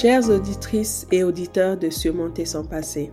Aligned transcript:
Chères 0.00 0.30
auditrices 0.30 1.08
et 1.10 1.24
auditeurs 1.24 1.76
de 1.76 1.90
Surmonter 1.90 2.44
son 2.44 2.64
passé, 2.64 3.10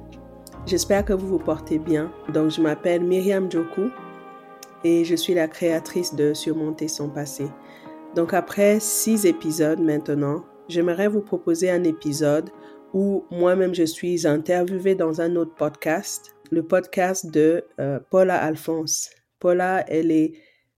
j'espère 0.68 1.04
que 1.04 1.14
vous 1.14 1.26
vous 1.26 1.40
portez 1.40 1.80
bien. 1.80 2.14
Donc, 2.32 2.52
je 2.52 2.62
m'appelle 2.62 3.04
Myriam 3.04 3.52
Joku 3.52 3.90
et 4.84 5.04
je 5.04 5.16
suis 5.16 5.34
la 5.34 5.48
créatrice 5.48 6.14
de 6.14 6.36
Surmonter 6.36 6.88
son 6.88 7.10
passé. 7.10 7.48
Donc, 8.16 8.36
après 8.36 8.80
six 8.80 9.26
épisodes 9.26 9.80
maintenant, 9.80 10.46
j'aimerais 10.68 11.08
vous 11.08 11.22
proposer 11.22 11.72
un 11.72 11.84
épisode 11.84 12.52
où 12.94 13.26
moi-même 13.32 13.74
je 13.74 13.86
suis 13.86 14.28
interviewée 14.28 14.94
dans 14.94 15.22
un 15.22 15.38
autre 15.38 15.56
podcast, 15.56 16.36
le 16.52 16.62
podcast 16.62 17.32
de 17.32 17.64
euh, 17.80 18.00
Paula 18.12 18.38
Alphonse. 18.38 19.10
Paula, 19.40 19.84
elle 19.88 20.12
est 20.12 20.34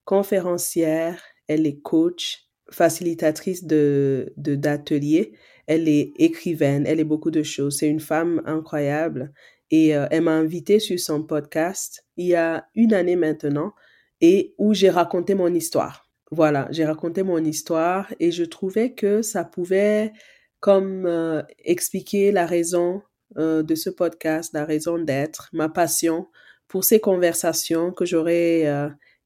conférencière, 0.05 1.21
elle 1.49 1.67
est 1.67 1.81
coach, 1.81 2.48
facilitatrice 2.71 3.66
de 3.66 4.34
d'ateliers 4.38 5.34
elle 5.67 5.89
est 5.89 6.13
écrivaine, 6.16 6.88
elle 6.88 6.99
est 6.99 7.05
beaucoup 7.05 7.31
de 7.31 7.44
choses. 7.44 7.77
C'est 7.77 7.89
une 7.89 7.99
femme 7.99 8.41
incroyable 8.45 9.34
et 9.70 9.95
euh, 9.95 10.07
elle 10.12 10.23
m'a 10.23 10.31
invitée 10.31 10.80
sur 10.80 10.98
son 10.99 11.23
podcast 11.23 12.05
il 12.16 12.27
y 12.27 12.35
a 12.35 12.67
une 12.73 12.93
année 12.93 13.17
maintenant 13.17 13.73
et 14.21 14.55
où 14.57 14.73
j'ai 14.73 14.90
raconté 14.90 15.35
mon 15.35 15.53
histoire. 15.53 16.09
Voilà, 16.31 16.67
j'ai 16.71 16.85
raconté 16.85 17.21
mon 17.23 17.43
histoire 17.43 18.12
et 18.20 18.31
je 18.31 18.43
trouvais 18.43 18.93
que 18.93 19.21
ça 19.21 19.43
pouvait 19.43 20.13
comme 20.59 21.05
euh, 21.05 21.43
expliquer 21.63 22.31
la 22.31 22.45
raison 22.45 23.04
euh, 23.38 23.62
de 23.62 23.76
ce 23.76 23.90
podcast, 23.90 24.54
la 24.54 24.65
raison 24.65 24.98
d'être, 24.98 25.49
ma 25.52 25.70
passion 25.70 26.27
pour 26.68 26.84
ces 26.84 26.99
conversations 26.99 27.91
que 27.91 28.05
j'aurais 28.05 28.65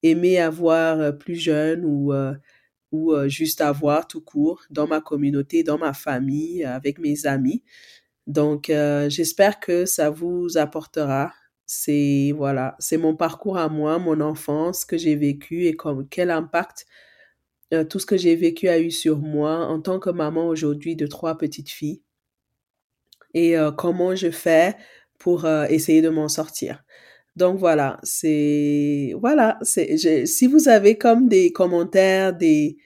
aimé 0.03 0.39
avoir 0.39 1.17
plus 1.17 1.36
jeune 1.36 1.86
ou 1.86 2.14
ou 2.92 3.16
juste 3.28 3.61
avoir 3.61 4.08
tout 4.08 4.22
court 4.22 4.61
dans 4.70 4.88
ma 4.88 5.02
communauté, 5.02 5.64
dans 5.64 5.78
ma 5.78 5.94
famille, 5.94 6.64
avec 6.64 7.00
mes 7.00 7.25
amis. 7.25 7.64
Donc, 8.28 8.72
j'espère 9.08 9.59
que 9.59 9.86
ça 9.86 10.09
vous 10.09 10.58
apportera. 10.58 11.31
C'est 11.66 12.34
voilà, 12.36 12.75
c'est 12.80 12.97
mon 12.97 13.16
parcours 13.16 13.58
à 13.58 13.69
moi, 13.69 13.97
mon 13.97 14.19
enfance 14.19 14.84
que 14.84 14.97
j'ai 14.97 15.16
vécu 15.16 15.66
et 15.67 15.73
comme 15.75 16.08
quel 16.09 16.30
impact 16.30 16.86
tout 17.89 18.00
ce 18.00 18.06
que 18.06 18.17
j'ai 18.17 18.36
vécu 18.36 18.67
a 18.67 18.80
eu 18.80 18.92
sur 18.92 19.19
moi 19.19 19.66
en 19.67 19.80
tant 19.80 19.97
que 20.00 20.09
maman 20.09 20.47
aujourd'hui 20.47 20.97
de 20.97 21.08
trois 21.08 21.38
petites 21.38 21.69
filles 21.69 22.02
et 23.34 23.56
comment 23.78 24.16
je 24.16 24.30
fais 24.31 24.75
pour 25.17 25.47
essayer 25.47 26.02
de 26.02 26.09
m'en 26.09 26.28
sortir. 26.28 26.84
Donc 27.36 27.58
voilà, 27.60 28.00
c'est 28.04 29.14
voilà, 29.20 29.58
c'est 29.62 30.26
si 30.26 30.48
vous 30.48 30.68
avez 30.68 30.98
comme 30.98 31.30
des 31.30 31.54
commentaires, 31.54 32.34
des 32.34 32.78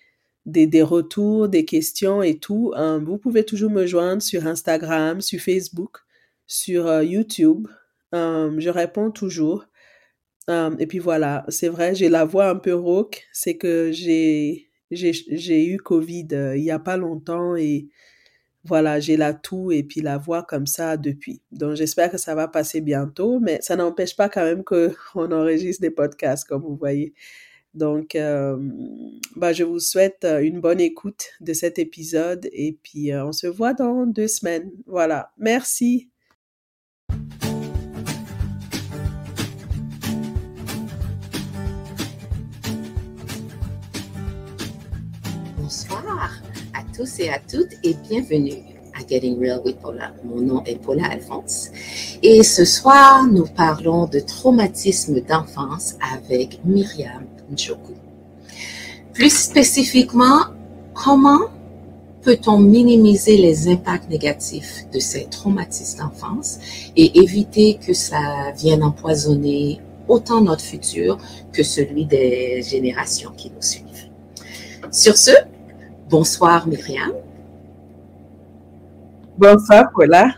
retours, 0.84 1.50
des 1.50 1.66
questions 1.66 2.22
et 2.22 2.38
tout, 2.38 2.72
hein, 2.76 3.00
vous 3.00 3.18
pouvez 3.18 3.44
toujours 3.44 3.72
me 3.72 3.86
joindre 3.88 4.22
sur 4.22 4.46
Instagram, 4.46 5.22
sur 5.22 5.40
Facebook, 5.40 6.00
sur 6.48 6.88
euh, 6.88 7.04
YouTube. 7.04 7.68
Hum, 8.12 8.60
je 8.60 8.70
réponds 8.70 9.12
toujours. 9.12 9.66
Et 10.80 10.88
puis 10.88 11.00
voilà, 11.00 11.44
c'est 11.50 11.70
vrai, 11.70 11.96
j'ai 11.96 12.10
la 12.10 12.24
voix 12.26 12.50
un 12.50 12.56
peu 12.56 12.76
rauque. 12.76 13.24
C'est 13.34 13.58
que 13.58 13.92
j'ai 13.92 14.70
j'ai 14.92 15.66
eu 15.66 15.78
Covid 15.78 16.28
euh, 16.34 16.58
il 16.58 16.64
y 16.64 16.72
a 16.72 16.80
pas 16.80 16.98
longtemps 16.98 17.56
et 17.56 17.90
voilà, 18.66 19.00
j'ai 19.00 19.16
la 19.18 19.34
toux 19.34 19.72
et 19.72 19.84
puis 19.84 20.02
la 20.02 20.18
voix 20.18 20.44
comme 20.44 20.68
ça 20.68 20.98
depuis. 20.98 21.42
Donc, 21.52 21.76
j'espère 21.76 22.12
que 22.12 22.18
ça 22.18 22.36
va 22.36 22.48
passer 22.48 22.82
bientôt, 22.82 23.40
mais 23.40 23.60
ça 23.62 23.76
n'empêche 23.76 24.16
pas 24.16 24.28
quand 24.30 24.44
même 24.44 24.64
qu'on 24.64 24.92
enregistre 25.32 25.82
des 25.82 25.92
podcasts, 25.92 26.48
comme 26.48 26.64
vous 26.64 26.76
voyez. 26.76 27.14
Donc, 27.76 28.16
euh, 28.16 28.58
bah, 29.36 29.54
je 29.54 29.64
vous 29.64 29.80
souhaite 29.80 30.24
euh, 30.24 30.40
une 30.40 30.62
bonne 30.62 30.80
écoute 30.80 31.32
de 31.42 31.54
cet 31.54 31.78
épisode 31.78 32.48
et 32.54 32.78
puis 32.82 33.12
euh, 33.12 33.26
on 33.26 33.34
se 33.34 33.48
voit 33.48 33.74
dans 33.74 34.06
deux 34.06 34.30
semaines. 34.30 34.72
Voilà, 34.88 35.32
merci. 35.38 36.10
Tous 46.96 47.20
et 47.20 47.30
à 47.30 47.40
toutes 47.40 47.74
et 47.84 47.94
bienvenue 48.08 48.64
à 48.94 49.06
Getting 49.06 49.38
Real 49.38 49.60
with 49.66 49.78
Paula. 49.80 50.14
Mon 50.24 50.40
nom 50.40 50.64
est 50.64 50.82
Paula 50.82 51.08
Alphonse 51.08 51.70
et 52.24 52.42
ce 52.42 52.64
soir, 52.64 53.26
nous 53.26 53.46
parlons 53.46 54.06
de 54.06 54.20
traumatisme 54.20 55.20
d'enfance 55.20 55.96
avec 56.14 56.62
Myriam 56.64 57.26
Njoku. 57.52 57.96
Plus 59.14 59.30
spécifiquement, 59.30 60.44
comment 60.94 61.50
peut-on 62.22 62.60
minimiser 62.60 63.38
les 63.38 63.68
impacts 63.68 64.10
négatifs 64.10 64.86
de 64.94 65.00
ces 65.00 65.26
traumatismes 65.26 66.00
d'enfance 66.00 66.60
et 66.96 67.20
éviter 67.20 67.78
que 67.86 67.94
ça 67.94 68.54
vienne 68.56 68.84
empoisonner 68.84 69.82
autant 70.08 70.40
notre 70.40 70.64
futur 70.64 71.18
que 71.52 71.62
celui 71.64 72.06
des 72.06 72.62
générations 72.62 73.32
qui 73.36 73.52
nous 73.54 73.62
suivent? 73.62 73.84
Sur 74.92 75.18
ce, 75.18 75.32
bonsoir 76.10 76.68
Myriam. 76.68 77.12
Bonsoir 79.38 79.92
Paula. 79.94 80.36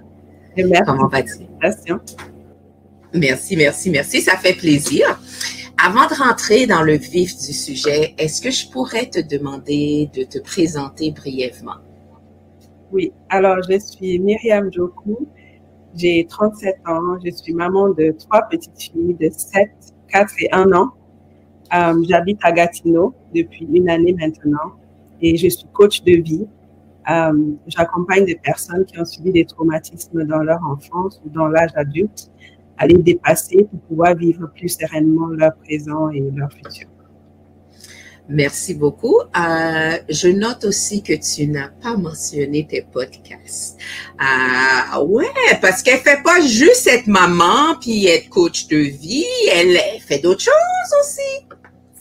merci. 0.56 0.82
Comment 0.86 1.08
vas-tu? 1.08 1.44
Merci, 3.14 3.56
merci, 3.56 3.90
merci. 3.90 4.22
Ça 4.22 4.38
fait 4.38 4.54
plaisir. 4.54 5.20
Avant 5.78 6.08
de 6.08 6.16
rentrer 6.16 6.66
dans 6.66 6.82
le 6.82 6.94
vif 6.94 7.38
du 7.38 7.54
sujet, 7.54 8.16
est-ce 8.18 8.42
que 8.42 8.50
je 8.50 8.68
pourrais 8.70 9.08
te 9.10 9.20
demander 9.20 10.10
de 10.14 10.24
te 10.24 10.40
présenter 10.40 11.12
brièvement? 11.12 11.80
Oui, 12.92 13.12
alors 13.30 13.58
je 13.70 13.78
suis 13.78 14.18
Myriam 14.18 14.72
Joku, 14.74 15.28
j'ai 15.96 16.26
37 16.28 16.78
ans, 16.88 17.20
je 17.24 17.32
suis 17.32 17.54
maman 17.54 17.90
de 17.90 18.16
trois 18.18 18.44
petites 18.50 18.80
filles 18.82 19.16
de 19.20 19.30
7, 19.30 19.70
4 20.10 20.34
et 20.40 20.50
1 20.52 20.72
an. 20.72 20.90
Euh, 21.76 22.04
j'habite 22.08 22.40
à 22.44 22.52
Gatineau 22.54 23.14
depuis 23.36 23.68
une 23.72 23.90
année 23.90 24.14
maintenant 24.14 24.72
et 25.22 25.38
je 25.38 25.48
suis 25.48 25.68
coach 25.74 26.04
de 26.04 26.14
vie. 26.14 26.48
Euh, 27.10 27.54
j'accompagne 27.68 28.26
des 28.26 28.36
personnes 28.36 28.86
qui 28.86 29.00
ont 29.00 29.06
subi 29.06 29.32
des 29.32 29.46
traumatismes 29.46 30.26
dans 30.26 30.40
leur 30.40 30.60
enfance 30.64 31.22
ou 31.26 31.30
dans 31.30 31.48
l'âge 31.48 31.72
adulte 31.76 32.30
à 32.78 32.86
les 32.86 32.98
dépasser 32.98 33.66
pour 33.70 33.80
pouvoir 33.82 34.16
vivre 34.16 34.52
plus 34.54 34.70
sereinement 34.70 35.28
leur 35.28 35.56
présent 35.56 36.10
et 36.10 36.22
leur 36.36 36.52
futur. 36.52 36.88
Merci 38.30 38.74
beaucoup. 38.74 39.20
Euh, 39.22 39.98
je 40.10 40.28
note 40.28 40.66
aussi 40.66 41.02
que 41.02 41.14
tu 41.14 41.48
n'as 41.48 41.70
pas 41.70 41.96
mentionné 41.96 42.68
tes 42.68 42.82
podcasts. 42.82 43.78
Euh, 44.20 45.02
ouais, 45.04 45.26
parce 45.62 45.82
qu'elle 45.82 46.00
fait 46.00 46.22
pas 46.22 46.42
juste 46.42 46.88
être 46.88 47.08
maman 47.08 47.76
puis 47.80 48.06
être 48.08 48.28
coach 48.28 48.68
de 48.68 48.78
vie, 48.78 49.24
elle 49.54 49.78
fait 50.02 50.20
d'autres 50.20 50.44
choses 50.44 51.00
aussi. 51.02 51.48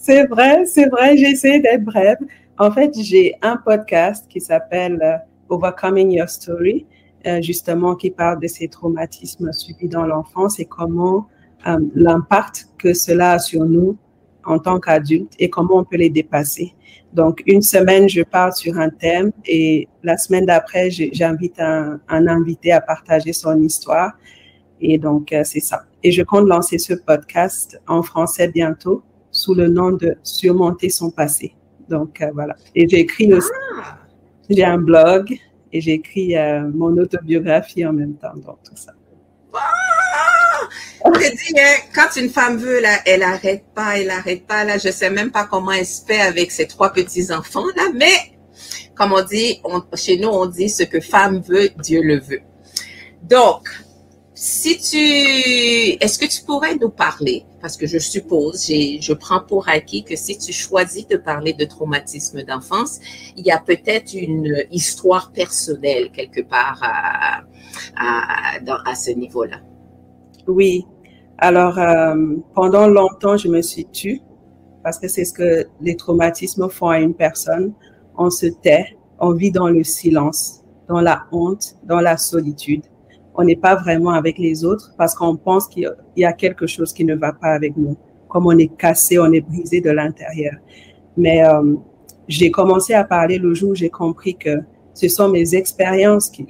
C'est 0.00 0.26
vrai, 0.26 0.66
c'est 0.66 0.88
vrai. 0.88 1.16
J'ai 1.16 1.30
essayé 1.30 1.60
d'être 1.60 1.84
brève. 1.84 2.18
En 2.58 2.70
fait, 2.70 2.92
j'ai 2.98 3.34
un 3.42 3.56
podcast 3.56 4.26
qui 4.28 4.40
s'appelle 4.40 4.98
euh, 5.02 5.16
Overcoming 5.48 6.10
Your 6.10 6.28
Story 6.28 6.86
euh, 7.26 7.42
justement 7.42 7.96
qui 7.96 8.10
parle 8.10 8.40
de 8.40 8.46
ces 8.46 8.68
traumatismes 8.68 9.52
subis 9.52 9.88
dans 9.88 10.06
l'enfance 10.06 10.60
et 10.60 10.64
comment 10.64 11.26
euh, 11.66 11.78
l'impact 11.94 12.68
que 12.78 12.94
cela 12.94 13.32
a 13.32 13.38
sur 13.40 13.64
nous 13.64 13.96
en 14.44 14.60
tant 14.60 14.78
qu'adultes 14.78 15.32
et 15.40 15.50
comment 15.50 15.78
on 15.78 15.84
peut 15.84 15.96
les 15.96 16.10
dépasser. 16.10 16.74
Donc, 17.12 17.42
une 17.46 17.62
semaine, 17.62 18.08
je 18.08 18.22
parle 18.22 18.52
sur 18.52 18.78
un 18.78 18.90
thème 18.90 19.32
et 19.44 19.88
la 20.04 20.16
semaine 20.18 20.46
d'après, 20.46 20.90
j'invite 20.90 21.58
un, 21.58 21.98
invité 22.08 22.70
à 22.70 22.80
partager 22.80 23.32
son 23.32 23.60
histoire. 23.60 24.12
Et 24.80 24.98
donc, 24.98 25.32
euh, 25.32 25.42
c'est 25.42 25.60
ça. 25.60 25.84
Et 26.04 26.12
je 26.12 26.22
compte 26.22 26.46
lancer 26.46 26.78
ce 26.78 26.94
podcast 26.94 27.80
en 27.88 28.02
français 28.02 28.48
bientôt 28.48 29.02
sous 29.32 29.54
le 29.54 29.68
nom 29.68 29.90
de 29.90 30.16
Surmonter 30.22 30.90
son 30.90 31.10
passé. 31.10 31.54
Donc, 31.88 32.22
voilà. 32.34 32.56
Et 32.74 32.88
j'ai 32.88 33.00
écrit 33.00 33.32
aussi, 33.32 33.50
ah! 33.78 33.98
j'ai 34.48 34.64
un 34.64 34.78
blog 34.78 35.36
et 35.72 35.80
j'ai 35.80 35.92
écrit 35.92 36.36
euh, 36.36 36.68
mon 36.72 36.96
autobiographie 36.96 37.84
en 37.84 37.92
même 37.92 38.14
temps, 38.14 38.34
donc 38.34 38.58
tout 38.64 38.76
ça. 38.76 38.92
Ah! 39.54 39.86
dit, 41.10 41.54
hein, 41.58 41.76
quand 41.94 42.16
une 42.16 42.30
femme 42.30 42.56
veut, 42.56 42.80
là, 42.80 42.98
elle 43.06 43.22
arrête 43.22 43.64
pas, 43.74 43.98
elle 43.98 44.10
arrête 44.10 44.46
pas. 44.46 44.64
Là, 44.64 44.78
je 44.78 44.90
sais 44.90 45.10
même 45.10 45.30
pas 45.30 45.44
comment 45.44 45.72
elle 45.72 45.86
se 45.86 46.04
fait 46.04 46.20
avec 46.20 46.50
ses 46.50 46.66
trois 46.66 46.92
petits 46.92 47.32
enfants 47.32 47.66
là, 47.76 47.88
mais 47.94 48.36
comme 48.94 49.12
on 49.12 49.22
dit, 49.22 49.60
chez 49.94 50.18
nous, 50.18 50.28
on 50.28 50.46
dit 50.46 50.70
ce 50.70 50.82
que 50.82 51.00
femme 51.00 51.40
veut, 51.40 51.68
Dieu 51.82 52.02
le 52.02 52.18
veut. 52.18 52.40
Donc, 53.22 53.68
si 54.38 54.76
tu, 54.76 54.98
est-ce 56.04 56.18
que 56.18 56.26
tu 56.26 56.44
pourrais 56.44 56.76
nous 56.76 56.90
parler, 56.90 57.46
parce 57.62 57.74
que 57.78 57.86
je 57.86 57.96
suppose, 57.96 58.66
je 58.66 59.12
prends 59.14 59.40
pour 59.40 59.66
acquis 59.66 60.04
que 60.04 60.14
si 60.14 60.36
tu 60.36 60.52
choisis 60.52 61.08
de 61.08 61.16
parler 61.16 61.54
de 61.54 61.64
traumatisme 61.64 62.42
d'enfance, 62.42 63.00
il 63.34 63.46
y 63.46 63.50
a 63.50 63.58
peut-être 63.58 64.12
une 64.12 64.62
histoire 64.70 65.32
personnelle 65.32 66.10
quelque 66.12 66.42
part 66.42 66.78
à, 66.82 67.44
à, 67.96 68.94
ce 68.94 69.10
niveau-là. 69.12 69.56
Oui. 70.46 70.84
Alors, 71.38 71.78
euh, 71.78 72.36
pendant 72.54 72.88
longtemps, 72.88 73.38
je 73.38 73.48
me 73.48 73.62
suis 73.62 73.86
tue 73.86 74.20
parce 74.82 74.98
que 74.98 75.08
c'est 75.08 75.24
ce 75.24 75.32
que 75.32 75.66
les 75.80 75.96
traumatismes 75.96 76.68
font 76.68 76.90
à 76.90 77.00
une 77.00 77.14
personne. 77.14 77.72
On 78.18 78.28
se 78.28 78.46
tait, 78.46 78.98
on 79.18 79.32
vit 79.32 79.50
dans 79.50 79.68
le 79.68 79.82
silence. 79.82 80.62
dans 80.88 81.00
la 81.00 81.24
honte, 81.32 81.76
dans 81.84 82.00
la 82.00 82.16
solitude. 82.16 82.84
On 83.38 83.44
n'est 83.44 83.56
pas 83.56 83.74
vraiment 83.76 84.10
avec 84.10 84.38
les 84.38 84.64
autres 84.64 84.92
parce 84.96 85.14
qu'on 85.14 85.36
pense 85.36 85.68
qu'il 85.68 85.92
y 86.16 86.24
a 86.24 86.32
quelque 86.32 86.66
chose 86.66 86.92
qui 86.92 87.04
ne 87.04 87.14
va 87.14 87.32
pas 87.32 87.48
avec 87.48 87.76
nous. 87.76 87.96
Comme 88.28 88.46
on 88.46 88.56
est 88.56 88.74
cassé, 88.76 89.18
on 89.18 89.30
est 89.32 89.42
brisé 89.42 89.80
de 89.80 89.90
l'intérieur. 89.90 90.54
Mais 91.16 91.46
euh, 91.46 91.74
j'ai 92.28 92.50
commencé 92.50 92.94
à 92.94 93.04
parler 93.04 93.38
le 93.38 93.52
jour 93.54 93.70
où 93.70 93.74
j'ai 93.74 93.90
compris 93.90 94.34
que 94.34 94.60
ce 94.94 95.08
sont 95.08 95.28
mes 95.28 95.54
expériences 95.54 96.30
qui, 96.30 96.46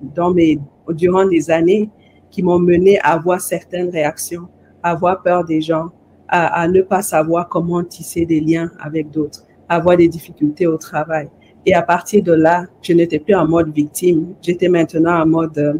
dans 0.00 0.32
mes, 0.32 0.58
durant 0.88 1.26
des 1.26 1.50
années 1.50 1.90
qui 2.30 2.42
m'ont 2.42 2.58
mené 2.58 2.98
à 3.00 3.12
avoir 3.12 3.40
certaines 3.40 3.90
réactions, 3.90 4.48
à 4.82 4.92
avoir 4.92 5.22
peur 5.22 5.44
des 5.44 5.60
gens, 5.60 5.90
à, 6.28 6.62
à 6.62 6.68
ne 6.68 6.80
pas 6.80 7.02
savoir 7.02 7.48
comment 7.48 7.84
tisser 7.84 8.24
des 8.24 8.40
liens 8.40 8.70
avec 8.80 9.10
d'autres, 9.10 9.44
à 9.68 9.76
avoir 9.76 9.96
des 9.96 10.08
difficultés 10.08 10.66
au 10.66 10.78
travail. 10.78 11.28
Et 11.66 11.74
à 11.74 11.82
partir 11.82 12.22
de 12.22 12.32
là, 12.32 12.64
je 12.80 12.92
n'étais 12.94 13.18
plus 13.18 13.34
en 13.34 13.46
mode 13.46 13.72
victime. 13.72 14.34
J'étais 14.40 14.68
maintenant 14.68 15.20
en 15.20 15.26
mode 15.26 15.58
euh, 15.58 15.74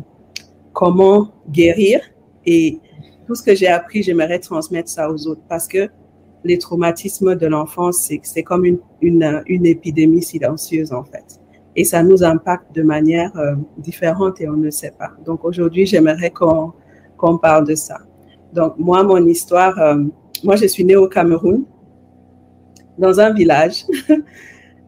comment 0.73 1.33
guérir. 1.51 2.01
Et 2.47 2.79
tout 3.27 3.35
ce 3.35 3.43
que 3.43 3.55
j'ai 3.55 3.69
appris, 3.69 4.03
j'aimerais 4.03 4.39
transmettre 4.39 4.89
ça 4.89 5.11
aux 5.11 5.27
autres 5.27 5.43
parce 5.49 5.69
que 5.69 5.89
les 6.45 6.59
traumatismes 6.59 7.35
de 7.35 7.47
l'enfance, 7.47 8.11
c'est 8.23 8.43
comme 8.43 8.65
une, 8.65 8.79
une, 9.03 9.43
une, 9.47 9.67
épidémie 9.67 10.23
silencieuse 10.23 10.93
en 10.93 11.05
fait. 11.05 11.41
Et 11.77 11.85
ça 11.85 12.03
nous 12.03 12.25
impacte 12.25 12.75
de 12.75 12.83
manière 12.83 13.37
euh, 13.37 13.55
différente 13.79 14.41
et 14.41 14.49
on 14.49 14.57
ne 14.57 14.71
sait 14.71 14.93
pas. 14.99 15.11
Donc 15.25 15.45
aujourd'hui, 15.45 15.87
j'aimerais 15.87 16.31
qu'on 16.31 16.73
qu'on 17.17 17.37
parle 17.37 17.67
de 17.67 17.75
ça. 17.75 17.99
Donc 18.55 18.79
moi, 18.79 19.03
mon 19.03 19.25
histoire, 19.27 19.79
euh, 19.79 20.03
moi 20.43 20.57
je 20.57 20.67
suis 20.67 20.85
née 20.85 20.97
au 20.97 21.07
Cameroun, 21.07 21.65
dans 22.99 23.21
un 23.21 23.33
village. 23.33 23.85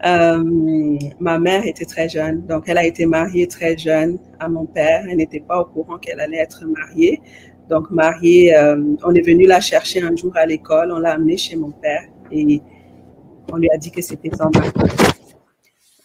Euh, 0.04 0.98
ma 1.20 1.38
mère 1.38 1.64
était 1.64 1.84
très 1.84 2.08
jeune, 2.08 2.44
donc 2.46 2.64
elle 2.66 2.78
a 2.78 2.84
été 2.84 3.06
mariée 3.06 3.46
très 3.46 3.76
jeune 3.78 4.18
à 4.40 4.48
mon 4.48 4.66
père. 4.66 5.04
Elle 5.08 5.18
n'était 5.18 5.40
pas 5.40 5.60
au 5.60 5.64
courant 5.64 5.98
qu'elle 5.98 6.20
allait 6.20 6.38
être 6.38 6.64
mariée. 6.66 7.20
Donc 7.68 7.90
mariée, 7.90 8.56
euh, 8.56 8.76
on 9.04 9.14
est 9.14 9.20
venu 9.24 9.46
la 9.46 9.60
chercher 9.60 10.02
un 10.02 10.14
jour 10.16 10.36
à 10.36 10.44
l'école, 10.44 10.90
on 10.92 10.98
l'a 10.98 11.12
amenée 11.12 11.36
chez 11.36 11.56
mon 11.56 11.70
père 11.70 12.02
et 12.32 12.60
on 13.52 13.56
lui 13.56 13.70
a 13.70 13.78
dit 13.78 13.92
que 13.92 14.02
c'était 14.02 14.30
son 14.36 14.50
mari. 14.52 14.70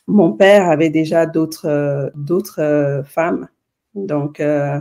Mon 0.05 0.31
père 0.33 0.69
avait 0.69 0.89
déjà 0.89 1.25
d'autres 1.25 2.11
d'autres 2.15 3.03
femmes, 3.05 3.47
donc 3.95 4.39
euh, 4.39 4.79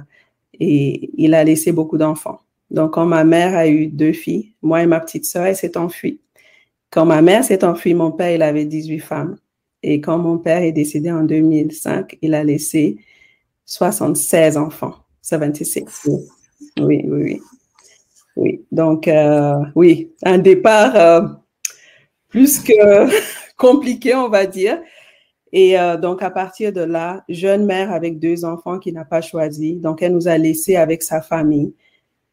et 0.60 1.10
il 1.16 1.34
a 1.34 1.42
laissé 1.42 1.72
beaucoup 1.72 1.98
d'enfants. 1.98 2.40
Donc 2.70 2.94
quand 2.94 3.06
ma 3.06 3.24
mère 3.24 3.56
a 3.56 3.66
eu 3.66 3.86
deux 3.86 4.12
filles, 4.12 4.54
moi 4.62 4.82
et 4.82 4.86
ma 4.86 5.00
petite 5.00 5.24
sœur, 5.24 5.46
elle 5.46 5.56
s'est 5.56 5.76
enfuie. 5.76 6.20
Quand 6.91 7.05
ma 7.05 7.23
mère 7.23 7.44
s'est 7.44 7.65
enfuie, 7.65 7.94
mon 7.94 8.12
père, 8.12 8.31
il 8.31 8.43
avait 8.43 8.65
18 8.65 9.00
femmes. 9.00 9.37
Et 9.83 10.00
quand 10.00 10.19
mon 10.19 10.38
père 10.38 10.62
est 10.62 10.73
décédé 10.73 11.11
en 11.11 11.23
2005, 11.25 12.19
il 12.23 12.35
a 12.35 12.43
laissé 12.43 12.97
76 13.65 14.56
enfants. 14.56 14.94
76. 15.23 15.85
Oui, 16.81 17.05
oui, 17.06 17.41
oui. 18.37 18.65
Donc, 18.71 19.09
euh, 19.09 19.55
oui, 19.75 20.12
un 20.23 20.38
départ 20.38 20.97
euh, 20.97 21.29
plus 22.29 22.61
que 22.61 23.09
compliqué, 23.56 24.15
on 24.15 24.29
va 24.29 24.47
dire. 24.47 24.81
Et 25.53 25.79
euh, 25.79 25.97
donc, 25.97 26.23
à 26.23 26.31
partir 26.31 26.73
de 26.73 26.83
là, 26.83 27.25
jeune 27.29 27.65
mère 27.67 27.93
avec 27.93 28.19
deux 28.19 28.44
enfants 28.44 28.79
qui 28.79 28.93
n'a 28.93 29.05
pas 29.05 29.21
choisi. 29.21 29.77
Donc, 29.77 30.03
elle 30.03 30.12
nous 30.12 30.29
a 30.29 30.38
laissés 30.38 30.77
avec 30.77 31.03
sa 31.03 31.21
famille. 31.21 31.75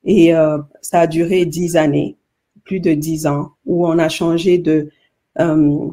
Et 0.06 0.34
ça 0.82 1.00
a 1.00 1.08
duré 1.08 1.46
dix 1.46 1.78
années 1.78 2.18
plus 2.63 2.80
de 2.80 2.94
dix 2.94 3.27
ans, 3.27 3.51
où 3.65 3.88
on 3.88 3.98
a 4.00 4.10
changé 4.10 4.57
de, 4.57 4.89
euh, 5.39 5.88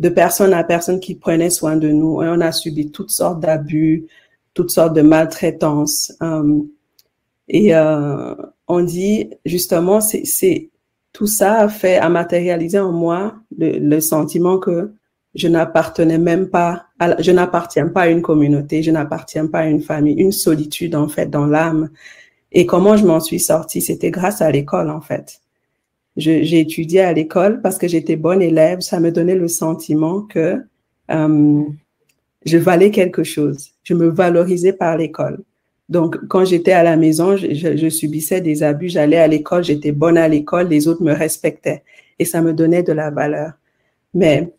de 0.00 0.08
personne 0.08 0.52
à 0.52 0.64
personne 0.64 1.00
qui 1.00 1.14
prenait 1.14 1.50
soin 1.50 1.76
de 1.76 1.88
nous 1.88 2.22
et 2.22 2.28
on 2.28 2.40
a 2.40 2.52
subi 2.52 2.90
toutes 2.90 3.10
sortes 3.10 3.40
d'abus, 3.40 4.06
toutes 4.54 4.70
sortes 4.70 4.94
de 4.94 5.02
maltraitances. 5.02 6.12
Euh, 6.22 6.60
et 7.48 7.74
euh, 7.74 8.34
on 8.68 8.82
dit 8.82 9.30
justement, 9.44 10.00
c'est 10.00 10.70
tout 11.12 11.26
ça 11.26 11.60
a 11.60 11.68
fait, 11.68 11.98
a 11.98 12.08
matérialisé 12.08 12.78
en 12.78 12.92
moi 12.92 13.34
le, 13.56 13.78
le 13.78 14.00
sentiment 14.00 14.58
que 14.58 14.92
je 15.34 15.48
n'appartenais 15.48 16.18
même 16.18 16.48
pas, 16.48 16.86
à, 16.98 17.20
je 17.20 17.30
n'appartiens 17.30 17.88
pas 17.88 18.02
à 18.02 18.08
une 18.08 18.22
communauté, 18.22 18.82
je 18.82 18.90
n'appartiens 18.90 19.46
pas 19.46 19.60
à 19.60 19.66
une 19.66 19.82
famille, 19.82 20.14
une 20.14 20.32
solitude 20.32 20.94
en 20.94 21.08
fait 21.08 21.26
dans 21.26 21.46
l'âme. 21.46 21.90
Et 22.52 22.66
comment 22.66 22.96
je 22.96 23.06
m'en 23.06 23.20
suis 23.20 23.40
sortie, 23.40 23.80
c'était 23.80 24.10
grâce 24.10 24.42
à 24.42 24.50
l'école 24.50 24.90
en 24.90 25.00
fait 25.00 25.41
j'ai 26.16 26.60
étudié 26.60 27.00
à 27.00 27.12
l'école 27.12 27.60
parce 27.62 27.78
que 27.78 27.88
j'étais 27.88 28.16
bonne 28.16 28.42
élève. 28.42 28.80
Ça 28.80 29.00
me 29.00 29.10
donnait 29.10 29.34
le 29.34 29.48
sentiment 29.48 30.22
que 30.22 30.62
euh, 31.10 31.62
je 32.44 32.58
valais 32.58 32.90
quelque 32.90 33.24
chose. 33.24 33.70
Je 33.82 33.94
me 33.94 34.08
valorisais 34.08 34.72
par 34.72 34.96
l'école. 34.96 35.42
Donc, 35.88 36.16
quand 36.28 36.44
j'étais 36.44 36.72
à 36.72 36.82
la 36.82 36.96
maison, 36.96 37.36
je, 37.36 37.76
je, 37.76 37.88
subissais 37.88 38.40
des 38.40 38.62
abus. 38.62 38.88
J'allais 38.88 39.18
à 39.18 39.26
l'école, 39.26 39.64
j'étais 39.64 39.92
bonne 39.92 40.16
à 40.16 40.28
l'école, 40.28 40.68
les 40.68 40.88
autres 40.88 41.02
me 41.02 41.12
respectaient 41.12 41.82
et 42.18 42.24
ça 42.24 42.40
me 42.40 42.52
donnait 42.52 42.82
de 42.82 42.92
la 42.92 43.10
valeur. 43.10 43.52
Mais 44.14 44.52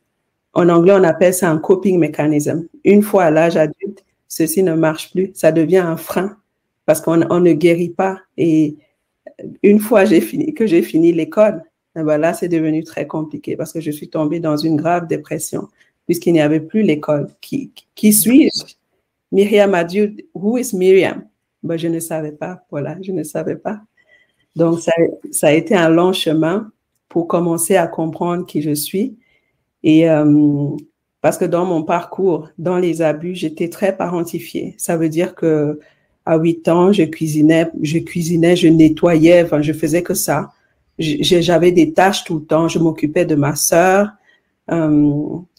en 0.53 0.69
anglais, 0.69 0.93
on 0.93 1.03
appelle 1.03 1.33
ça 1.33 1.49
un 1.49 1.57
coping 1.57 1.97
mechanism. 1.99 2.67
Une 2.83 3.01
fois 3.01 3.25
à 3.25 3.31
l'âge 3.31 3.57
adulte, 3.57 4.03
ceci 4.27 4.63
ne 4.63 4.73
marche 4.73 5.11
plus. 5.11 5.31
Ça 5.33 5.51
devient 5.51 5.77
un 5.77 5.97
frein 5.97 6.37
parce 6.85 7.01
qu'on 7.01 7.21
on 7.29 7.39
ne 7.39 7.53
guérit 7.53 7.89
pas 7.89 8.19
et 8.37 8.75
une 9.61 9.79
fois 9.79 10.05
que 10.05 10.67
j'ai 10.67 10.81
fini 10.81 11.11
l'école, 11.11 11.63
eh 11.95 12.03
ben 12.03 12.17
là, 12.17 12.33
c'est 12.33 12.47
devenu 12.47 12.83
très 12.83 13.07
compliqué 13.07 13.55
parce 13.55 13.71
que 13.71 13.79
je 13.79 13.91
suis 13.91 14.09
tombée 14.09 14.39
dans 14.39 14.57
une 14.57 14.77
grave 14.77 15.07
dépression 15.07 15.67
puisqu'il 16.05 16.33
n'y 16.33 16.41
avait 16.41 16.59
plus 16.59 16.81
l'école. 16.81 17.27
Qui, 17.41 17.71
qui 17.95 18.13
suis-je? 18.13 18.75
Myriam 19.31 19.73
a 19.73 19.83
dit, 19.83 20.25
who 20.33 20.57
is 20.57 20.75
Myriam? 20.75 21.25
Ben, 21.63 21.77
je 21.77 21.87
ne 21.87 21.99
savais 21.99 22.31
pas. 22.31 22.65
Voilà, 22.69 22.97
je 23.01 23.11
ne 23.11 23.23
savais 23.23 23.55
pas. 23.55 23.81
Donc, 24.55 24.79
ça, 24.79 24.91
ça 25.31 25.47
a 25.47 25.51
été 25.51 25.75
un 25.75 25.89
long 25.89 26.13
chemin 26.13 26.71
pour 27.09 27.27
commencer 27.27 27.75
à 27.75 27.87
comprendre 27.87 28.45
qui 28.45 28.61
je 28.61 28.73
suis. 28.73 29.17
Et 29.83 30.09
euh, 30.09 30.69
parce 31.21 31.37
que 31.37 31.45
dans 31.45 31.65
mon 31.65 31.83
parcours, 31.83 32.49
dans 32.57 32.77
les 32.77 33.01
abus, 33.01 33.35
j'étais 33.35 33.69
très 33.69 33.95
parentifiée. 33.95 34.75
Ça 34.77 34.97
veut 34.97 35.09
dire 35.09 35.35
que 35.35 35.79
à 36.25 36.37
8 36.37 36.67
ans, 36.69 36.93
je 36.93 37.03
cuisinais, 37.03 37.69
je 37.81 37.99
cuisinais, 37.99 38.55
je 38.55 38.67
nettoyais, 38.67 39.43
enfin, 39.43 39.61
je 39.61 39.73
faisais 39.73 40.03
que 40.03 40.13
ça. 40.13 40.51
J'avais 40.99 41.71
des 41.71 41.93
tâches 41.93 42.23
tout 42.23 42.35
le 42.35 42.45
temps. 42.45 42.67
Je 42.67 42.79
m'occupais 42.79 43.25
de 43.25 43.35
ma 43.35 43.55
sœur. 43.55 44.09
Euh, 44.71 45.11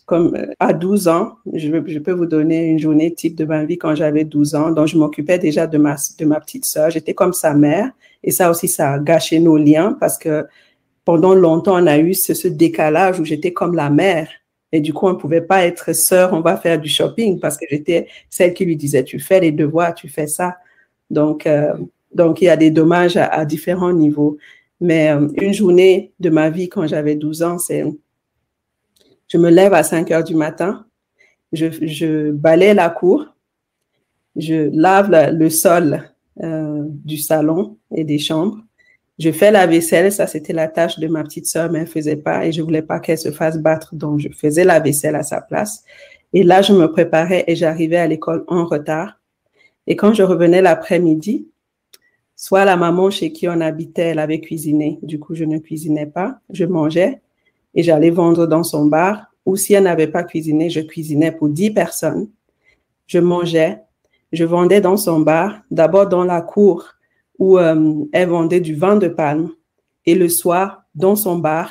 comme 0.07 0.37
à 0.61 0.73
12 0.73 1.09
ans, 1.09 1.33
je, 1.53 1.99
peux 1.99 2.13
vous 2.13 2.27
donner 2.27 2.67
une 2.67 2.79
journée 2.79 3.13
type 3.15 3.35
de 3.37 3.45
ma 3.45 3.65
vie 3.65 3.79
quand 3.79 3.95
j'avais 3.95 4.25
12 4.25 4.55
ans. 4.55 4.71
Donc, 4.71 4.89
je 4.89 4.99
m'occupais 4.99 5.39
déjà 5.39 5.67
de 5.67 5.79
ma, 5.79 5.97
de 6.19 6.25
ma 6.25 6.41
petite 6.41 6.65
sœur. 6.67 6.91
J'étais 6.91 7.15
comme 7.15 7.33
sa 7.33 7.55
mère. 7.55 7.91
Et 8.23 8.31
ça 8.31 8.51
aussi, 8.51 8.69
ça 8.69 8.93
a 8.93 8.99
gâché 8.99 9.41
nos 9.41 9.57
liens 9.57 9.97
parce 9.99 10.19
que 10.19 10.47
pendant 11.05 11.35
longtemps, 11.35 11.83
on 11.83 11.87
a 11.87 11.99
eu 11.99 12.15
ce, 12.15 12.33
ce 12.33 12.49
décalage 12.49 13.21
où 13.21 13.25
j'étais 13.25 13.53
comme 13.53 13.75
la 13.75 13.91
mère. 13.91 14.29
Et 14.73 14.81
du 14.81 14.93
coup, 14.93 15.07
on 15.07 15.11
ne 15.11 15.19
pouvait 15.19 15.41
pas 15.41 15.65
être 15.65 15.93
sœur, 15.95 16.33
on 16.33 16.41
va 16.41 16.57
faire 16.57 16.81
du 16.81 16.89
shopping 16.89 17.39
parce 17.39 17.57
que 17.57 17.65
j'étais 17.71 18.09
celle 18.29 18.55
qui 18.55 18.65
lui 18.65 18.77
disait, 18.77 19.05
tu 19.05 19.21
fais 19.21 19.39
les 19.39 19.53
devoirs, 19.53 19.95
tu 19.95 20.09
fais 20.09 20.27
ça. 20.27 20.57
Donc, 21.11 21.47
euh, 21.47 21.75
donc 22.13 22.41
il 22.41 22.47
y 22.47 22.49
a 22.49 22.57
des 22.57 22.71
dommages 22.71 23.17
à, 23.17 23.45
différents 23.45 23.93
niveaux. 23.93 24.39
Mais 24.81 25.11
euh, 25.11 25.29
une 25.37 25.53
journée 25.53 26.13
de 26.21 26.31
ma 26.31 26.51
vie 26.51 26.69
quand 26.69 26.87
j'avais 26.87 27.15
12 27.15 27.43
ans, 27.43 27.59
c'est 27.59 27.85
je 29.29 29.39
me 29.39 29.51
lève 29.51 29.73
à 29.73 29.83
5 29.83 30.11
heures 30.11 30.25
du 30.25 30.35
matin, 30.35 30.87
je, 31.53 31.67
je 31.83 32.31
balaye 32.31 32.75
la 32.75 32.91
cour, 32.91 33.27
je 34.37 34.71
lave 34.73 35.11
le 35.33 35.51
sol 35.51 36.03
euh, 36.43 36.83
du 36.89 37.17
salon 37.17 37.79
et 37.95 38.05
des 38.05 38.19
chambres, 38.19 38.59
je 39.19 39.31
fais 39.31 39.51
la 39.51 39.67
vaisselle, 39.67 40.11
ça 40.13 40.27
c'était 40.27 40.53
la 40.53 40.69
tâche 40.69 40.99
de 40.99 41.07
ma 41.07 41.23
petite 41.23 41.47
sœur, 41.47 41.71
mais 41.71 41.81
elle 41.81 41.87
faisait 41.87 42.17
pas 42.17 42.45
et 42.45 42.53
je 42.53 42.61
voulais 42.63 42.83
pas 42.83 42.99
qu'elle 42.99 43.19
se 43.19 43.31
fasse 43.31 43.59
battre, 43.59 43.95
donc 43.95 44.19
je 44.19 44.29
faisais 44.29 44.65
la 44.65 44.81
vaisselle 44.81 45.15
à 45.15 45.23
sa 45.23 45.41
place. 45.41 45.85
Et 46.33 46.43
là, 46.43 46.63
je 46.63 46.73
me 46.73 46.91
préparais 46.91 47.45
et 47.47 47.55
j'arrivais 47.55 47.97
à 47.97 48.09
l'école 48.09 48.45
en 48.49 48.65
retard. 48.67 49.21
Et 49.87 49.97
quand 49.97 50.15
je 50.15 50.23
revenais 50.23 50.63
l'après-midi, 50.63 51.49
soit 52.37 52.65
la 52.65 52.77
maman 52.77 53.11
chez 53.11 53.33
qui 53.33 53.49
on 53.49 53.61
habitait, 53.61 54.09
elle 54.09 54.19
avait 54.19 54.41
cuisiné. 54.41 54.99
Du 55.03 55.19
coup, 55.19 55.35
je 55.35 55.45
ne 55.45 55.59
cuisinais 55.59 56.07
pas, 56.07 56.39
je 56.51 56.65
mangeais 56.65 57.21
et 57.75 57.83
j'allais 57.83 58.11
vendre 58.11 58.47
dans 58.47 58.63
son 58.63 58.87
bar. 58.87 59.27
Ou 59.47 59.57
si 59.57 59.75
elle 59.75 59.85
n'avait 59.85 60.09
pas 60.09 60.25
cuisiné, 60.25 60.71
je 60.71 60.81
cuisinais 60.81 61.33
pour 61.33 61.49
dix 61.49 61.71
personnes. 61.71 62.29
Je 63.07 63.19
mangeais, 63.19 63.83
je 64.33 64.45
vendais 64.45 64.81
dans 64.81 64.97
son 64.97 65.21
bar, 65.21 65.61
d'abord 65.71 66.09
dans 66.09 66.25
la 66.25 66.41
cour 66.41 66.95
où 67.39 67.59
euh, 67.59 68.05
elle 68.13 68.29
vendait 68.29 68.61
du 68.61 68.75
vin 68.75 68.97
de 68.97 69.09
palme. 69.09 69.51
Et 70.07 70.15
le 70.15 70.29
soir, 70.29 70.85
dans 70.95 71.17
son 71.17 71.39
bar, 71.39 71.71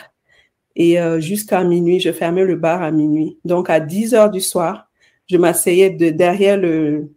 et 0.75 0.99
euh, 0.99 1.19
jusqu'à 1.19 1.63
minuit, 1.63 1.99
je 1.99 2.11
fermais 2.11 2.45
le 2.45 2.55
bar 2.55 2.81
à 2.81 2.91
minuit. 2.91 3.37
Donc, 3.45 3.69
à 3.69 3.79
10 3.79 4.13
heures 4.15 4.31
du 4.31 4.41
soir, 4.41 4.89
je 5.27 5.37
m'asseyais 5.37 5.91
de, 5.91 6.09
derrière 6.09 6.57
le, 6.57 7.11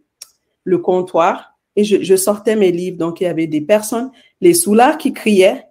le 0.67 0.79
comptoir 0.79 1.57
et 1.77 1.85
je, 1.85 2.03
je, 2.03 2.15
sortais 2.17 2.57
mes 2.57 2.71
livres. 2.71 2.97
Donc, 2.97 3.21
il 3.21 3.23
y 3.23 3.27
avait 3.27 3.47
des 3.47 3.61
personnes, 3.61 4.11
les 4.41 4.53
soulards 4.53 4.97
qui 4.97 5.13
criaient, 5.13 5.63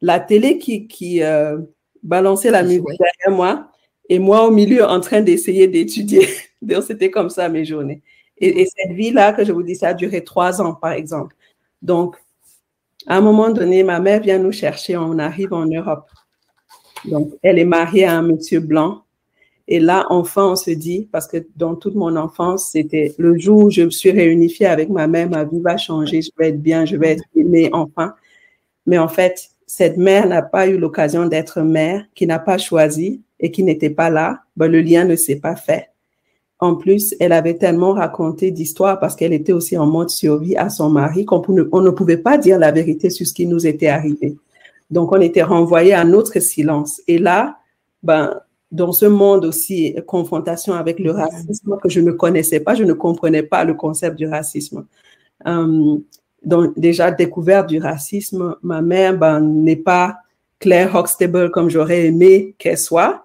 la 0.00 0.20
télé 0.20 0.58
qui, 0.58 0.86
qui 0.86 1.22
euh, 1.22 1.58
balançait 2.04 2.52
la 2.52 2.62
musique 2.62 2.84
derrière 2.84 3.36
moi 3.36 3.68
et 4.08 4.20
moi 4.20 4.46
au 4.46 4.52
milieu 4.52 4.84
en 4.84 5.00
train 5.00 5.22
d'essayer 5.22 5.66
d'étudier 5.66 6.28
Donc, 6.62 6.84
c'était 6.84 7.10
comme 7.10 7.30
ça 7.30 7.48
mes 7.48 7.64
journées. 7.64 8.00
Et, 8.38 8.62
et 8.62 8.66
cette 8.66 8.92
vie-là, 8.92 9.32
que 9.32 9.44
je 9.44 9.52
vous 9.52 9.64
dis, 9.64 9.74
ça 9.74 9.88
a 9.88 9.94
duré 9.94 10.22
trois 10.22 10.62
ans, 10.62 10.74
par 10.74 10.92
exemple. 10.92 11.34
Donc, 11.82 12.16
à 13.06 13.16
un 13.16 13.20
moment 13.20 13.50
donné, 13.50 13.82
ma 13.82 13.98
mère 13.98 14.20
vient 14.20 14.38
nous 14.38 14.52
chercher, 14.52 14.96
on 14.96 15.18
arrive 15.18 15.52
en 15.52 15.66
Europe. 15.66 16.08
Donc, 17.06 17.32
elle 17.42 17.58
est 17.58 17.64
mariée 17.64 18.04
à 18.04 18.16
un 18.16 18.22
monsieur 18.22 18.60
blanc. 18.60 19.02
Et 19.66 19.80
là, 19.80 20.06
enfin, 20.10 20.50
on 20.50 20.56
se 20.56 20.70
dit, 20.70 21.08
parce 21.10 21.26
que 21.26 21.38
dans 21.56 21.74
toute 21.74 21.94
mon 21.94 22.16
enfance, 22.16 22.70
c'était 22.72 23.14
le 23.18 23.38
jour 23.38 23.64
où 23.64 23.70
je 23.70 23.82
me 23.82 23.90
suis 23.90 24.10
réunifiée 24.10 24.66
avec 24.66 24.90
ma 24.90 25.06
mère, 25.06 25.30
ma 25.30 25.44
vie 25.44 25.60
va 25.60 25.78
changer, 25.78 26.20
je 26.20 26.30
vais 26.36 26.50
être 26.50 26.60
bien, 26.60 26.84
je 26.84 26.96
vais 26.96 27.12
être 27.12 27.24
aimée, 27.34 27.70
enfin. 27.72 28.14
Mais 28.86 28.98
en 28.98 29.08
fait, 29.08 29.48
cette 29.66 29.96
mère 29.96 30.26
n'a 30.26 30.42
pas 30.42 30.66
eu 30.68 30.78
l'occasion 30.78 31.26
d'être 31.26 31.62
mère, 31.62 32.04
qui 32.14 32.26
n'a 32.26 32.38
pas 32.38 32.58
choisi 32.58 33.22
et 33.40 33.50
qui 33.50 33.62
n'était 33.62 33.90
pas 33.90 34.10
là. 34.10 34.40
Ben, 34.56 34.70
le 34.70 34.80
lien 34.82 35.04
ne 35.04 35.16
s'est 35.16 35.36
pas 35.36 35.56
fait. 35.56 35.88
En 36.58 36.76
plus, 36.76 37.14
elle 37.18 37.32
avait 37.32 37.56
tellement 37.56 37.92
raconté 37.92 38.50
d'histoires 38.50 39.00
parce 39.00 39.16
qu'elle 39.16 39.32
était 39.32 39.52
aussi 39.52 39.76
en 39.76 39.86
mode 39.86 40.10
survie 40.10 40.56
à 40.56 40.70
son 40.70 40.90
mari 40.90 41.24
qu'on 41.24 41.42
ne, 41.48 41.90
pouvait 41.90 42.18
pas 42.18 42.38
dire 42.38 42.58
la 42.58 42.70
vérité 42.70 43.10
sur 43.10 43.26
ce 43.26 43.32
qui 43.32 43.46
nous 43.46 43.66
était 43.66 43.88
arrivé. 43.88 44.36
Donc, 44.90 45.12
on 45.12 45.20
était 45.20 45.42
renvoyé 45.42 45.94
à 45.94 46.04
notre 46.04 46.38
silence. 46.40 47.00
Et 47.08 47.18
là, 47.18 47.58
ben, 48.02 48.40
dans 48.74 48.90
ce 48.90 49.06
monde 49.06 49.44
aussi, 49.44 49.94
confrontation 50.08 50.74
avec 50.74 50.98
le 50.98 51.12
racisme 51.12 51.78
que 51.80 51.88
je 51.88 52.00
ne 52.00 52.10
connaissais 52.10 52.58
pas, 52.58 52.74
je 52.74 52.82
ne 52.82 52.92
comprenais 52.92 53.44
pas 53.44 53.64
le 53.64 53.74
concept 53.74 54.16
du 54.16 54.26
racisme. 54.26 54.84
Euh, 55.46 55.96
donc, 56.44 56.76
déjà, 56.76 57.12
découverte 57.12 57.68
du 57.68 57.78
racisme, 57.78 58.56
ma 58.62 58.82
mère 58.82 59.16
ben, 59.16 59.40
n'est 59.40 59.76
pas 59.76 60.16
Claire 60.58 60.96
Huxtable 60.96 61.52
comme 61.52 61.70
j'aurais 61.70 62.06
aimé 62.06 62.56
qu'elle 62.58 62.76
soit. 62.76 63.24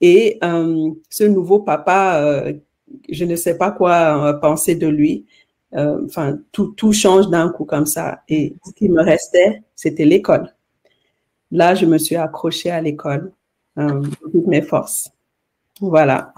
Et 0.00 0.38
euh, 0.44 0.90
ce 1.10 1.24
nouveau 1.24 1.58
papa 1.58 2.20
euh, 2.22 2.52
je 3.08 3.24
ne 3.24 3.34
sais 3.34 3.58
pas 3.58 3.72
quoi 3.72 4.34
penser 4.40 4.76
de 4.76 4.86
lui. 4.86 5.26
Enfin, 5.72 6.38
tout, 6.52 6.68
tout 6.68 6.92
change 6.92 7.28
d'un 7.28 7.50
coup 7.50 7.64
comme 7.64 7.86
ça. 7.86 8.20
Et 8.28 8.54
ce 8.64 8.72
qui 8.72 8.88
me 8.88 9.02
restait, 9.02 9.62
c'était 9.74 10.04
l'école. 10.04 10.54
Là, 11.50 11.74
je 11.74 11.86
me 11.86 11.98
suis 11.98 12.16
accrochée 12.16 12.70
à 12.70 12.80
l'école, 12.80 13.32
euh, 13.78 14.02
toutes 14.32 14.46
mes 14.46 14.62
forces. 14.62 15.10
Voilà. 15.80 16.32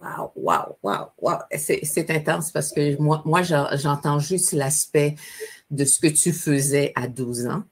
Wow, 0.00 0.32
wow, 0.34 0.76
wow, 0.82 1.06
wow. 1.20 1.38
C'est 1.56 2.10
intense 2.10 2.50
parce 2.50 2.72
que 2.72 3.00
moi, 3.00 3.22
moi 3.24 3.42
j'entends 3.42 4.18
juste 4.18 4.52
l'aspect 4.52 5.14
de 5.70 5.84
ce 5.84 6.00
que 6.00 6.08
tu 6.08 6.32
faisais 6.32 6.92
à 6.94 7.06
12 7.06 7.46
ans. 7.46 7.62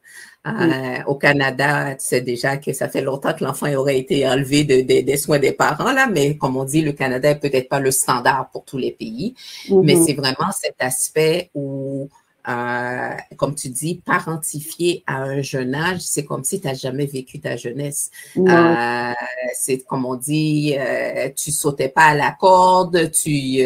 Euh, 0.46 1.02
au 1.06 1.14
Canada, 1.16 1.94
tu 1.94 2.06
sais 2.06 2.20
déjà 2.20 2.56
que 2.56 2.72
ça 2.72 2.88
fait 2.88 3.02
longtemps 3.02 3.34
que 3.34 3.44
l'enfant 3.44 3.70
aurait 3.74 3.98
été 3.98 4.26
enlevé 4.26 4.64
des 4.64 5.16
soins 5.16 5.38
des 5.38 5.52
parents, 5.52 5.92
là, 5.92 6.06
mais 6.06 6.38
comme 6.38 6.56
on 6.56 6.64
dit, 6.64 6.80
le 6.80 6.92
Canada 6.92 7.28
n'est 7.34 7.38
peut-être 7.38 7.68
pas 7.68 7.80
le 7.80 7.90
standard 7.90 8.48
pour 8.50 8.64
tous 8.64 8.78
les 8.78 8.92
pays, 8.92 9.34
mais 9.68 9.94
mm-hmm. 9.94 10.06
c'est 10.06 10.14
vraiment 10.14 10.50
cet 10.52 10.76
aspect 10.78 11.50
où 11.54 12.08
euh, 12.48 13.10
comme 13.36 13.54
tu 13.54 13.68
dis, 13.68 14.00
parentifié 14.04 15.02
à 15.06 15.22
un 15.22 15.42
jeune 15.42 15.74
âge, 15.74 16.00
c'est 16.00 16.24
comme 16.24 16.44
si 16.44 16.60
tu 16.60 16.66
n'as 16.66 16.74
jamais 16.74 17.06
vécu 17.06 17.40
ta 17.40 17.56
jeunesse. 17.56 18.10
Euh, 18.38 19.12
c'est 19.54 19.78
comme 19.80 20.06
on 20.06 20.14
dit, 20.14 20.74
euh, 20.78 21.28
tu 21.36 21.50
sautais 21.50 21.88
pas 21.88 22.06
à 22.06 22.14
la 22.14 22.30
corde, 22.32 23.10
tu, 23.10 23.60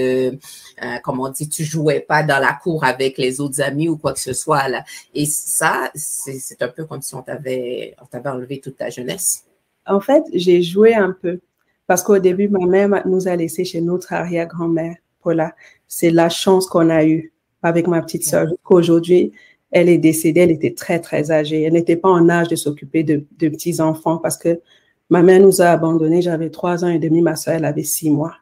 comme 1.04 1.20
on 1.20 1.28
dit, 1.28 1.48
tu 1.48 1.64
jouais 1.64 2.00
pas 2.00 2.22
dans 2.22 2.40
la 2.40 2.54
cour 2.54 2.84
avec 2.84 3.18
les 3.18 3.40
autres 3.40 3.60
amis 3.62 3.88
ou 3.88 3.96
quoi 3.96 4.12
que 4.12 4.20
ce 4.20 4.32
soit. 4.32 4.68
Là. 4.68 4.84
Et 5.14 5.26
ça, 5.26 5.90
c'est 5.94 6.60
un 6.62 6.68
peu 6.68 6.84
comme 6.84 7.02
si 7.02 7.14
on 7.14 7.22
t'avait 7.22 7.94
enlevé 8.24 8.60
toute 8.60 8.78
ta 8.78 8.90
jeunesse. 8.90 9.44
En 9.86 10.00
fait, 10.00 10.22
j'ai 10.32 10.62
joué 10.62 10.94
un 10.94 11.12
peu 11.12 11.40
parce 11.86 12.02
qu'au 12.02 12.18
début, 12.18 12.48
ma 12.48 12.66
mère 12.66 13.06
nous 13.06 13.28
a 13.28 13.36
laissés 13.36 13.64
chez 13.64 13.80
notre 13.80 14.12
arrière-grand-mère. 14.12 14.96
Voilà, 15.22 15.54
c'est 15.86 16.10
la 16.10 16.28
chance 16.28 16.66
qu'on 16.66 16.90
a 16.90 17.04
eue 17.04 17.31
avec 17.62 17.86
ma 17.86 18.02
petite 18.02 18.24
sœur. 18.24 18.48
Aujourd'hui, 18.68 19.32
elle 19.70 19.88
est 19.88 19.98
décédée, 19.98 20.40
elle 20.40 20.50
était 20.50 20.74
très, 20.74 21.00
très 21.00 21.30
âgée. 21.30 21.62
Elle 21.62 21.72
n'était 21.72 21.96
pas 21.96 22.10
en 22.10 22.28
âge 22.28 22.48
de 22.48 22.56
s'occuper 22.56 23.02
de, 23.02 23.24
petits-enfants 23.38 24.18
parce 24.18 24.36
que 24.36 24.60
ma 25.08 25.22
mère 25.22 25.40
nous 25.40 25.62
a 25.62 25.66
abandonnés. 25.66 26.22
J'avais 26.22 26.50
trois 26.50 26.84
ans 26.84 26.88
et 26.88 26.98
demi, 26.98 27.22
ma 27.22 27.36
sœur, 27.36 27.54
elle 27.54 27.64
avait 27.64 27.82
six 27.82 28.10
mois. 28.10 28.34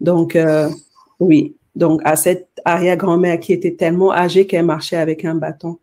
Donc, 0.00 0.36
euh, 0.36 0.68
oui. 1.18 1.56
Donc, 1.74 2.00
à 2.04 2.16
cette 2.16 2.48
arrière-grand-mère 2.64 3.40
qui 3.40 3.52
était 3.52 3.74
tellement 3.74 4.12
âgée 4.12 4.46
qu'elle 4.46 4.64
marchait 4.64 4.96
avec 4.96 5.24
un 5.24 5.34
bâton. 5.34 5.78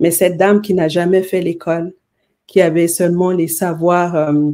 Mais 0.00 0.10
cette 0.10 0.36
dame 0.36 0.60
qui 0.60 0.74
n'a 0.74 0.88
jamais 0.88 1.22
fait 1.22 1.40
l'école, 1.40 1.92
qui 2.46 2.60
avait 2.60 2.88
seulement 2.88 3.30
les 3.30 3.48
savoirs, 3.48 4.14
euh, 4.14 4.50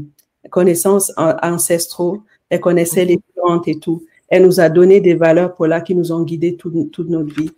connaissances 0.51 1.13
ancestraux, 1.17 2.23
elle 2.51 2.61
connaissait 2.61 3.05
les 3.05 3.19
plantes 3.35 3.69
et 3.69 3.79
tout. 3.79 4.05
Elle 4.29 4.45
nous 4.45 4.61
a 4.61 4.69
donné 4.69 5.01
des 5.01 5.15
valeurs 5.15 5.55
pour 5.55 5.67
là 5.67 5.81
qui 5.81 5.95
nous 5.95 6.13
ont 6.13 6.23
guidés 6.23 6.57
toute 6.57 7.09
notre 7.09 7.35
vie. 7.35 7.51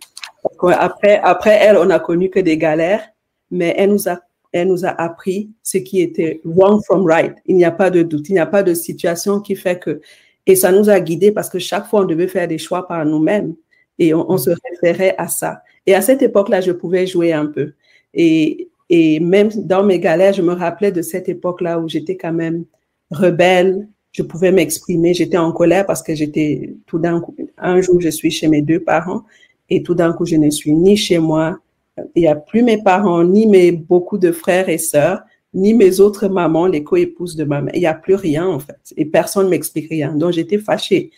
Après, 0.69 1.19
après 1.23 1.57
elle, 1.61 1.77
on 1.77 1.89
a 1.89 1.99
connu 1.99 2.29
que 2.29 2.39
des 2.39 2.57
galères, 2.57 3.07
mais 3.51 3.73
elle 3.77 3.91
nous 3.91 4.09
a, 4.09 4.19
elle 4.51 4.67
nous 4.67 4.85
a 4.85 4.89
appris 4.89 5.49
ce 5.63 5.77
qui 5.77 6.01
était 6.01 6.41
wrong 6.45 6.81
from 6.83 7.05
right. 7.05 7.35
Il 7.45 7.55
n'y 7.55 7.65
a 7.65 7.71
pas 7.71 7.89
de 7.89 8.03
doute. 8.03 8.29
Il 8.29 8.33
n'y 8.33 8.39
a 8.39 8.45
pas 8.45 8.63
de 8.63 8.73
situation 8.73 9.39
qui 9.39 9.55
fait 9.55 9.79
que, 9.79 10.01
et 10.45 10.55
ça 10.55 10.71
nous 10.71 10.89
a 10.89 10.99
guidés 10.99 11.31
parce 11.31 11.49
que 11.49 11.59
chaque 11.59 11.87
fois, 11.87 12.01
on 12.01 12.05
devait 12.05 12.27
faire 12.27 12.47
des 12.47 12.57
choix 12.57 12.87
par 12.87 13.05
nous-mêmes 13.05 13.55
et 13.97 14.13
on, 14.13 14.37
se 14.37 14.51
référait 14.69 15.15
à 15.17 15.27
ça. 15.27 15.61
Et 15.85 15.95
à 15.95 16.01
cette 16.01 16.21
époque-là, 16.21 16.61
je 16.61 16.71
pouvais 16.71 17.07
jouer 17.07 17.31
un 17.33 17.45
peu. 17.45 17.73
Et, 18.13 18.69
et 18.89 19.19
même 19.19 19.49
dans 19.55 19.83
mes 19.83 19.99
galères, 19.99 20.33
je 20.33 20.41
me 20.41 20.53
rappelais 20.53 20.91
de 20.91 21.01
cette 21.01 21.29
époque-là 21.29 21.79
où 21.79 21.87
j'étais 21.87 22.17
quand 22.17 22.33
même 22.33 22.65
rebelle, 23.11 23.87
je 24.11 24.21
pouvais 24.23 24.51
m'exprimer. 24.51 25.13
J'étais 25.13 25.37
en 25.37 25.51
colère 25.51 25.85
parce 25.85 26.03
que 26.03 26.13
j'étais 26.13 26.73
tout 26.85 26.99
d'un 26.99 27.19
coup, 27.21 27.35
un 27.57 27.81
jour, 27.81 27.99
je 28.01 28.09
suis 28.09 28.31
chez 28.31 28.47
mes 28.47 28.61
deux 28.61 28.79
parents 28.79 29.23
et 29.69 29.83
tout 29.83 29.95
d'un 29.95 30.13
coup, 30.13 30.25
je 30.25 30.35
ne 30.35 30.49
suis 30.49 30.73
ni 30.73 30.95
chez 30.97 31.19
moi. 31.19 31.59
Il 32.15 32.21
n'y 32.21 32.27
a 32.27 32.35
plus 32.35 32.61
mes 32.61 32.81
parents, 32.81 33.23
ni 33.23 33.47
mes 33.47 33.71
beaucoup 33.71 34.17
de 34.17 34.31
frères 34.31 34.69
et 34.69 34.77
sœurs, 34.77 35.21
ni 35.53 35.73
mes 35.73 35.99
autres 35.99 36.27
mamans, 36.27 36.67
les 36.67 36.83
co-épouses 36.83 37.35
de 37.35 37.45
ma 37.45 37.61
mère. 37.61 37.73
Il 37.75 37.79
n'y 37.79 37.85
a 37.87 37.93
plus 37.93 38.15
rien, 38.15 38.45
en 38.45 38.59
fait. 38.59 38.77
Et 38.97 39.05
personne 39.05 39.45
ne 39.45 39.51
m'explique 39.51 39.89
rien. 39.89 40.13
Donc, 40.13 40.33
j'étais 40.33 40.57
fâchée. 40.57 41.11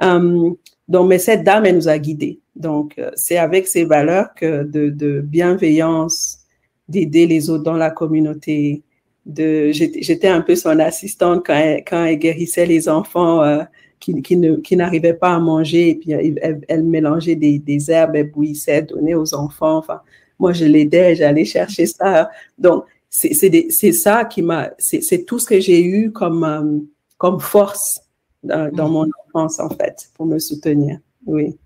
Um, 0.00 0.56
donc, 0.88 1.08
mais 1.08 1.18
cette 1.18 1.44
dame, 1.44 1.66
elle 1.66 1.76
nous 1.76 1.88
a 1.88 1.98
guidés. 1.98 2.40
Donc, 2.56 2.94
euh, 2.98 3.10
c'est 3.14 3.38
avec 3.38 3.68
ces 3.68 3.84
valeurs 3.84 4.34
que 4.34 4.64
de, 4.64 4.90
de 4.90 5.20
bienveillance, 5.20 6.40
d'aider 6.88 7.26
les 7.26 7.48
autres 7.48 7.62
dans 7.62 7.76
la 7.76 7.90
communauté, 7.90 8.82
de, 9.24 9.70
j'étais 9.70 10.28
un 10.28 10.40
peu 10.40 10.56
son 10.56 10.78
assistante 10.80 11.46
quand 11.46 11.54
elle, 11.54 11.84
quand 11.84 12.04
elle 12.04 12.18
guérissait 12.18 12.66
les 12.66 12.88
enfants 12.88 13.42
euh, 13.44 13.62
qui, 14.00 14.20
qui, 14.22 14.36
ne, 14.36 14.56
qui 14.56 14.76
n'arrivaient 14.76 15.14
pas 15.14 15.34
à 15.34 15.38
manger 15.38 15.90
et 15.90 15.94
puis 15.94 16.10
elle, 16.10 16.84
mélangeait 16.84 17.36
des, 17.36 17.58
des, 17.58 17.90
herbes, 17.90 18.16
elle 18.16 18.30
bouillissait, 18.30 18.82
donnait 18.82 19.14
aux 19.14 19.34
enfants. 19.34 19.76
Enfin, 19.76 20.00
moi, 20.38 20.52
je 20.52 20.64
l'aidais, 20.64 21.14
j'allais 21.14 21.44
chercher 21.44 21.86
ça. 21.86 22.30
Donc, 22.58 22.84
c'est, 23.08 23.34
c'est, 23.70 23.92
ça 23.92 24.24
qui 24.24 24.42
m'a, 24.42 24.70
c'est, 24.78 25.24
tout 25.26 25.38
ce 25.38 25.46
que 25.46 25.60
j'ai 25.60 25.84
eu 25.84 26.10
comme, 26.12 26.44
euh, 26.44 26.78
comme 27.18 27.40
force 27.40 28.00
dans, 28.42 28.72
dans 28.72 28.88
mon 28.88 29.06
enfance, 29.26 29.60
en 29.60 29.68
fait, 29.68 30.10
pour 30.14 30.26
me 30.26 30.38
soutenir. 30.38 30.98
Oui 31.26 31.56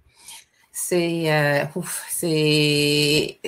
c'est 0.76 1.32
euh, 1.32 1.64
c'est 2.10 3.38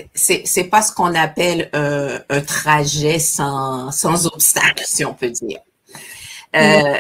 c'est 0.45 0.65
pas 0.65 0.81
ce 0.81 0.93
qu'on 0.93 1.13
appelle 1.17 1.69
un, 1.73 2.21
un 2.31 2.41
trajet 2.41 3.19
sans 3.19 3.91
sans 3.91 4.27
obstacle 4.29 4.85
si 4.87 5.05
on 5.05 5.13
peut 5.13 5.31
dire. 5.31 5.59
Euh, 6.55 6.95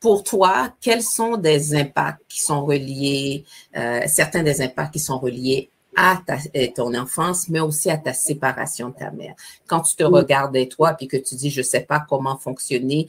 pour 0.00 0.22
toi, 0.22 0.72
quels 0.80 1.02
sont 1.02 1.36
des 1.36 1.74
impacts 1.74 2.22
qui 2.28 2.40
sont 2.40 2.64
reliés, 2.64 3.44
euh, 3.76 4.00
certains 4.06 4.42
des 4.42 4.60
impacts 4.62 4.92
qui 4.92 5.00
sont 5.00 5.18
reliés 5.18 5.70
à 5.96 6.20
ta, 6.24 6.36
ton 6.74 6.94
enfance, 6.94 7.48
mais 7.48 7.60
aussi 7.60 7.90
à 7.90 7.98
ta 7.98 8.12
séparation 8.12 8.90
de 8.90 8.94
ta 8.94 9.10
mère? 9.10 9.34
Quand 9.66 9.80
tu 9.80 9.96
te 9.96 10.04
regardais 10.04 10.66
toi, 10.66 10.94
puis 10.94 11.08
que 11.08 11.16
tu 11.16 11.34
dis, 11.34 11.50
je 11.50 11.62
sais 11.62 11.80
pas 11.80 12.04
comment 12.08 12.38
fonctionner, 12.38 13.08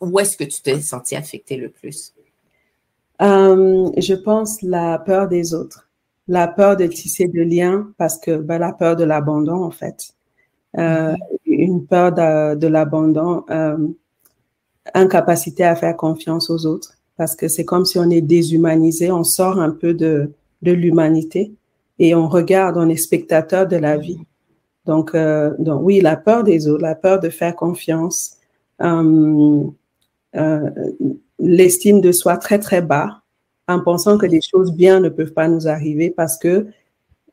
où 0.00 0.20
est-ce 0.20 0.36
que 0.36 0.44
tu 0.44 0.60
t'es 0.62 0.80
senti 0.80 1.16
affecté 1.16 1.56
le 1.56 1.70
plus? 1.70 2.12
Euh, 3.20 3.90
je 3.96 4.14
pense 4.14 4.62
la 4.62 4.98
peur 4.98 5.28
des 5.28 5.54
autres, 5.54 5.88
la 6.28 6.46
peur 6.46 6.76
de 6.76 6.86
tisser 6.86 7.26
de 7.26 7.42
liens 7.42 7.92
parce 7.98 8.16
que 8.18 8.36
ben, 8.36 8.58
la 8.58 8.72
peur 8.72 8.94
de 8.94 9.02
l'abandon 9.02 9.64
en 9.64 9.72
fait, 9.72 10.12
euh, 10.78 11.14
une 11.44 11.84
peur 11.86 12.12
de, 12.12 12.54
de 12.54 12.66
l'abandon, 12.68 13.44
euh, 13.50 13.76
incapacité 14.94 15.64
à 15.64 15.76
faire 15.76 15.96
confiance 15.96 16.50
aux 16.50 16.66
autres 16.66 16.94
parce 17.16 17.34
que 17.34 17.48
c'est 17.48 17.64
comme 17.64 17.84
si 17.84 17.98
on 17.98 18.08
est 18.10 18.20
déshumanisé, 18.20 19.10
on 19.10 19.24
sort 19.24 19.58
un 19.58 19.70
peu 19.70 19.92
de, 19.92 20.32
de 20.62 20.72
l'humanité 20.72 21.52
et 21.98 22.14
on 22.14 22.28
regarde, 22.28 22.76
on 22.76 22.88
est 22.88 22.96
spectateur 22.96 23.66
de 23.66 23.76
la 23.76 23.96
vie. 23.96 24.20
Donc, 24.86 25.14
euh, 25.14 25.52
donc 25.58 25.80
oui, 25.82 26.00
la 26.00 26.16
peur 26.16 26.44
des 26.44 26.68
autres, 26.68 26.82
la 26.82 26.94
peur 26.94 27.20
de 27.20 27.28
faire 27.28 27.54
confiance. 27.56 28.36
Euh, 28.80 29.64
euh, 30.36 30.70
l'estime 31.40 32.00
de 32.00 32.12
soi 32.12 32.36
très, 32.36 32.58
très 32.58 32.82
bas 32.82 33.22
en 33.66 33.80
pensant 33.80 34.16
que 34.16 34.26
des 34.26 34.40
choses 34.40 34.72
bien 34.72 35.00
ne 35.00 35.08
peuvent 35.08 35.32
pas 35.32 35.48
nous 35.48 35.68
arriver 35.68 36.10
parce 36.10 36.38
que 36.38 36.66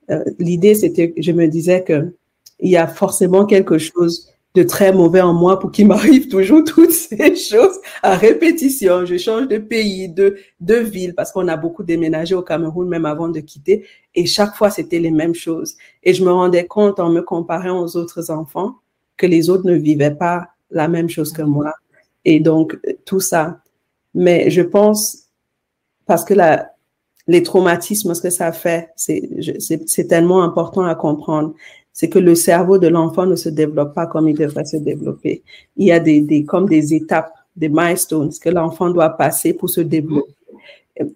euh, 0.10 0.24
l'idée, 0.40 0.76
c'était, 0.76 1.14
je 1.18 1.32
me 1.32 1.48
disais 1.48 1.84
que 1.84 2.14
il 2.60 2.70
y 2.70 2.78
a 2.78 2.88
forcément 2.88 3.46
quelque 3.46 3.78
chose 3.78 4.32
de 4.56 4.64
très 4.64 4.94
mauvais 4.94 5.22
en 5.22 5.34
moi 5.34 5.60
pour 5.60 5.72
qu'il 5.72 5.88
m'arrive 5.92 6.28
toujours 6.30 6.64
toutes 6.64 6.92
ces 6.92 7.36
choses 7.36 7.78
à 8.02 8.16
répétition. 8.16 9.06
Je 9.06 9.18
change 9.18 9.48
de 9.48 9.58
pays, 9.58 10.10
de, 10.10 10.38
de 10.62 10.76
ville, 10.76 11.14
parce 11.14 11.32
qu'on 11.32 11.48
a 11.48 11.58
beaucoup 11.58 11.84
déménagé 11.84 12.34
au 12.34 12.42
Cameroun 12.42 12.88
même 12.88 13.06
avant 13.06 13.30
de 13.30 13.40
quitter. 13.42 13.86
Et 14.16 14.26
chaque 14.26 14.56
fois, 14.56 14.70
c'était 14.70 15.00
les 15.00 15.12
mêmes 15.12 15.36
choses. 15.36 15.76
Et 16.04 16.14
je 16.14 16.24
me 16.24 16.32
rendais 16.32 16.66
compte 16.66 17.00
en 17.00 17.10
me 17.10 17.22
comparant 17.22 17.82
aux 17.82 17.98
autres 17.98 18.32
enfants 18.32 18.76
que 19.18 19.28
les 19.28 19.50
autres 19.50 19.66
ne 19.66 19.76
vivaient 19.76 20.16
pas 20.16 20.48
la 20.72 20.88
même 20.88 21.10
chose 21.10 21.32
que 21.32 21.42
moi. 21.42 21.74
Et 22.24 22.40
donc, 22.40 22.80
tout 23.06 23.20
ça. 23.20 23.60
Mais 24.14 24.50
je 24.50 24.62
pense, 24.62 25.26
parce 26.06 26.24
que 26.24 26.34
la, 26.34 26.72
les 27.28 27.44
traumatismes, 27.44 28.14
ce 28.14 28.22
que 28.22 28.30
ça 28.30 28.52
fait, 28.52 28.90
c'est 28.96 30.08
tellement 30.08 30.44
important 30.44 30.86
à 30.86 30.96
comprendre 30.96 31.54
c'est 31.96 32.10
que 32.10 32.20
le 32.20 32.36
cerveau 32.36 32.78
de 32.78 32.90
l'enfant 32.90 33.26
ne 33.26 33.38
se 33.38 33.48
développe 33.48 33.96
pas 33.96 34.06
comme 34.06 34.28
il 34.28 34.38
devrait 34.38 34.66
se 34.66 34.76
développer. 34.76 35.44
Il 35.78 35.88
y 35.88 35.94
a 35.94 36.00
des, 36.02 36.20
des 36.20 36.44
comme 36.44 36.68
des 36.68 36.94
étapes, 36.94 37.32
des 37.56 37.70
milestones 37.70 38.32
que 38.34 38.50
l'enfant 38.50 38.90
doit 38.90 39.12
passer 39.12 39.54
pour 39.54 39.70
se 39.70 39.80
développer 39.80 40.34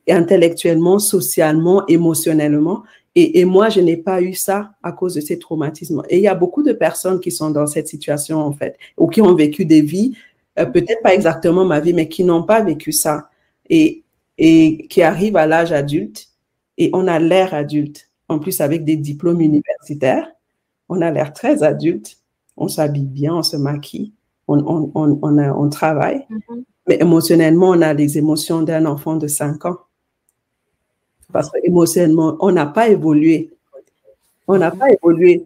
intellectuellement, 0.07 0.97
socialement, 0.97 1.85
émotionnellement. 1.87 2.83
Et, 3.13 3.41
et 3.41 3.45
moi, 3.45 3.67
je 3.67 3.81
n'ai 3.81 3.97
pas 3.97 4.21
eu 4.21 4.33
ça 4.33 4.71
à 4.81 4.93
cause 4.93 5.15
de 5.15 5.19
ces 5.19 5.37
traumatismes. 5.37 6.01
Et 6.07 6.15
il 6.15 6.23
y 6.23 6.29
a 6.29 6.35
beaucoup 6.35 6.63
de 6.63 6.71
personnes 6.71 7.19
qui 7.19 7.31
sont 7.31 7.49
dans 7.49 7.67
cette 7.67 7.89
situation, 7.89 8.37
en 8.37 8.53
fait, 8.53 8.77
ou 8.95 9.07
qui 9.09 9.21
ont 9.21 9.35
vécu 9.35 9.65
des 9.65 9.81
vies, 9.81 10.15
euh, 10.59 10.65
peut-être 10.65 11.01
pas 11.03 11.13
exactement 11.13 11.65
ma 11.65 11.81
vie, 11.81 11.93
mais 11.93 12.07
qui 12.07 12.23
n'ont 12.23 12.43
pas 12.43 12.61
vécu 12.61 12.93
ça 12.93 13.29
et, 13.69 14.03
et 14.37 14.87
qui 14.89 15.01
arrivent 15.01 15.35
à 15.35 15.45
l'âge 15.45 15.73
adulte 15.73 16.29
et 16.77 16.89
on 16.93 17.05
a 17.07 17.19
l'air 17.19 17.53
adulte, 17.53 18.09
en 18.29 18.39
plus 18.39 18.61
avec 18.61 18.85
des 18.85 18.95
diplômes 18.95 19.41
universitaires 19.41 20.31
on 20.89 21.01
a 21.01 21.11
l'air 21.11 21.33
très 21.33 21.63
adulte, 21.63 22.17
on 22.57 22.67
s'habille 22.67 23.05
bien, 23.05 23.35
on 23.35 23.43
se 23.43 23.57
maquille, 23.57 24.11
on, 24.47 24.91
on, 24.95 25.69
travaille, 25.69 26.25
mm-hmm. 26.29 26.63
mais 26.87 26.97
émotionnellement, 26.99 27.69
on 27.69 27.81
a 27.81 27.93
les 27.93 28.17
émotions 28.17 28.63
d'un 28.63 28.85
enfant 28.85 29.15
de 29.15 29.27
5 29.27 29.65
ans. 29.65 29.77
Parce 31.31 31.51
qu'émotionnellement, 31.51 32.37
on 32.39 32.51
n'a 32.51 32.65
pas 32.65 32.89
évolué. 32.89 33.51
On 34.47 34.57
n'a 34.57 34.71
pas 34.71 34.89
évolué, 34.91 35.45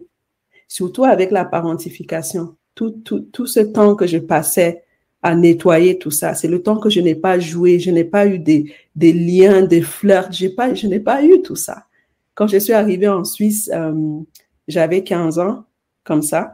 surtout 0.66 1.04
avec 1.04 1.30
la 1.30 1.44
parentification. 1.44 2.56
Tout, 2.74 3.02
tout, 3.30 3.46
ce 3.46 3.60
temps 3.60 3.94
que 3.94 4.06
je 4.06 4.16
passais 4.16 4.82
à 5.22 5.34
nettoyer 5.34 5.98
tout 5.98 6.10
ça, 6.10 6.34
c'est 6.34 6.48
le 6.48 6.62
temps 6.62 6.78
que 6.78 6.90
je 6.90 7.00
n'ai 7.00 7.14
pas 7.14 7.38
joué, 7.38 7.78
je 7.78 7.90
n'ai 7.90 8.04
pas 8.04 8.26
eu 8.26 8.38
des, 8.38 8.72
des 8.96 9.12
liens, 9.12 9.62
des 9.62 9.82
flirts, 9.82 10.30
pas, 10.56 10.74
je 10.74 10.86
n'ai 10.86 11.00
pas 11.00 11.22
eu 11.22 11.42
tout 11.42 11.54
ça. 11.54 11.84
Quand 12.34 12.46
je 12.46 12.56
suis 12.56 12.72
arrivée 12.72 13.08
en 13.08 13.24
Suisse, 13.24 13.70
euh, 13.72 14.20
j'avais 14.68 15.02
15 15.02 15.38
ans, 15.38 15.64
comme 16.04 16.22
ça. 16.22 16.52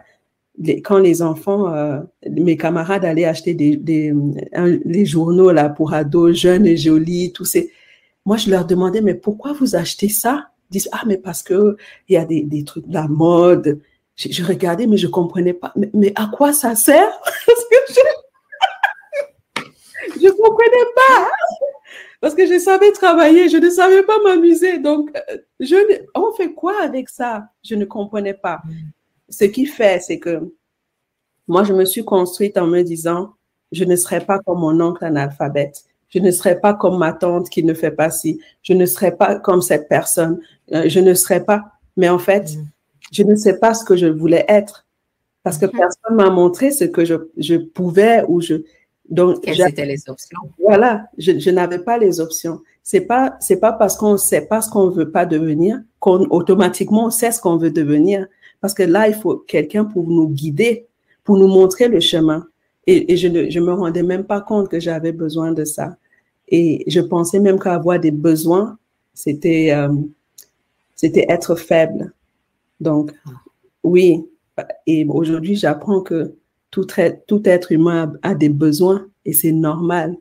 quand 0.85 0.99
les 0.99 1.23
enfants, 1.23 1.73
euh, 1.73 2.01
mes 2.29 2.57
camarades 2.57 3.05
allaient 3.05 3.25
acheter 3.25 3.55
des, 3.55 4.15
les 4.85 5.07
journaux 5.07 5.53
là 5.53 5.69
pour 5.69 5.95
ados 5.95 6.37
jeunes 6.37 6.67
et 6.67 6.77
jolis, 6.77 7.33
tous 7.33 7.45
ces, 7.45 7.73
moi 8.27 8.37
je 8.37 8.51
leur 8.51 8.67
demandais 8.67 9.01
mais 9.01 9.15
pourquoi 9.15 9.53
vous 9.53 9.77
achetez 9.77 10.09
ça? 10.09 10.51
Ils 10.71 10.75
disent 10.75 10.89
ah 10.93 11.03
mais 11.07 11.17
parce 11.19 11.43
que 11.43 11.77
il 12.09 12.15
y 12.15 12.17
a 12.17 12.25
des, 12.25 12.65
trucs 12.65 12.87
de 12.87 12.95
la 12.95 13.09
mode. 13.09 13.81
Je, 14.17 14.45
regardais 14.45 14.87
mais 14.87 14.99
je 14.99 15.07
comprenais 15.07 15.55
pas. 15.55 15.73
Mais, 15.95 16.13
à 16.15 16.29
quoi 16.33 16.53
ça 16.53 16.75
sert? 16.75 17.11
Parce 17.47 17.65
que 17.71 17.77
je, 17.89 19.63
je 20.23 20.29
comprenais 20.29 20.87
pas 20.95 21.31
parce 22.21 22.35
que 22.35 22.47
je 22.47 22.59
savais 22.59 22.93
travailler, 22.93 23.49
je 23.49 23.57
ne 23.57 23.71
savais 23.71 24.03
pas 24.03 24.19
m'amuser. 24.23 24.79
Donc, 24.79 25.11
euh, 25.17 25.39
je, 25.59 25.77
on 26.15 26.33
fait 26.33 26.53
quoi 26.53 26.83
avec 26.83 27.09
ça? 27.09 27.49
Je 27.65 27.75
ne 27.75 27.85
comprenais 27.85 28.35
pas. 28.35 28.61
Mm. 28.65 28.73
Ce 29.31 29.45
qui 29.45 29.67
fait, 29.67 30.01
c'est 30.01 30.19
que 30.19 30.53
moi, 31.49 31.65
je 31.65 31.73
me 31.73 31.85
suis 31.85 32.05
construite 32.05 32.59
en 32.59 32.67
me 32.67 32.83
disant, 32.83 33.35
je 33.73 33.85
ne 33.85 33.97
serai 33.97 34.21
pas 34.21 34.39
comme 34.41 34.61
mon 34.61 34.79
oncle 34.81 35.05
analphabète. 35.05 35.85
Je 36.09 36.19
ne 36.19 36.31
serai 36.31 36.61
pas 36.61 36.75
comme 36.75 36.99
ma 36.99 37.13
tante 37.13 37.49
qui 37.49 37.63
ne 37.63 37.73
fait 37.73 37.93
pas 37.93 38.11
ci. 38.11 38.41
Je 38.63 38.75
ne 38.75 38.85
serai 38.85 39.17
pas 39.17 39.37
comme 39.37 39.63
cette 39.63 39.89
personne. 39.89 40.41
Euh, 40.73 40.89
je 40.89 41.01
ne 41.01 41.15
serai 41.15 41.45
pas. 41.45 41.65
Mais 41.97 42.09
en 42.09 42.19
fait, 42.19 42.55
mm. 42.55 42.69
je 43.13 43.23
ne 43.23 43.35
sais 43.35 43.59
pas 43.59 43.73
ce 43.73 43.85
que 43.85 43.97
je 43.97 44.07
voulais 44.07 44.45
être 44.47 44.87
parce 45.43 45.57
que 45.57 45.67
mm-hmm. 45.67 45.79
personne 45.79 46.17
m'a 46.17 46.31
montré 46.31 46.71
ce 46.71 46.85
que 46.85 47.05
je, 47.05 47.15
je 47.39 47.57
pouvais 47.57 48.25
ou 48.29 48.43
je, 48.43 48.57
donc, 49.11 49.43
quelles 49.43 49.61
étaient 49.69 49.87
les 49.87 50.09
options 50.09 50.39
Voilà, 50.59 51.09
je, 51.19 51.39
je 51.39 51.51
n'avais 51.51 51.81
pas 51.81 51.99
les 51.99 52.21
options. 52.21 52.61
C'est 52.83 53.03
pas 53.03 53.37
c'est 53.41 53.59
pas 53.59 53.73
parce 53.73 53.97
qu'on 53.97 54.17
sait 54.17 54.47
pas 54.47 54.63
ce 54.63 54.71
qu'on 54.71 54.89
veut 54.89 55.11
pas 55.11 55.27
devenir 55.27 55.81
qu'on 55.99 56.25
automatiquement 56.31 57.11
sait 57.11 57.31
ce 57.31 57.41
qu'on 57.41 57.57
veut 57.57 57.71
devenir. 57.71 58.27
Parce 58.61 58.75
que 58.75 58.83
là, 58.83 59.09
il 59.09 59.15
faut 59.15 59.37
quelqu'un 59.37 59.85
pour 59.85 60.09
nous 60.09 60.29
guider, 60.29 60.87
pour 61.25 61.37
nous 61.39 61.49
montrer 61.49 61.89
le 61.89 62.01
chemin. 62.01 62.47
Et, 62.87 63.13
et 63.13 63.17
je 63.17 63.29
ne 63.29 63.51
je 63.51 63.61
me 63.61 63.73
rendais 63.73 64.03
même 64.03 64.25
pas 64.25 64.41
compte 64.41 64.69
que 64.69 64.81
j'avais 64.81 65.13
besoin 65.13 65.53
de 65.53 65.65
ça. 65.65 65.97
Et 66.49 66.85
je 66.89 67.01
pensais 67.01 67.39
même 67.39 67.59
qu'avoir 67.59 68.01
des 68.01 68.11
besoins, 68.11 68.79
c'était 69.15 69.73
euh, 69.73 69.93
c'était 70.97 71.27
être 71.29 71.55
faible. 71.55 72.13
Donc, 72.81 73.13
oui. 73.83 74.27
Et 74.87 75.07
aujourd'hui, 75.07 75.57
j'apprends 75.57 76.01
que 76.01 76.35
tout, 76.71 76.87
tout 77.27 77.43
être 77.49 77.73
humain 77.73 78.13
a, 78.23 78.35
des 78.35 78.49
besoins 78.49 79.07
et 79.25 79.33
c'est 79.33 79.53
normal. 79.53 80.17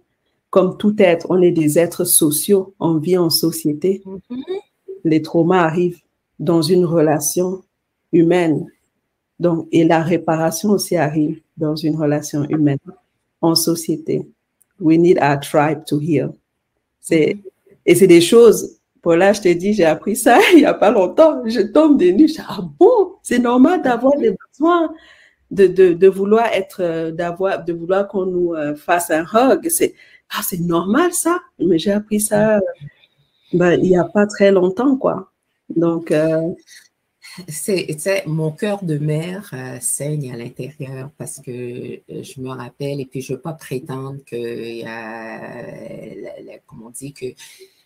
Comme 0.49 0.77
tout 0.77 0.95
être, 0.97 1.27
on 1.29 1.41
est 1.41 1.51
des 1.51 1.77
êtres 1.77 2.05
sociaux, 2.05 2.73
on 2.79 2.97
vit 2.97 3.17
en 3.17 3.29
société. 3.29 4.01
Mm-hmm. 4.05 4.43
Les 5.03 5.21
traumas 5.21 5.61
arrivent 5.61 6.01
dans 6.39 6.61
une 6.61 6.85
relation 6.85 7.61
humaine. 8.11 8.65
Donc, 9.39 9.67
et 9.71 9.83
la 9.83 10.01
réparation 10.01 10.71
aussi 10.71 10.97
arrive 10.97 11.39
dans 11.55 11.75
une 11.75 11.95
relation 11.95 12.43
humaine, 12.49 12.79
en 13.41 13.55
société. 13.55 14.27
We 14.79 14.97
need 14.97 15.19
our 15.21 15.39
tribe 15.39 15.85
to 15.85 15.99
heal. 15.99 16.31
C'est, 16.99 17.35
mm-hmm. 17.35 17.75
et 17.85 17.95
c'est 17.95 18.07
des 18.07 18.21
choses, 18.21 18.79
Paula, 19.01 19.33
je 19.33 19.41
t'ai 19.41 19.55
dit, 19.55 19.73
j'ai 19.73 19.85
appris 19.85 20.15
ça 20.15 20.39
il 20.53 20.59
n'y 20.59 20.65
a 20.65 20.73
pas 20.73 20.89
longtemps. 20.89 21.41
Je 21.45 21.61
tombe 21.61 21.97
des 21.97 22.11
nuits, 22.11 22.27
je 22.27 22.33
dis, 22.33 22.41
ah 22.47 22.61
bon, 22.79 23.13
c'est 23.21 23.39
normal 23.39 23.83
d'avoir 23.83 24.17
des 24.17 24.35
besoins 24.35 24.91
de, 25.51 25.67
de, 25.67 25.93
de 25.93 26.07
vouloir 26.07 26.47
être, 26.47 26.81
euh, 26.81 27.11
d'avoir, 27.11 27.63
de 27.63 27.73
vouloir 27.73 28.07
qu'on 28.07 28.25
nous 28.25 28.53
euh, 28.53 28.75
fasse 28.75 29.11
un 29.11 29.25
hug. 29.33 29.67
C'est, 29.69 29.95
ah, 30.29 30.41
c'est 30.43 30.59
normal 30.59 31.13
ça. 31.13 31.39
Mais 31.59 31.79
j'ai 31.79 31.91
appris 31.91 32.19
ça 32.19 32.57
euh, 32.57 32.61
ben, 33.53 33.71
il 33.73 33.89
n'y 33.89 33.97
a 33.97 34.03
pas 34.03 34.27
très 34.27 34.51
longtemps, 34.51 34.95
quoi. 34.95 35.31
Donc, 35.75 36.13
c'est, 37.47 38.23
mon 38.25 38.51
cœur 38.51 38.83
de 38.83 38.97
mère 38.97 39.53
saigne 39.81 40.31
à 40.31 40.37
l'intérieur 40.37 41.09
parce 41.17 41.39
que 41.39 41.51
je 41.51 42.41
me 42.41 42.49
rappelle, 42.49 42.99
et 42.99 43.05
puis 43.05 43.21
je 43.21 43.33
ne 43.33 43.37
veux 43.37 43.41
pas 43.41 43.53
prétendre 43.53 44.17
que, 44.25 44.83
comme 46.67 46.83
on 46.83 46.89
dit, 46.89 47.13
que 47.13 47.27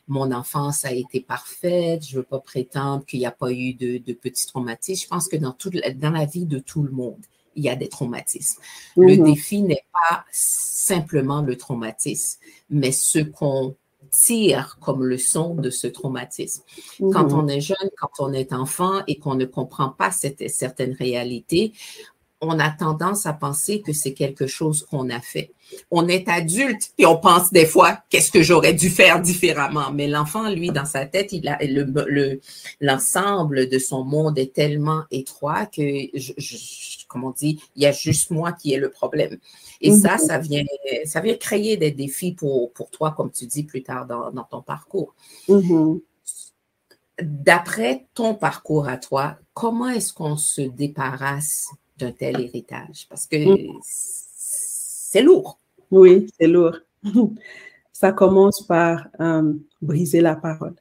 mon 0.07 0.31
enfance 0.31 0.85
a 0.85 0.91
été 0.91 1.21
parfaite, 1.21 2.05
je 2.05 2.15
ne 2.15 2.17
veux 2.19 2.25
pas 2.25 2.39
prétendre 2.39 3.05
qu'il 3.05 3.19
n'y 3.19 3.25
a 3.25 3.31
pas 3.31 3.51
eu 3.51 3.73
de, 3.73 3.97
de 3.97 4.13
petits 4.13 4.47
traumatismes. 4.47 5.03
Je 5.03 5.07
pense 5.07 5.27
que 5.27 5.37
dans, 5.37 5.53
tout, 5.53 5.71
dans 5.95 6.11
la 6.11 6.25
vie 6.25 6.45
de 6.45 6.59
tout 6.59 6.83
le 6.83 6.91
monde, 6.91 7.23
il 7.55 7.63
y 7.63 7.69
a 7.69 7.75
des 7.75 7.89
traumatismes. 7.89 8.61
Le 8.95 9.15
mhm. 9.15 9.23
défi 9.23 9.61
n'est 9.61 9.85
pas 9.91 10.25
simplement 10.31 11.41
le 11.41 11.57
traumatisme, 11.57 12.39
mais 12.69 12.91
ce 12.91 13.19
qu'on 13.19 13.75
tire 14.11 14.77
comme 14.79 15.03
leçon 15.03 15.55
de 15.55 15.69
ce 15.69 15.87
traumatisme. 15.87 16.63
Quand 16.99 17.31
mhm. 17.31 17.39
on 17.39 17.47
est 17.47 17.61
jeune, 17.61 17.89
quand 17.97 18.11
on 18.19 18.33
est 18.33 18.53
enfant 18.53 19.01
et 19.07 19.17
qu'on 19.17 19.35
ne 19.35 19.45
comprend 19.45 19.89
pas 19.89 20.11
cette, 20.11 20.49
certaines 20.49 20.93
réalités, 20.93 21.73
on 22.43 22.59
a 22.59 22.69
tendance 22.69 23.25
à 23.25 23.33
penser 23.33 23.81
que 23.81 23.93
c'est 23.93 24.13
quelque 24.13 24.47
chose 24.47 24.85
qu'on 24.89 25.09
a 25.09 25.19
fait. 25.19 25.51
On 25.89 26.07
est 26.07 26.27
adulte 26.27 26.91
et 26.97 27.05
on 27.05 27.17
pense 27.17 27.51
des 27.51 27.65
fois 27.65 27.99
qu'est-ce 28.09 28.31
que 28.31 28.43
j'aurais 28.43 28.73
dû 28.73 28.89
faire 28.89 29.21
différemment? 29.21 29.91
Mais 29.93 30.07
l'enfant, 30.07 30.49
lui, 30.49 30.69
dans 30.69 30.85
sa 30.85 31.05
tête, 31.05 31.31
il 31.31 31.47
a 31.47 31.57
le 31.61 32.39
l'ensemble 32.81 33.69
de 33.69 33.79
son 33.79 34.03
monde 34.03 34.37
est 34.37 34.53
tellement 34.53 35.03
étroit 35.09 35.65
que 35.65 35.81
je, 36.13 36.33
comme 37.13 37.23
on 37.23 37.31
dit, 37.31 37.61
il 37.75 37.83
y 37.83 37.85
a 37.85 37.91
juste 37.91 38.31
moi 38.31 38.51
qui 38.51 38.73
ai 38.73 38.77
le 38.77 38.89
problème. 38.89 39.37
Et 39.79 39.91
ça, 39.91 40.17
ça 40.17 40.39
vient, 40.39 40.63
ça 41.05 41.21
vient 41.21 41.35
créer 41.35 41.77
des 41.77 41.91
défis 41.91 42.33
pour, 42.33 42.73
pour 42.73 42.89
toi, 42.89 43.11
comme 43.11 43.31
tu 43.31 43.45
dis 43.45 43.63
plus 43.63 43.83
tard 43.83 44.07
dans, 44.07 44.31
dans 44.31 44.43
ton 44.43 44.63
parcours. 44.63 45.13
Mhm. 45.47 46.01
D'après 47.21 48.07
ton 48.15 48.33
parcours 48.33 48.87
à 48.87 48.97
toi, 48.97 49.37
comment 49.53 49.89
est-ce 49.89 50.11
qu'on 50.11 50.35
se 50.35 50.61
débarrasse 50.61 51.69
d'un 51.97 52.11
tel 52.11 52.41
héritage? 52.41 53.05
Parce 53.07 53.27
que 53.27 53.37
mm. 53.37 53.79
c'est 53.83 55.21
lourd. 55.21 55.59
Oui, 55.91 56.27
c'est 56.39 56.47
lourd. 56.47 56.77
Ça 57.91 58.11
commence 58.11 58.65
par 58.65 59.07
euh, 59.19 59.53
briser 59.81 60.21
la 60.21 60.35
parole. 60.35 60.75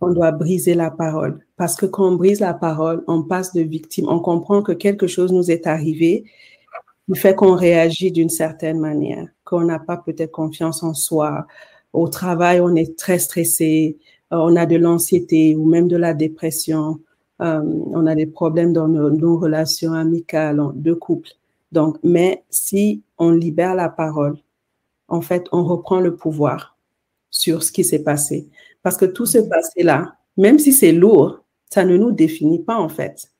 On 0.00 0.12
doit 0.12 0.32
briser 0.32 0.74
la 0.74 0.90
parole. 0.90 1.40
Parce 1.56 1.74
que 1.76 1.86
quand 1.86 2.08
on 2.08 2.16
brise 2.16 2.40
la 2.40 2.54
parole, 2.54 3.02
on 3.06 3.22
passe 3.22 3.52
de 3.52 3.62
victime. 3.62 4.06
On 4.08 4.20
comprend 4.20 4.62
que 4.62 4.72
quelque 4.72 5.06
chose 5.06 5.32
nous 5.32 5.50
est 5.50 5.66
arrivé, 5.66 6.24
qui 7.08 7.18
fait 7.18 7.34
qu'on 7.34 7.54
réagit 7.54 8.12
d'une 8.12 8.28
certaine 8.28 8.78
manière, 8.78 9.26
qu'on 9.44 9.64
n'a 9.64 9.78
pas 9.78 9.96
peut-être 9.96 10.32
confiance 10.32 10.82
en 10.82 10.94
soi. 10.94 11.46
Au 11.92 12.08
travail, 12.08 12.60
on 12.60 12.74
est 12.74 12.98
très 12.98 13.18
stressé, 13.18 13.98
euh, 14.32 14.36
on 14.36 14.56
a 14.56 14.66
de 14.66 14.76
l'anxiété 14.76 15.56
ou 15.56 15.64
même 15.64 15.88
de 15.88 15.96
la 15.96 16.14
dépression 16.14 17.00
euh, 17.40 17.62
on 17.62 18.06
a 18.06 18.14
des 18.14 18.26
problèmes 18.26 18.72
dans 18.72 18.88
nos, 18.88 19.38
relations 19.38 19.92
amicales 19.92 20.60
de 20.74 20.92
couple. 20.92 21.30
Donc, 21.70 21.98
mais 22.02 22.44
si 22.50 23.02
on 23.18 23.30
libère 23.30 23.74
la 23.74 23.88
parole, 23.88 24.36
en 25.08 25.20
fait, 25.20 25.46
on 25.52 25.64
reprend 25.64 26.00
le 26.00 26.16
pouvoir 26.16 26.76
sur 27.30 27.62
ce 27.62 27.72
qui 27.72 27.84
s'est 27.84 28.02
passé. 28.02 28.48
Parce 28.88 28.96
que 28.96 29.04
tout 29.04 29.26
ce 29.26 29.36
passé-là, 29.36 30.14
même 30.38 30.58
si 30.58 30.72
c'est 30.72 30.92
lourd, 30.92 31.40
ça 31.68 31.84
ne 31.84 31.98
nous 31.98 32.10
définit 32.10 32.60
pas, 32.60 32.76
en 32.78 32.88
fait. 32.88 33.30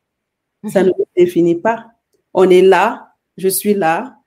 Ça 0.71 0.83
ne 0.83 0.89
nous 0.89 1.07
définit 1.17 1.55
pas. 1.55 1.87
On 2.35 2.51
est 2.51 2.61
là, 2.61 3.15
je 3.39 3.49
suis 3.49 3.73
là. 3.73 4.19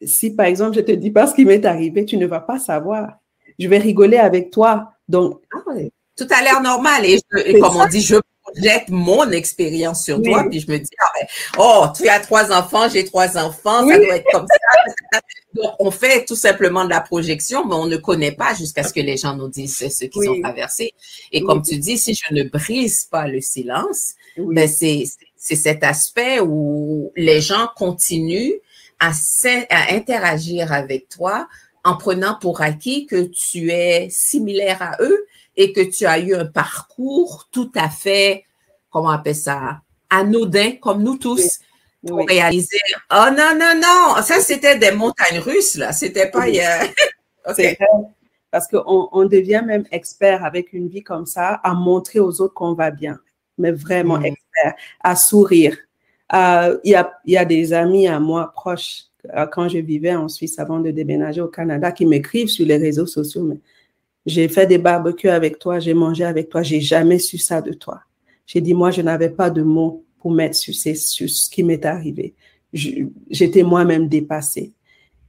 Si, 0.00 0.30
par 0.36 0.46
exemple, 0.46 0.76
je 0.76 0.82
te 0.82 0.92
dis 0.92 1.10
pas 1.10 1.26
ce 1.26 1.34
qui 1.34 1.44
m'est 1.44 1.64
arrivé, 1.64 2.04
tu 2.04 2.16
ne 2.16 2.26
vas 2.26 2.38
pas 2.38 2.60
savoir. 2.60 3.18
Je 3.58 3.66
vais 3.66 3.78
rigoler 3.78 4.18
avec 4.18 4.52
toi. 4.52 4.92
Donc, 5.08 5.42
ah 5.52 5.72
tout 6.16 6.28
a 6.30 6.42
l'air 6.44 6.62
normal. 6.62 7.06
Et, 7.06 7.20
comme 7.58 7.74
on 7.74 7.88
dit, 7.88 8.00
je 8.00 8.14
projette 8.54 8.88
mon 8.88 9.30
expérience 9.30 10.04
sur 10.04 10.22
toi, 10.22 10.44
puis 10.48 10.60
je 10.60 10.70
me 10.70 10.78
dis, 10.78 10.90
ah 11.00 11.10
ben, 11.14 11.26
oh, 11.58 11.86
tu 11.96 12.08
as 12.08 12.20
trois 12.20 12.52
enfants, 12.52 12.88
j'ai 12.88 13.04
trois 13.04 13.36
enfants, 13.36 13.88
ça 13.88 13.98
doit 13.98 14.16
être 14.16 14.30
comme 14.32 14.46
ça. 14.46 15.20
Donc, 15.54 15.74
on 15.78 15.90
fait 15.90 16.24
tout 16.24 16.36
simplement 16.36 16.84
de 16.84 16.90
la 16.90 17.00
projection, 17.00 17.66
mais 17.66 17.74
on 17.74 17.86
ne 17.86 17.96
connaît 17.96 18.32
pas 18.32 18.54
jusqu'à 18.54 18.82
ce 18.82 18.92
que 18.92 19.00
les 19.00 19.16
gens 19.16 19.36
nous 19.36 19.48
disent 19.48 19.76
ce 19.76 20.04
qu'ils 20.06 20.30
ont 20.30 20.40
traversé. 20.40 20.94
Et 21.30 21.42
comme 21.42 21.62
tu 21.62 21.76
dis, 21.76 21.98
si 21.98 22.14
je 22.14 22.34
ne 22.34 22.44
brise 22.44 23.04
pas 23.04 23.26
le 23.26 23.40
silence, 23.40 24.14
ben 24.36 24.68
c'est 24.68 25.04
cet 25.36 25.84
aspect 25.84 26.40
où 26.40 27.12
les 27.16 27.40
gens 27.40 27.68
continuent 27.76 28.54
à, 28.98 29.10
à 29.70 29.94
interagir 29.94 30.72
avec 30.72 31.08
toi 31.08 31.48
en 31.84 31.96
prenant 31.96 32.36
pour 32.40 32.60
acquis 32.60 33.06
que 33.06 33.24
tu 33.24 33.70
es 33.70 34.08
similaire 34.08 34.80
à 34.80 34.96
eux 35.00 35.26
et 35.56 35.72
que 35.72 35.80
tu 35.80 36.06
as 36.06 36.18
eu 36.18 36.34
un 36.34 36.46
parcours 36.46 37.48
tout 37.50 37.70
à 37.74 37.88
fait, 37.88 38.44
comment 38.90 39.08
on 39.08 39.12
appelle 39.12 39.36
ça, 39.36 39.80
anodin, 40.10 40.72
comme 40.80 41.02
nous 41.02 41.16
tous, 41.16 41.60
pour 42.06 42.26
réaliser, 42.26 42.78
oh 43.12 43.26
non, 43.30 43.54
non, 43.58 43.74
non, 43.76 44.22
ça 44.22 44.40
c'était 44.40 44.78
des 44.78 44.90
montagnes 44.92 45.38
russes, 45.38 45.76
là, 45.76 45.92
c'était 45.92 46.30
pas 46.30 46.48
hier. 46.48 46.88
Parce 48.50 48.68
qu'on 48.68 49.08
on 49.12 49.24
devient 49.24 49.62
même 49.64 49.84
expert 49.90 50.44
avec 50.44 50.74
une 50.74 50.88
vie 50.88 51.02
comme 51.02 51.24
ça, 51.24 51.54
à 51.64 51.72
montrer 51.72 52.20
aux 52.20 52.40
autres 52.40 52.52
qu'on 52.54 52.74
va 52.74 52.90
bien, 52.90 53.18
mais 53.56 53.72
vraiment 53.72 54.18
mm. 54.18 54.26
expert, 54.26 54.74
à 55.00 55.16
sourire. 55.16 55.76
Euh, 56.34 56.78
il 56.84 56.92
y, 56.92 56.94
a, 56.94 57.12
y 57.26 57.36
a 57.36 57.44
des 57.44 57.72
amis 57.72 58.08
à 58.08 58.18
moi 58.18 58.52
proches, 58.54 59.04
euh, 59.34 59.46
quand 59.46 59.68
je 59.68 59.78
vivais 59.78 60.14
en 60.14 60.28
Suisse 60.28 60.58
avant 60.58 60.80
de 60.80 60.90
déménager 60.90 61.40
au 61.40 61.48
Canada, 61.48 61.92
qui 61.92 62.04
m'écrivent 62.04 62.48
sur 62.48 62.66
les 62.66 62.76
réseaux 62.76 63.06
sociaux, 63.06 63.42
mais 63.42 63.58
j'ai 64.26 64.48
fait 64.48 64.66
des 64.66 64.78
barbecues 64.78 65.28
avec 65.28 65.58
toi, 65.58 65.78
j'ai 65.80 65.94
mangé 65.94 66.24
avec 66.24 66.48
toi, 66.48 66.62
j'ai 66.62 66.80
jamais 66.80 67.18
su 67.18 67.38
ça 67.38 67.60
de 67.60 67.72
toi. 67.72 68.00
J'ai 68.46 68.60
dit, 68.60 68.74
moi, 68.74 68.90
je 68.90 69.02
n'avais 69.02 69.30
pas 69.30 69.50
de 69.50 69.62
mots 69.62 70.04
pour 70.18 70.30
mettre 70.30 70.56
sur, 70.56 70.74
ce 70.74 71.50
qui 71.50 71.62
m'est 71.62 71.84
arrivé. 71.84 72.34
J'étais 72.72 73.62
moi-même 73.62 74.08
dépassée. 74.08 74.72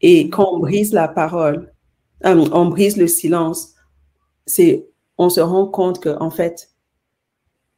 Et 0.02 0.30
quand 0.30 0.54
on 0.54 0.60
brise 0.60 0.94
la 0.94 1.08
parole, 1.08 1.74
euh, 2.26 2.46
on 2.52 2.68
brise 2.68 2.98
le 2.98 3.08
silence, 3.08 3.74
c'est, 4.46 4.86
on 5.18 5.30
se 5.30 5.42
rend 5.42 5.68
compte 5.68 6.02
que, 6.02 6.16
en 6.20 6.30
fait, 6.30 6.70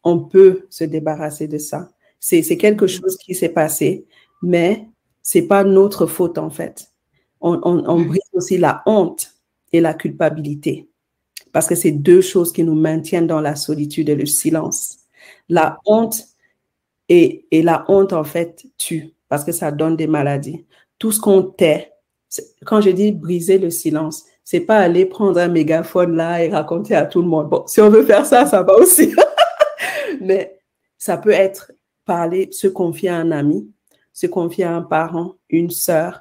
on 0.03 0.19
peut 0.19 0.65
se 0.69 0.83
débarrasser 0.83 1.47
de 1.47 1.57
ça. 1.57 1.89
C'est, 2.19 2.57
quelque 2.57 2.87
chose 2.87 3.17
qui 3.17 3.35
s'est 3.35 3.49
passé, 3.49 4.05
mais 4.41 4.87
c'est 5.21 5.43
pas 5.43 5.63
notre 5.63 6.07
faute, 6.07 6.37
en 6.37 6.49
fait. 6.49 6.91
On, 7.41 7.59
on 7.63 8.01
brise 8.01 8.21
aussi 8.33 8.57
la 8.57 8.81
honte 8.87 9.31
et 9.71 9.79
la 9.79 9.93
culpabilité 9.93 10.89
parce 11.55 11.67
que 11.67 11.75
c'est 11.75 11.91
deux 11.91 12.19
choses 12.19 12.51
qui 12.51 12.65
nous 12.65 12.75
maintiennent 12.75 13.27
dans 13.27 13.39
la 13.39 13.55
solitude 13.55 14.09
et 14.09 14.15
le 14.15 14.25
silence. 14.25 14.97
La 15.47 15.79
honte 15.85 16.21
et, 17.07 17.47
la 17.49 17.85
honte, 17.87 18.11
en 18.11 18.25
fait, 18.25 18.65
tue 18.77 19.13
parce 19.29 19.45
que 19.45 19.53
ça 19.53 19.71
donne 19.71 19.95
des 19.95 20.05
maladies. 20.05 20.65
Tout 20.99 21.13
ce 21.13 21.21
qu'on 21.21 21.43
tait, 21.43 21.93
quand 22.65 22.81
je 22.81 22.89
dis 22.89 23.13
briser 23.13 23.57
le 23.57 23.69
silence, 23.69 24.25
c'est 24.43 24.59
pas 24.59 24.79
aller 24.79 25.05
prendre 25.05 25.39
un 25.39 25.47
mégaphone 25.47 26.17
là 26.17 26.43
et 26.43 26.49
raconter 26.49 26.93
à 26.93 27.05
tout 27.05 27.21
le 27.21 27.29
monde. 27.29 27.47
Bon, 27.47 27.63
si 27.67 27.79
on 27.79 27.89
veut 27.89 28.03
faire 28.03 28.25
ça, 28.25 28.45
ça 28.45 28.61
va 28.61 28.75
aussi. 28.75 29.15
Mais 30.19 30.59
ça 30.97 31.15
peut 31.15 31.29
être 31.29 31.71
parler, 32.03 32.49
se 32.51 32.67
confier 32.67 33.07
à 33.07 33.15
un 33.15 33.31
ami, 33.31 33.71
se 34.11 34.27
confier 34.27 34.65
à 34.65 34.75
un 34.75 34.81
parent, 34.81 35.35
une 35.47 35.69
sœur, 35.69 36.19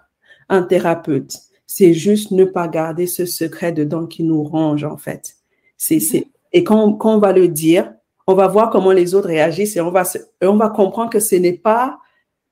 un 0.48 0.62
thérapeute 0.62 1.32
c'est 1.76 1.92
juste 1.92 2.30
ne 2.30 2.44
pas 2.44 2.68
garder 2.68 3.08
ce 3.08 3.26
secret 3.26 3.72
dedans 3.72 4.06
qui 4.06 4.22
nous 4.22 4.44
range, 4.44 4.84
en 4.84 4.96
fait. 4.96 5.38
C'est, 5.76 5.98
c'est, 5.98 6.28
et 6.52 6.62
quand, 6.62 6.96
on 7.02 7.18
va 7.18 7.32
le 7.32 7.48
dire, 7.48 7.92
on 8.28 8.34
va 8.34 8.46
voir 8.46 8.70
comment 8.70 8.92
les 8.92 9.12
autres 9.16 9.26
réagissent 9.26 9.74
et 9.74 9.80
on 9.80 9.90
va, 9.90 10.04
on 10.40 10.54
va 10.54 10.68
comprendre 10.68 11.10
que 11.10 11.18
ce 11.18 11.34
n'est 11.34 11.58
pas 11.58 11.98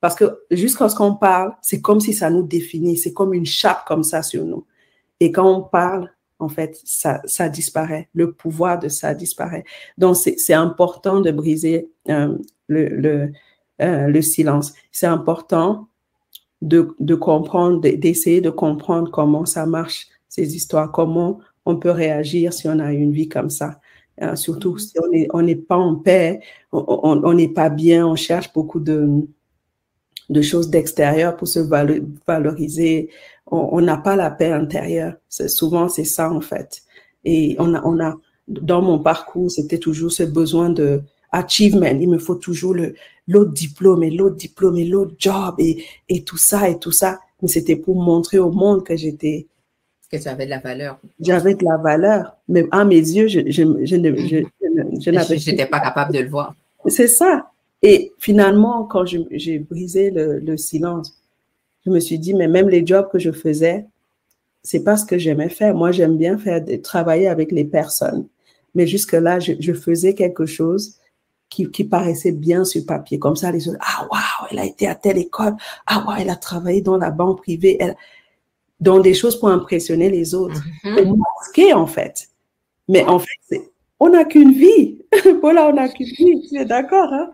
parce 0.00 0.16
que 0.16 0.40
juste 0.50 0.76
qu'on 0.96 1.14
parle, 1.14 1.54
c'est 1.62 1.80
comme 1.80 2.00
si 2.00 2.14
ça 2.14 2.30
nous 2.30 2.42
définit, 2.42 2.96
c'est 2.96 3.12
comme 3.12 3.32
une 3.32 3.46
chape 3.46 3.85
comme 3.87 4.02
ça 4.02 4.24
sur 4.24 4.44
nous. 4.44 4.66
Et 5.20 5.30
quand 5.30 5.48
on 5.48 5.62
parle, 5.62 6.11
en 6.40 6.48
fait, 6.48 6.80
ça, 6.85 7.22
ça 7.24 7.48
disparaît, 7.48 8.08
le 8.14 8.32
pouvoir 8.32 8.80
de 8.80 8.88
ça 8.88 9.14
disparaît. 9.14 9.62
Donc, 9.98 10.16
c'est 10.16 10.52
important 10.52 11.20
de 11.20 11.30
briser 11.30 11.88
euh, 12.08 12.37
le, 12.66 13.30
euh, 13.80 14.08
le 14.08 14.20
silence. 14.22 14.74
C'est 14.90 15.06
important 15.06 15.87
de, 16.62 17.14
comprendre, 17.14 17.81
d'essayer 17.81 18.40
de 18.40 18.51
comprendre 18.51 19.11
comment 19.11 19.44
ça 19.44 19.66
marche, 19.66 20.07
ces 20.29 20.57
histoires, 20.57 20.90
comment 20.90 21.40
on 21.66 21.77
peut 21.77 21.90
réagir 21.90 22.53
si 22.53 22.68
on 22.68 22.79
a 22.79 22.92
une 22.92 23.12
vie 23.12 23.29
comme 23.29 23.51
ça. 23.51 23.81
Euh, 24.22 24.37
surtout 24.37 24.79
si 24.79 24.94
on 25.33 25.42
n'est 25.42 25.57
pas 25.57 25.77
en 25.77 25.96
paix, 25.96 26.40
on 26.72 27.35
n'est 27.35 27.48
pas 27.48 27.68
bien, 27.68 28.07
on 28.07 28.14
cherche 28.14 28.53
beaucoup 28.53 28.81
de, 28.81 29.27
de 30.29 30.42
choses 30.42 30.70
d'extérieur 30.70 31.37
pour 31.37 31.48
se 31.48 31.61
valoriser. 32.27 33.11
On 33.46 33.81
n'a 33.81 33.96
pas 33.96 34.16
la 34.16 34.31
paix 34.31 34.53
intérieure. 34.53 35.14
Souvent, 35.29 35.88
c'est 35.88 36.05
ça, 36.05 36.31
en 36.33 36.40
fait. 36.40 36.83
Et 37.25 37.57
on 37.59 37.75
a, 37.75 37.83
on 37.85 38.01
a, 38.01 38.16
dans 38.48 38.83
mon 38.83 38.98
parcours, 38.98 39.51
c'était 39.51 39.79
toujours 39.79 40.12
ce 40.12 40.22
besoin 40.22 40.70
de, 40.70 41.03
achievement. 41.33 41.87
Il 41.87 42.09
me 42.09 42.18
faut 42.18 42.35
toujours 42.37 42.75
le, 42.75 42.95
l'autre 43.27 43.53
diplôme 43.53 44.05
et 44.05 44.11
l'autre 44.11 44.37
diplôme 44.37 44.77
et 44.77 44.85
l'autre 44.85 45.14
job 45.18 45.55
et, 45.59 45.85
et 46.09 46.23
tout 46.23 46.37
ça 46.37 46.68
et 46.68 46.79
tout 46.79 46.92
ça. 46.92 47.18
Mais 47.40 47.49
c'était 47.49 47.77
pour 47.77 47.97
montrer 47.97 48.38
au 48.38 48.53
monde 48.53 48.85
que 48.85 48.97
j'étais. 48.97 49.47
Que 50.11 50.18
tu 50.18 50.29
avais 50.29 50.45
de 50.45 50.51
la 50.51 50.59
valeur. 50.59 51.01
J'avais 51.21 51.55
de 51.55 51.64
la 51.64 51.79
valeur. 51.79 52.37
Mais 52.47 52.66
à 52.71 52.85
mes 52.85 52.97
yeux, 52.97 53.29
je, 53.29 53.40
je, 53.47 53.62
je, 53.85 53.97
je, 53.97 55.01
je 55.01 55.11
n'avais. 55.11 55.38
J'étais 55.38 55.66
pas 55.66 55.81
capable 55.81 56.12
de 56.12 56.21
le 56.21 56.29
voir. 56.29 56.55
C'est 56.87 57.09
ça. 57.09 57.51
Et 57.83 58.12
finalement, 58.18 58.85
quand 58.85 59.05
j'ai 59.07 59.59
brisé 59.59 60.11
le, 60.11 60.38
le, 60.38 60.57
silence, 60.57 61.18
je 61.85 61.90
me 61.90 61.99
suis 61.99 62.18
dit, 62.18 62.33
mais 62.33 62.47
même 62.47 62.68
les 62.68 62.87
jobs 62.87 63.09
que 63.11 63.18
je 63.18 63.33
faisais, 63.33 63.87
c'est 64.62 64.85
pas 64.85 64.97
ce 64.97 65.05
que 65.05 65.18
j'aimais 65.18 65.49
faire. 65.49 65.75
Moi, 65.75 65.90
j'aime 65.90 66.16
bien 66.16 66.38
faire 66.38 66.62
travailler 66.83 67.27
avec 67.27 67.51
les 67.51 67.64
personnes. 67.64 68.29
Mais 68.77 68.87
jusque-là, 68.87 69.40
je, 69.40 69.55
je, 69.59 69.73
faisais 69.73 70.14
quelque 70.14 70.47
chose 70.47 70.97
qui, 71.53 71.85
paraissait 71.85 72.33
bien 72.33 72.65
sur 72.65 72.85
papier. 72.87 73.19
Comme 73.19 73.37
ça, 73.37 73.51
les 73.51 73.69
autres, 73.69 73.79
ah 73.81 74.07
waouh, 74.11 74.49
elle 74.51 74.59
a 74.59 74.65
été 74.65 74.87
à 74.87 74.95
telle 74.95 75.19
école, 75.19 75.55
ah 75.87 76.05
waouh, 76.07 76.17
elle 76.19 76.31
a 76.31 76.37
travaillé 76.37 76.81
dans 76.81 76.97
la 76.97 77.11
banque 77.11 77.43
privée, 77.43 77.77
elle... 77.81 77.97
dans 78.81 79.01
des 79.01 79.15
choses 79.15 79.38
pour 79.38 79.49
impressionner 79.49 80.11
les 80.11 80.35
autres, 80.35 80.61
mm 80.85 80.97
pour 80.97 81.19
masquer 81.19 81.73
en 81.73 81.87
fait. 81.87 82.29
Mais 82.88 83.05
en 83.05 83.19
fait, 83.19 83.71
on 84.01 84.11
n'a 84.11 84.25
qu'une 84.25 84.53
vie. 84.53 84.99
voilà, 85.41 85.69
on 85.69 85.75
n'a 85.75 85.88
qu'une 85.88 86.07
vie. 86.07 86.49
Tu 86.49 86.59
es 86.59 86.65
d'accord, 86.65 87.12
hein? 87.12 87.31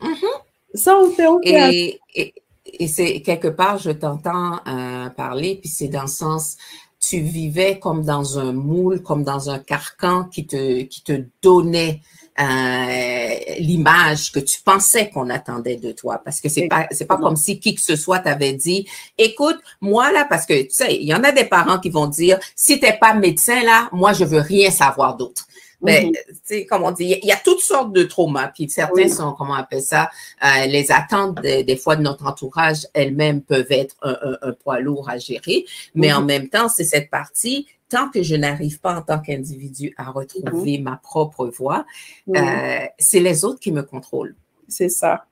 Mm-hmm. 0.00 0.74
Ça, 0.74 0.98
on 0.98 1.10
fait, 1.10 1.26
on 1.26 1.40
fait. 1.40 2.00
Et, 2.14 2.34
et, 2.66 2.86
c'est 2.86 3.22
quelque 3.22 3.48
part, 3.48 3.78
je 3.78 3.90
t'entends 3.92 4.60
euh, 4.66 5.08
parler, 5.10 5.58
puis 5.60 5.70
c'est 5.70 5.88
dans 5.88 6.02
le 6.02 6.08
sens, 6.08 6.56
tu 7.00 7.20
vivais 7.20 7.78
comme 7.78 8.04
dans 8.04 8.38
un 8.38 8.52
moule, 8.52 9.02
comme 9.02 9.22
dans 9.22 9.48
un 9.48 9.58
carcan 9.58 10.24
qui 10.24 10.46
te, 10.46 10.82
qui 10.82 11.02
te 11.02 11.24
donnait 11.40 12.02
euh, 12.38 13.28
l'image 13.58 14.32
que 14.32 14.40
tu 14.40 14.60
pensais 14.60 15.10
qu'on 15.10 15.30
attendait 15.30 15.76
de 15.76 15.92
toi. 15.92 16.20
Parce 16.24 16.40
que 16.40 16.48
c'est 16.48 16.68
pas, 16.68 16.86
c'est 16.90 17.06
pas 17.06 17.16
comme 17.16 17.36
si 17.36 17.58
qui 17.58 17.74
que 17.74 17.80
ce 17.80 17.96
soit 17.96 18.18
t'avait 18.20 18.52
dit, 18.52 18.86
écoute, 19.18 19.58
moi 19.80 20.12
là, 20.12 20.26
parce 20.28 20.46
que 20.46 20.62
tu 20.62 20.70
sais, 20.70 20.96
il 20.96 21.06
y 21.06 21.14
en 21.14 21.24
a 21.24 21.32
des 21.32 21.44
parents 21.44 21.78
qui 21.78 21.90
vont 21.90 22.06
dire, 22.06 22.38
si 22.54 22.78
t'es 22.78 22.96
pas 23.00 23.14
médecin 23.14 23.62
là, 23.62 23.88
moi 23.92 24.12
je 24.12 24.24
veux 24.24 24.40
rien 24.40 24.70
savoir 24.70 25.16
d'autre. 25.16 25.46
Mais, 25.86 26.12
tu 26.28 26.34
sais, 26.44 26.66
comme 26.66 26.82
on 26.82 26.90
dit, 26.90 27.18
il 27.22 27.28
y 27.28 27.32
a 27.32 27.36
toutes 27.36 27.60
sortes 27.60 27.92
de 27.92 28.02
traumas, 28.02 28.48
puis 28.48 28.68
certains 28.68 29.08
sont, 29.08 29.32
comment 29.32 29.52
on 29.52 29.56
appelle 29.56 29.82
ça, 29.82 30.10
euh, 30.44 30.66
les 30.66 30.92
attentes 30.92 31.40
des 31.40 31.76
fois 31.76 31.96
de 31.96 32.02
notre 32.02 32.26
entourage 32.26 32.86
elles-mêmes 32.92 33.40
peuvent 33.40 33.70
être 33.70 33.96
un, 34.02 34.16
un, 34.42 34.52
poids 34.52 34.80
lourd 34.80 35.08
à 35.08 35.18
gérer, 35.18 35.64
mais 35.94 36.12
en 36.12 36.22
mm-hmm. 36.22 36.26
même 36.26 36.48
temps, 36.48 36.68
c'est 36.68 36.84
cette 36.84 37.10
partie 37.10 37.66
tant 37.88 38.08
que 38.10 38.22
je 38.22 38.34
n'arrive 38.34 38.80
pas 38.80 38.96
en 38.96 39.02
tant 39.02 39.18
qu'individu 39.18 39.94
à 39.96 40.10
retrouver 40.10 40.78
mhm. 40.78 40.84
ma 40.84 40.96
propre 40.96 41.46
voix, 41.46 41.86
euh, 42.34 42.78
c'est 42.98 43.20
les 43.20 43.44
autres 43.44 43.60
qui 43.60 43.72
me 43.72 43.82
contrôlent. 43.82 44.36
C'est 44.68 44.88
ça. 44.88 45.26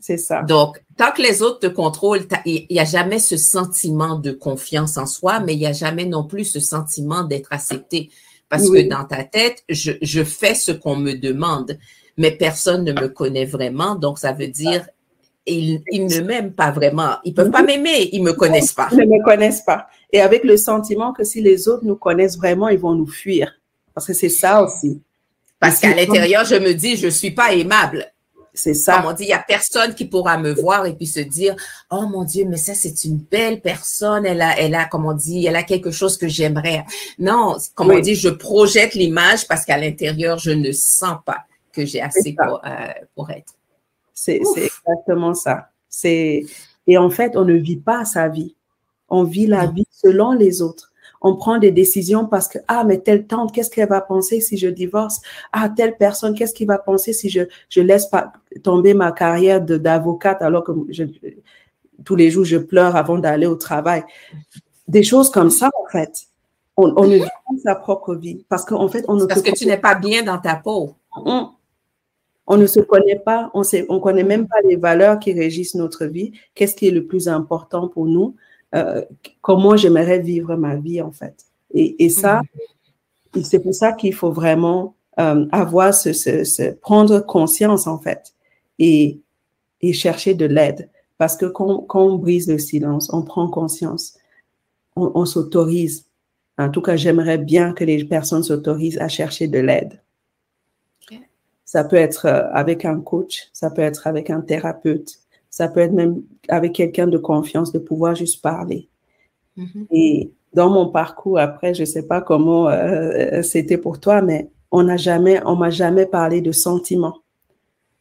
C'est 0.00 0.16
ça. 0.16 0.42
Donc, 0.42 0.80
tant 0.96 1.10
que 1.10 1.20
les 1.20 1.42
autres 1.42 1.58
te 1.58 1.66
contrôlent, 1.66 2.24
il 2.46 2.66
n'y 2.70 2.78
a 2.78 2.84
jamais 2.84 3.18
ce 3.18 3.36
sentiment 3.36 4.16
de 4.16 4.30
confiance 4.30 4.96
en 4.96 5.06
soi, 5.06 5.40
mais 5.40 5.54
il 5.54 5.58
n'y 5.58 5.66
a 5.66 5.72
jamais 5.72 6.04
non 6.04 6.22
plus 6.22 6.44
ce 6.44 6.60
sentiment 6.60 7.24
d'être 7.24 7.52
accepté. 7.52 8.10
Parce 8.48 8.68
que 8.70 8.88
dans 8.88 9.04
ta 9.04 9.24
tête, 9.24 9.62
je, 9.68 9.92
je 10.00 10.24
fais 10.24 10.54
ce 10.54 10.72
qu'on 10.72 10.96
me 10.96 11.14
demande. 11.14 11.78
mais 12.18 12.32
personne 12.32 12.84
ne 12.84 12.92
me 12.92 13.08
connaît 13.08 13.44
vraiment. 13.46 13.94
Donc, 13.94 14.18
ça 14.18 14.32
veut 14.32 14.48
dire, 14.48 14.86
ils, 15.46 15.82
ils 15.90 16.04
ne 16.06 16.20
m'aiment 16.20 16.52
pas 16.52 16.70
vraiment. 16.72 17.16
Ils 17.24 17.32
peuvent 17.32 17.50
pas 17.50 17.62
m'aimer, 17.62 18.10
ils 18.12 18.22
me 18.22 18.32
connaissent 18.32 18.72
pas. 18.72 18.88
Ils 18.92 18.98
ne 18.98 19.04
me 19.04 19.24
connaissent 19.24 19.62
pas. 19.62 19.86
Et 20.12 20.20
avec 20.20 20.44
le 20.44 20.56
sentiment 20.56 21.12
que 21.12 21.24
si 21.24 21.40
les 21.40 21.68
autres 21.68 21.84
nous 21.84 21.96
connaissent 21.96 22.36
vraiment, 22.36 22.68
ils 22.68 22.78
vont 22.78 22.94
nous 22.94 23.06
fuir. 23.06 23.52
Parce 23.94 24.06
que 24.06 24.12
c'est 24.12 24.28
ça 24.28 24.62
aussi. 24.62 25.00
Parce 25.60 25.80
qu'à 25.80 25.94
l'intérieur, 25.94 26.44
je 26.44 26.56
me 26.56 26.72
dis, 26.72 26.96
je 26.96 27.08
suis 27.08 27.30
pas 27.30 27.52
aimable. 27.54 28.06
C'est 28.58 28.74
ça. 28.74 28.96
Comme 28.96 29.06
on 29.06 29.12
dit, 29.12 29.22
il 29.22 29.28
n'y 29.28 29.32
a 29.32 29.38
personne 29.38 29.94
qui 29.94 30.04
pourra 30.04 30.36
me 30.36 30.52
voir 30.52 30.84
et 30.84 30.92
puis 30.92 31.06
se 31.06 31.20
dire, 31.20 31.54
oh 31.92 32.08
mon 32.08 32.24
Dieu, 32.24 32.44
mais 32.44 32.56
ça, 32.56 32.74
c'est 32.74 33.04
une 33.04 33.18
belle 33.18 33.60
personne. 33.60 34.26
Elle 34.26 34.42
a, 34.42 34.58
elle 34.58 34.74
a, 34.74 34.86
comme 34.86 35.06
on 35.06 35.12
dit, 35.12 35.46
elle 35.46 35.54
a 35.54 35.62
quelque 35.62 35.92
chose 35.92 36.18
que 36.18 36.26
j'aimerais. 36.26 36.84
Non, 37.20 37.56
comme 37.76 37.92
on 37.92 38.00
dit, 38.00 38.16
je 38.16 38.28
projette 38.28 38.94
l'image 38.94 39.46
parce 39.46 39.64
qu'à 39.64 39.78
l'intérieur, 39.78 40.38
je 40.38 40.50
ne 40.50 40.72
sens 40.72 41.18
pas 41.24 41.44
que 41.72 41.86
j'ai 41.86 42.00
assez 42.00 42.34
pour, 42.34 42.60
euh, 42.64 42.88
pour, 43.14 43.30
être. 43.30 43.54
C'est 44.12 44.40
exactement 44.56 45.34
ça. 45.34 45.68
C'est, 45.88 46.44
et 46.88 46.98
en 46.98 47.10
fait, 47.10 47.36
on 47.36 47.44
ne 47.44 47.54
vit 47.54 47.76
pas 47.76 48.04
sa 48.04 48.26
vie. 48.26 48.56
On 49.08 49.22
vit 49.22 49.46
la 49.46 49.66
vie 49.66 49.86
selon 49.92 50.32
les 50.32 50.62
autres 50.62 50.90
on 51.20 51.36
prend 51.36 51.58
des 51.58 51.72
décisions 51.72 52.26
parce 52.26 52.48
que, 52.48 52.58
ah, 52.68 52.84
mais 52.84 52.98
telle 52.98 53.26
tante, 53.26 53.52
qu'est-ce 53.52 53.70
qu'elle 53.70 53.88
va 53.88 54.00
penser 54.00 54.40
si 54.40 54.56
je 54.56 54.68
divorce? 54.68 55.20
Ah, 55.52 55.68
telle 55.68 55.96
personne, 55.96 56.34
qu'est-ce 56.34 56.54
qu'il 56.54 56.66
va 56.66 56.78
penser 56.78 57.12
si 57.12 57.28
je, 57.28 57.42
je 57.68 57.80
laisse 57.80 58.06
pas 58.06 58.32
tomber 58.62 58.94
ma 58.94 59.12
carrière 59.12 59.60
d'avocate 59.60 60.42
alors 60.42 60.64
que 60.64 60.72
je, 60.90 61.04
tous 62.04 62.16
les 62.16 62.30
jours, 62.30 62.44
je 62.44 62.56
pleure 62.56 62.96
avant 62.96 63.18
d'aller 63.18 63.46
au 63.46 63.56
travail? 63.56 64.04
Des 64.86 65.02
choses 65.02 65.30
comme 65.30 65.50
ça, 65.50 65.70
en 65.82 65.90
fait. 65.90 66.26
On, 66.76 66.94
on 66.96 67.06
ne 67.08 67.16
vit 67.16 67.20
pas 67.20 67.54
sa 67.64 67.74
propre 67.74 68.14
vie 68.14 68.44
parce 68.48 68.64
qu'en 68.64 68.88
fait, 68.88 69.04
on 69.08 69.16
ne 69.16 69.26
Parce 69.26 69.42
que 69.42 69.50
tu 69.50 69.66
n'es 69.66 69.78
pas 69.78 69.96
bien 69.96 70.22
dans 70.22 70.38
ta 70.38 70.54
peau. 70.54 70.94
On, 71.16 71.50
on 72.46 72.56
ne 72.56 72.66
se 72.66 72.78
connaît 72.78 73.18
pas, 73.18 73.50
on 73.52 73.60
ne 73.60 73.84
on 73.88 73.98
connaît 73.98 74.22
même 74.22 74.46
pas 74.46 74.60
les 74.64 74.76
valeurs 74.76 75.18
qui 75.18 75.32
régissent 75.32 75.74
notre 75.74 76.06
vie. 76.06 76.32
Qu'est-ce 76.54 76.76
qui 76.76 76.86
est 76.86 76.92
le 76.92 77.04
plus 77.04 77.28
important 77.28 77.88
pour 77.88 78.06
nous? 78.06 78.36
Euh, 78.74 79.04
comment 79.40 79.76
j'aimerais 79.76 80.18
vivre 80.18 80.56
ma 80.56 80.76
vie 80.76 81.00
en 81.00 81.12
fait. 81.12 81.46
Et, 81.72 82.08
ça, 82.08 82.42
mhm. 83.34 83.42
c'est 83.44 83.60
pour 83.60 83.74
ça 83.74 83.92
qu'il 83.92 84.14
faut 84.14 84.32
vraiment 84.32 84.94
euh, 85.18 85.46
avoir 85.52 85.94
ce, 85.94 86.72
prendre 86.74 87.20
conscience 87.20 87.86
en 87.86 87.98
fait 87.98 88.34
et, 88.78 89.20
et 89.80 89.92
chercher 89.92 90.34
de 90.34 90.46
l'aide. 90.46 90.88
Parce 91.18 91.36
que 91.36 91.46
quand, 91.46 91.86
on 91.94 92.16
brise 92.16 92.48
le 92.48 92.58
silence, 92.58 93.10
on 93.12 93.22
prend 93.22 93.48
conscience, 93.48 94.16
on, 94.96 95.24
s'autorise. 95.24 96.06
En 96.56 96.70
tout 96.70 96.80
cas, 96.80 96.96
j'aimerais 96.96 97.38
bien 97.38 97.72
que 97.72 97.84
les 97.84 98.04
personnes 98.04 98.42
s'autorisent 98.42 98.98
à 98.98 99.08
chercher 99.08 99.48
de 99.48 99.58
l'aide. 99.58 100.00
Ça 101.64 101.84
peut 101.84 101.96
être 101.96 102.26
euh, 102.26 102.48
avec 102.52 102.86
un 102.86 102.98
coach, 103.00 103.48
ça 103.52 103.70
peut 103.70 103.82
être 103.82 104.06
avec 104.06 104.30
un 104.30 104.40
thérapeute, 104.40 105.18
ça 105.50 105.68
peut 105.68 105.80
être 105.80 105.92
même 105.92 106.22
avec 106.48 106.72
quelqu'un 106.72 107.06
de 107.06 107.18
confiance, 107.18 107.72
de 107.72 107.78
pouvoir 107.78 108.14
juste 108.14 108.42
parler. 108.42 108.88
Mm-hmm. 109.56 109.86
Et 109.90 110.30
dans 110.54 110.70
mon 110.70 110.88
parcours, 110.88 111.38
après, 111.38 111.74
je 111.74 111.80
ne 111.80 111.86
sais 111.86 112.06
pas 112.06 112.20
comment 112.20 112.68
euh, 112.68 113.42
c'était 113.42 113.78
pour 113.78 114.00
toi, 114.00 114.22
mais 114.22 114.48
on 114.70 114.82
n'a 114.82 114.96
jamais, 114.96 115.40
on 115.44 115.56
m'a 115.56 115.70
jamais 115.70 116.06
parlé 116.06 116.40
de 116.40 116.52
sentiments. 116.52 117.18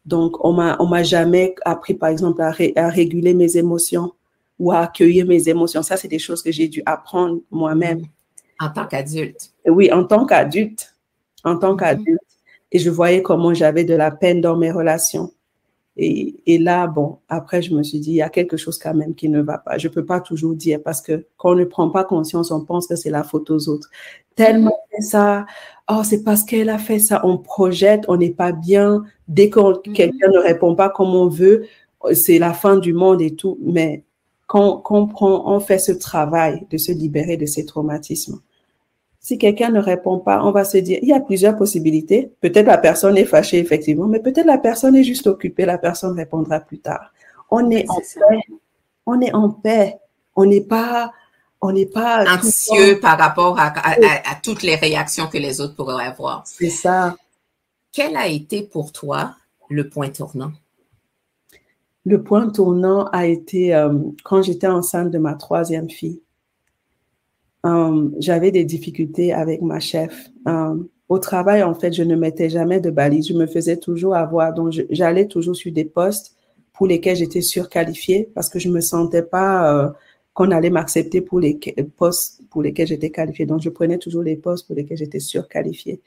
Donc, 0.05 0.43
on 0.43 0.53
m'a, 0.53 0.77
on 0.79 0.87
m'a 0.87 1.03
jamais 1.03 1.55
appris, 1.65 1.93
par 1.93 2.09
exemple, 2.09 2.41
à, 2.41 2.53
à, 2.75 2.89
réguler 2.89 3.33
mes 3.33 3.57
émotions 3.57 4.13
ou 4.57 4.71
à 4.71 4.79
accueillir 4.79 5.25
mes 5.25 5.49
émotions. 5.49 5.83
Ça, 5.83 5.97
c'est 5.97 6.07
des 6.07 6.19
choses 6.19 6.41
que 6.41 6.51
j'ai 6.51 6.67
dû 6.67 6.81
apprendre 6.85 7.41
moi-même. 7.51 8.03
En 8.59 8.69
tant 8.69 8.87
qu'adulte. 8.87 9.51
Oui, 9.65 9.91
en 9.91 10.05
tant 10.05 10.25
qu'adulte. 10.25 10.95
En 11.43 11.57
tant 11.57 11.73
mm-hmm. 11.73 11.79
qu'adulte. 11.79 12.21
Et 12.71 12.79
je 12.79 12.89
voyais 12.89 13.21
comment 13.21 13.53
j'avais 13.53 13.83
de 13.83 13.93
la 13.93 14.11
peine 14.11 14.41
dans 14.41 14.57
mes 14.57 14.71
relations. 14.71 15.31
Et, 15.99 16.59
là, 16.59 16.85
bon, 16.85 17.17
après, 17.27 17.63
je 17.63 17.73
me 17.73 17.81
suis 17.81 17.99
dit, 17.99 18.11
il 18.11 18.15
y 18.17 18.21
a 18.21 18.29
quelque 18.29 18.55
chose 18.55 18.77
quand 18.77 18.93
même 18.93 19.15
qui 19.15 19.29
ne 19.29 19.41
va 19.41 19.57
pas. 19.57 19.79
Je 19.79 19.87
peux 19.87 20.05
pas 20.05 20.21
toujours 20.21 20.53
dire 20.53 20.79
parce 20.83 21.01
que 21.01 21.25
quand 21.37 21.51
on 21.51 21.55
ne 21.55 21.65
prend 21.65 21.89
pas 21.89 22.03
conscience, 22.03 22.51
on 22.51 22.63
pense 22.63 22.85
que 22.85 22.95
c'est 22.95 23.09
la 23.09 23.23
faute 23.23 23.49
aux 23.49 23.67
autres. 23.67 23.89
Tellement 24.35 24.77
ça, 24.99 25.47
oh, 25.89 26.01
c'est 26.03 26.23
parce 26.23 26.43
qu'elle 26.43 26.69
a 26.69 26.77
fait 26.77 26.99
ça. 26.99 27.21
On 27.25 27.39
projette, 27.39 28.05
on 28.07 28.17
n'est 28.17 28.29
pas 28.29 28.51
bien. 28.51 29.03
Dès 29.27 29.49
que 29.49 29.59
mhm. 29.59 29.93
quelqu'un 29.93 30.29
ne 30.29 30.37
répond 30.37 30.75
pas 30.75 30.89
comme 30.89 31.15
on 31.15 31.27
veut, 31.27 31.65
c'est 32.13 32.37
la 32.37 32.53
fin 32.53 32.77
du 32.77 32.93
monde 32.93 33.21
et 33.21 33.35
tout. 33.35 33.57
Mais 33.61 34.03
quand, 34.45 34.77
quand 34.77 35.01
on, 35.01 35.07
prend, 35.07 35.55
on 35.55 35.59
fait 35.59 35.79
ce 35.79 35.91
travail 35.91 36.67
de 36.69 36.77
se 36.77 36.91
libérer 36.91 37.37
de 37.37 37.47
ces 37.47 37.65
traumatismes, 37.65 38.39
si 39.27 39.37
quelqu'un 39.37 39.71
ne 39.71 39.81
répond 39.81 40.19
pas, 40.19 40.41
on 40.41 40.51
va 40.51 40.63
se 40.63 40.77
dire, 40.77 40.99
il 41.01 41.09
y 41.09 41.13
a 41.13 41.19
plusieurs 41.19 41.57
possibilités. 41.57 42.31
Peut-être 42.39 42.67
la 42.67 42.77
personne 42.77 43.17
est 43.17 43.25
fâchée, 43.25 43.59
effectivement, 43.59 44.07
mais 44.07 44.21
peut-être 44.21 44.45
la 44.45 44.57
personne 44.57 44.95
est 44.95 45.03
juste 45.03 45.27
occupée, 45.27 45.65
la 45.65 45.77
personne 45.77 46.15
répondra 46.15 46.61
plus 46.61 46.79
tard. 46.79 47.11
On 47.51 47.69
est, 47.69 47.85
en 47.89 47.95
paix. 47.95 48.39
On 49.05 49.19
est 49.19 49.33
en 49.33 49.49
paix. 49.49 49.97
On 50.37 50.45
n'est 50.45 50.61
pas, 50.61 51.11
on 51.59 51.73
n'est 51.73 51.87
pas 51.87 52.23
anxieux 52.37 53.01
par 53.01 53.17
rapport 53.17 53.59
à, 53.59 53.73
toutes 54.41 54.63
les 54.63 54.75
réactions 54.75 55.27
que 55.27 55.37
les 55.37 55.59
autres 55.59 55.75
pourraient 55.75 56.05
avoir. 56.05 56.43
C'est 56.45 56.69
ça. 56.69 57.17
Quel 57.91 58.15
a 58.15 58.27
été 58.27 58.61
pour 58.61 58.93
toi 58.93 59.35
le 59.69 59.89
point 59.89 60.07
tournant? 60.07 60.53
Le 62.05 62.23
point 62.23 62.49
tournant 62.49 63.07
a 63.07 63.25
été 63.25 63.75
euh, 63.75 63.93
quand 64.23 64.41
j'étais 64.41 64.67
enceinte 64.67 65.11
de 65.11 65.17
ma 65.17 65.33
troisième 65.33 65.89
fille. 65.89 66.21
Euh, 67.67 68.09
j'avais 68.19 68.51
des 68.51 68.63
difficultés 68.63 69.33
avec 69.33 69.61
ma 69.61 69.79
chef. 69.79 70.29
Euh, 70.47 70.75
au 71.09 71.19
travail, 71.19 71.63
en 71.63 71.73
fait, 71.73 71.93
je 71.93 72.03
ne 72.03 72.15
mettais 72.15 72.49
jamais 72.49 72.79
de 72.79 72.89
balises. 72.89 73.27
Je 73.27 73.33
me 73.33 73.45
faisais 73.45 73.77
toujours 73.77 74.15
avoir. 74.15 74.53
Donc, 74.53 74.73
j'allais 74.89 75.27
toujours 75.27 75.55
sur 75.55 75.71
des 75.71 75.85
postes 75.85 76.35
pour 76.73 76.87
lesquels 76.87 77.17
j'étais 77.17 77.41
surqualifiée 77.41 78.29
parce 78.35 78.49
que 78.49 78.59
je 78.59 78.69
me 78.69 78.81
sentais 78.81 79.23
pas 79.23 79.73
euh, 79.73 79.89
qu'on 80.33 80.51
allait 80.51 80.69
m'accepter 80.69 81.21
pour 81.21 81.39
les 81.39 81.59
postes 81.97 82.41
pour 82.49 82.61
lesquels 82.61 82.87
j'étais 82.87 83.09
qualifiée. 83.09 83.45
Donc, 83.45 83.61
je 83.61 83.69
prenais 83.69 83.97
toujours 83.97 84.23
les 84.23 84.35
postes 84.35 84.67
pour 84.67 84.75
lesquels 84.75 84.97
j'étais 84.97 85.19
surqualifiée. 85.19 86.01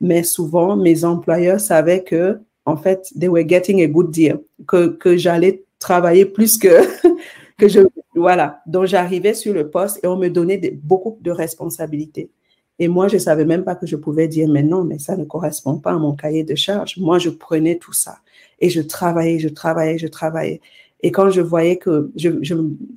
Mais 0.00 0.22
souvent, 0.22 0.76
mes 0.76 1.04
employeurs 1.04 1.60
savaient 1.60 2.04
que, 2.04 2.38
en 2.66 2.76
fait, 2.76 3.12
they 3.18 3.28
were 3.28 3.46
getting 3.46 3.82
a 3.82 3.86
good 3.86 4.10
deal, 4.10 4.40
que, 4.66 4.88
que 4.88 5.16
j'allais 5.16 5.64
travailler 5.78 6.26
plus 6.26 6.58
que, 6.58 6.68
que 7.60 7.68
je 7.68 7.80
voilà, 8.14 8.60
donc 8.66 8.86
j'arrivais 8.86 9.34
sur 9.34 9.54
le 9.54 9.70
poste 9.70 10.00
et 10.02 10.06
on 10.06 10.16
me 10.16 10.28
donnait 10.28 10.78
beaucoup 10.82 11.16
de 11.20 11.30
responsabilités. 11.30 12.30
Et 12.78 12.88
moi, 12.88 13.08
je 13.08 13.14
ne 13.14 13.20
savais 13.20 13.44
même 13.44 13.62
pas 13.62 13.76
que 13.76 13.86
je 13.86 13.94
pouvais 13.94 14.26
dire, 14.26 14.48
mais 14.48 14.62
non, 14.62 14.84
mais 14.84 14.98
ça 14.98 15.16
ne 15.16 15.24
correspond 15.24 15.78
pas 15.78 15.92
à 15.92 15.98
mon 15.98 16.14
cahier 16.14 16.42
de 16.42 16.54
charge. 16.54 16.96
Moi, 16.96 17.18
je 17.18 17.30
prenais 17.30 17.76
tout 17.78 17.92
ça 17.92 18.18
et 18.58 18.68
je 18.68 18.80
travaillais, 18.80 19.38
je 19.38 19.48
travaillais, 19.48 19.98
je 19.98 20.08
travaillais. 20.08 20.60
Et 21.02 21.12
quand 21.12 21.30
je 21.30 21.40
voyais 21.40 21.76
que, 21.76 22.10
je, 22.16 22.30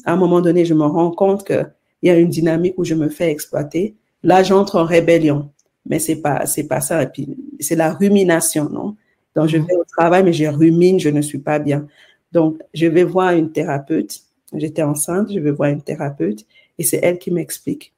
à 0.05 0.13
un 0.13 0.15
moment 0.15 0.41
donné, 0.41 0.65
je 0.65 0.73
me 0.73 0.85
rends 0.85 1.11
compte 1.11 1.45
qu'il 1.45 1.69
y 2.01 2.09
a 2.09 2.17
une 2.17 2.29
dynamique 2.29 2.73
où 2.77 2.83
je 2.83 2.95
me 2.95 3.09
fais 3.09 3.29
exploiter, 3.29 3.95
là, 4.23 4.41
j'entre 4.41 4.77
en 4.77 4.85
rébellion. 4.85 5.51
Mais 5.85 5.99
c'est 5.99 6.21
pas, 6.21 6.45
c'est 6.45 6.67
pas 6.67 6.81
ça. 6.81 7.03
Et 7.03 7.07
puis, 7.07 7.37
c'est 7.59 7.75
la 7.75 7.93
rumination, 7.93 8.69
non? 8.69 8.95
Donc, 9.35 9.47
je 9.47 9.57
vais 9.57 9.75
au 9.75 9.83
travail, 9.83 10.23
mais 10.23 10.33
je 10.33 10.45
rumine, 10.45 10.99
je 10.99 11.09
ne 11.09 11.21
suis 11.21 11.39
pas 11.39 11.59
bien. 11.59 11.87
Donc, 12.31 12.57
je 12.73 12.87
vais 12.87 13.03
voir 13.03 13.33
une 13.33 13.51
thérapeute 13.51 14.23
J'étais 14.53 14.83
enceinte, 14.83 15.31
je 15.31 15.39
vais 15.39 15.51
voir 15.51 15.69
une 15.69 15.81
thérapeute 15.81 16.45
et 16.77 16.83
c'est 16.83 16.99
elle 17.01 17.19
qui 17.19 17.31
m'explique. 17.31 17.93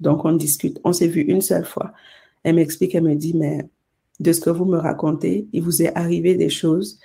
Donc, 0.00 0.24
on 0.24 0.32
discute. 0.32 0.80
On 0.84 0.92
s'est 0.92 1.08
vu 1.08 1.22
une 1.22 1.40
seule 1.40 1.64
fois. 1.64 1.92
Elle 2.44 2.54
m'explique, 2.54 2.94
elle 2.94 3.02
me 3.02 3.14
dit, 3.14 3.34
mais 3.34 3.68
de 4.20 4.32
ce 4.32 4.40
que 4.40 4.50
vous 4.50 4.64
me 4.64 4.78
racontez, 4.78 5.48
il 5.52 5.62
vous 5.62 5.82
est 5.82 5.96
arrivé 5.96 6.34
des 6.34 6.50
choses 6.50 6.98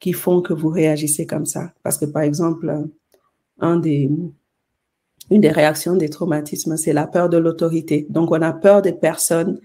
qui 0.00 0.12
font 0.12 0.42
que 0.42 0.52
vous 0.52 0.68
réagissez 0.68 1.26
comme 1.26 1.46
ça. 1.46 1.72
Parce 1.82 1.98
que, 1.98 2.04
par 2.04 2.22
exemple, 2.22 2.88
un 3.60 3.76
des, 3.76 4.10
une 5.30 5.40
des 5.40 5.50
réactions 5.50 5.96
des 5.96 6.10
traumatismes, 6.10 6.76
c'est 6.76 6.92
la 6.92 7.06
peur 7.06 7.28
de 7.28 7.36
l'autorité. 7.36 8.06
Donc, 8.10 8.32
on 8.32 8.42
a 8.42 8.52
peur 8.52 8.82
des 8.82 8.92
personnes, 8.92 9.60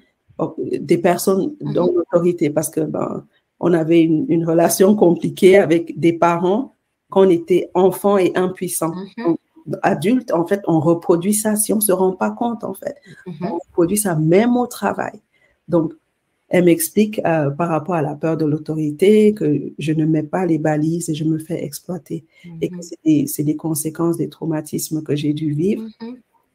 des 0.62 1.00
personnes 1.00 1.56
dans 1.62 1.88
l'autorité 1.88 2.52
parce 2.52 2.70
que, 2.70 2.82
ben, 2.82 3.26
on 3.60 3.74
avait 3.74 4.04
une, 4.04 4.28
une 4.30 4.46
relation 4.46 4.96
compliquée 4.96 5.58
avec 5.58 6.00
des 6.00 6.14
parents 6.14 6.76
quand 7.10 7.26
on 7.26 7.30
était 7.30 7.70
enfant 7.74 8.18
et 8.18 8.32
impuissant. 8.36 8.94
Mhm. 9.18 9.38
Adulte, 9.82 10.32
en 10.32 10.46
fait, 10.46 10.62
on 10.66 10.80
reproduit 10.80 11.34
ça 11.34 11.56
si 11.56 11.74
on 11.74 11.78
ne 11.78 11.82
se 11.82 11.92
rend 11.92 12.14
pas 12.14 12.32
compte, 12.32 12.64
en 12.64 12.74
fait. 12.74 12.96
Mhm. 13.26 13.36
On 13.52 13.58
reproduit 13.58 13.98
ça 13.98 14.16
même 14.16 14.56
au 14.56 14.68
travail. 14.68 15.20
Donc, 15.68 15.94
elle 16.50 16.64
m'explique 16.64 17.20
euh, 17.26 17.50
par 17.50 17.68
rapport 17.68 17.96
à 17.96 18.02
la 18.02 18.16
peur 18.16 18.38
de 18.38 18.46
l'autorité 18.46 19.34
que 19.34 19.74
je 19.78 19.92
ne 19.92 20.06
mets 20.06 20.24
pas 20.24 20.46
les 20.46 20.58
balises 20.58 21.10
et 21.10 21.14
je 21.14 21.26
me 21.26 21.40
fais 21.40 21.62
exploiter. 21.64 22.24
Et 22.62 22.70
que 22.70 22.78
c'est 22.82 23.44
des, 23.44 23.56
conséquences 23.58 24.18
des 24.18 24.30
traumatismes 24.30 25.04
que 25.04 25.16
j'ai 25.16 25.34
dû 25.34 25.52
vivre. 25.52 25.84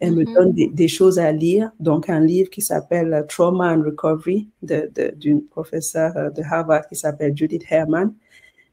Elle 0.00 0.16
me 0.16 0.24
donne 0.24 0.52
des, 0.52 0.88
choses 0.88 1.18
à 1.18 1.30
lire, 1.30 1.70
donc 1.78 2.08
un 2.08 2.20
livre 2.20 2.50
qui 2.50 2.60
s'appelle 2.60 3.24
Trauma 3.28 3.76
and 3.76 3.82
Recovery 3.82 4.48
d'une 4.62 5.42
professeure 5.44 6.16
euh, 6.16 6.30
de 6.30 6.42
Harvard 6.42 6.88
qui 6.88 6.96
s'appelle 6.96 7.36
Judith 7.36 7.62
Herman. 7.70 8.12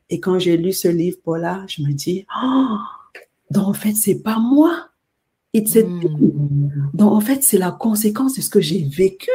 Et 0.10 0.20
quand 0.20 0.40
j'ai 0.40 0.58
lu 0.58 0.74
ce 0.74 0.88
livre-là, 0.88 1.66
je 1.68 1.84
me 1.84 1.92
dis, 1.92 2.26
oh, 2.44 2.78
donc 3.52 3.68
en 3.68 3.74
fait, 3.74 3.94
c'est 3.94 4.22
pas 4.22 4.40
moi. 4.40 4.90
Hmm. 5.54 6.70
Donc 6.94 7.12
en 7.12 7.22
fait, 7.22 7.44
c'est 7.44 7.58
la 7.58 7.72
conséquence 7.72 8.36
de 8.36 8.42
ce 8.42 8.50
que 8.50 8.62
j'ai 8.62 8.84
vécu. 8.84 9.32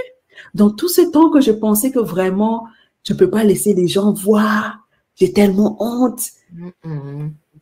Dans 0.54 0.70
tout 0.70 0.88
ce 0.88 1.00
temps 1.00 1.30
que 1.30 1.40
je 1.40 1.52
pensais 1.52 1.90
que 1.90 1.98
vraiment 1.98 2.66
Je 3.06 3.12
peux 3.12 3.28
pas 3.28 3.44
laisser 3.44 3.74
les 3.74 3.86
gens 3.86 4.12
voir. 4.12 4.78
J'ai 5.16 5.32
tellement 5.32 5.76
honte. 5.78 6.22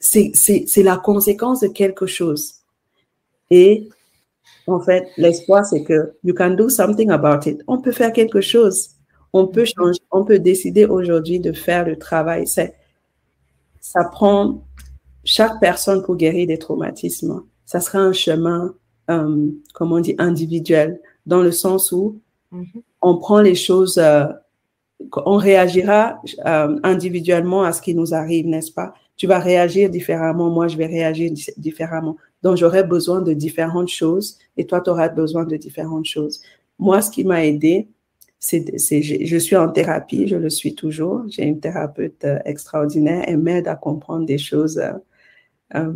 C'est 0.00 0.82
la 0.82 0.96
conséquence 0.96 1.60
de 1.60 1.68
quelque 1.68 2.06
chose. 2.06 2.54
Et 3.50 3.88
en 4.66 4.80
fait, 4.80 5.08
l'espoir, 5.16 5.66
c'est 5.66 5.82
que 5.82 6.14
you 6.22 6.34
can 6.34 6.50
do 6.50 6.68
something 6.68 7.10
about 7.10 7.48
it. 7.48 7.60
On 7.66 7.80
peut 7.80 7.92
faire 7.92 8.12
quelque 8.12 8.40
chose. 8.40 8.90
On 9.32 9.48
peut 9.48 9.64
changer, 9.64 10.00
on 10.10 10.24
peut 10.24 10.38
décider 10.38 10.84
aujourd'hui 10.86 11.40
de 11.40 11.52
faire 11.52 11.84
le 11.86 11.98
travail. 11.98 12.46
C'est, 12.46 12.74
ça 13.82 14.04
prend 14.04 14.64
chaque 15.24 15.60
personne 15.60 16.02
pour 16.02 16.16
guérir 16.16 16.46
des 16.46 16.58
traumatismes. 16.58 17.42
Ça 17.66 17.80
sera 17.80 17.98
un 17.98 18.12
chemin, 18.12 18.74
euh, 19.10 19.50
comment 19.74 19.96
on 19.96 20.00
dit, 20.00 20.14
individuel, 20.18 21.00
dans 21.26 21.42
le 21.42 21.52
sens 21.52 21.92
où 21.92 22.20
mm-hmm. 22.52 22.82
on 23.02 23.18
prend 23.18 23.40
les 23.40 23.56
choses, 23.56 23.98
euh, 23.98 24.26
on 25.26 25.36
réagira 25.36 26.22
euh, 26.46 26.78
individuellement 26.84 27.64
à 27.64 27.72
ce 27.72 27.82
qui 27.82 27.94
nous 27.94 28.14
arrive, 28.14 28.46
n'est-ce 28.46 28.72
pas? 28.72 28.94
Tu 29.16 29.26
vas 29.26 29.40
réagir 29.40 29.90
différemment, 29.90 30.48
moi 30.48 30.68
je 30.68 30.76
vais 30.76 30.86
réagir 30.86 31.32
différemment. 31.56 32.16
Donc 32.42 32.56
j'aurai 32.56 32.84
besoin 32.84 33.20
de 33.20 33.32
différentes 33.32 33.88
choses 33.88 34.38
et 34.56 34.66
toi 34.66 34.80
tu 34.80 34.90
auras 34.90 35.08
besoin 35.08 35.44
de 35.44 35.56
différentes 35.56 36.06
choses. 36.06 36.40
Moi, 36.78 37.02
ce 37.02 37.10
qui 37.10 37.24
m'a 37.24 37.44
aidé, 37.44 37.88
c'est, 38.44 39.02
je 39.02 39.36
suis 39.38 39.54
en 39.54 39.68
thérapie, 39.68 40.26
je 40.26 40.34
le 40.34 40.50
suis 40.50 40.74
toujours. 40.74 41.22
J'ai 41.28 41.44
une 41.44 41.60
thérapeute 41.60 42.24
euh, 42.24 42.40
extraordinaire, 42.44 43.24
elle 43.28 43.38
m'aide 43.38 43.68
à 43.68 43.76
comprendre 43.76 44.26
des 44.26 44.38
choses 44.38 44.82
euh, 45.76 45.92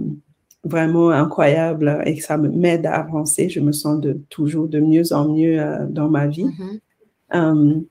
vraiment 0.62 1.10
incroyables 1.10 2.02
et 2.06 2.20
ça 2.20 2.36
m'aide 2.36 2.86
à 2.86 3.00
avancer. 3.00 3.48
Je 3.48 3.58
me 3.58 3.72
sens 3.72 4.00
de, 4.00 4.20
toujours 4.30 4.68
de 4.68 4.78
mieux 4.78 5.12
en 5.12 5.28
mieux 5.28 5.60
dans 5.90 6.08
ma 6.08 6.28
vie. 6.28 6.46
Mm-hmm. 7.32 7.84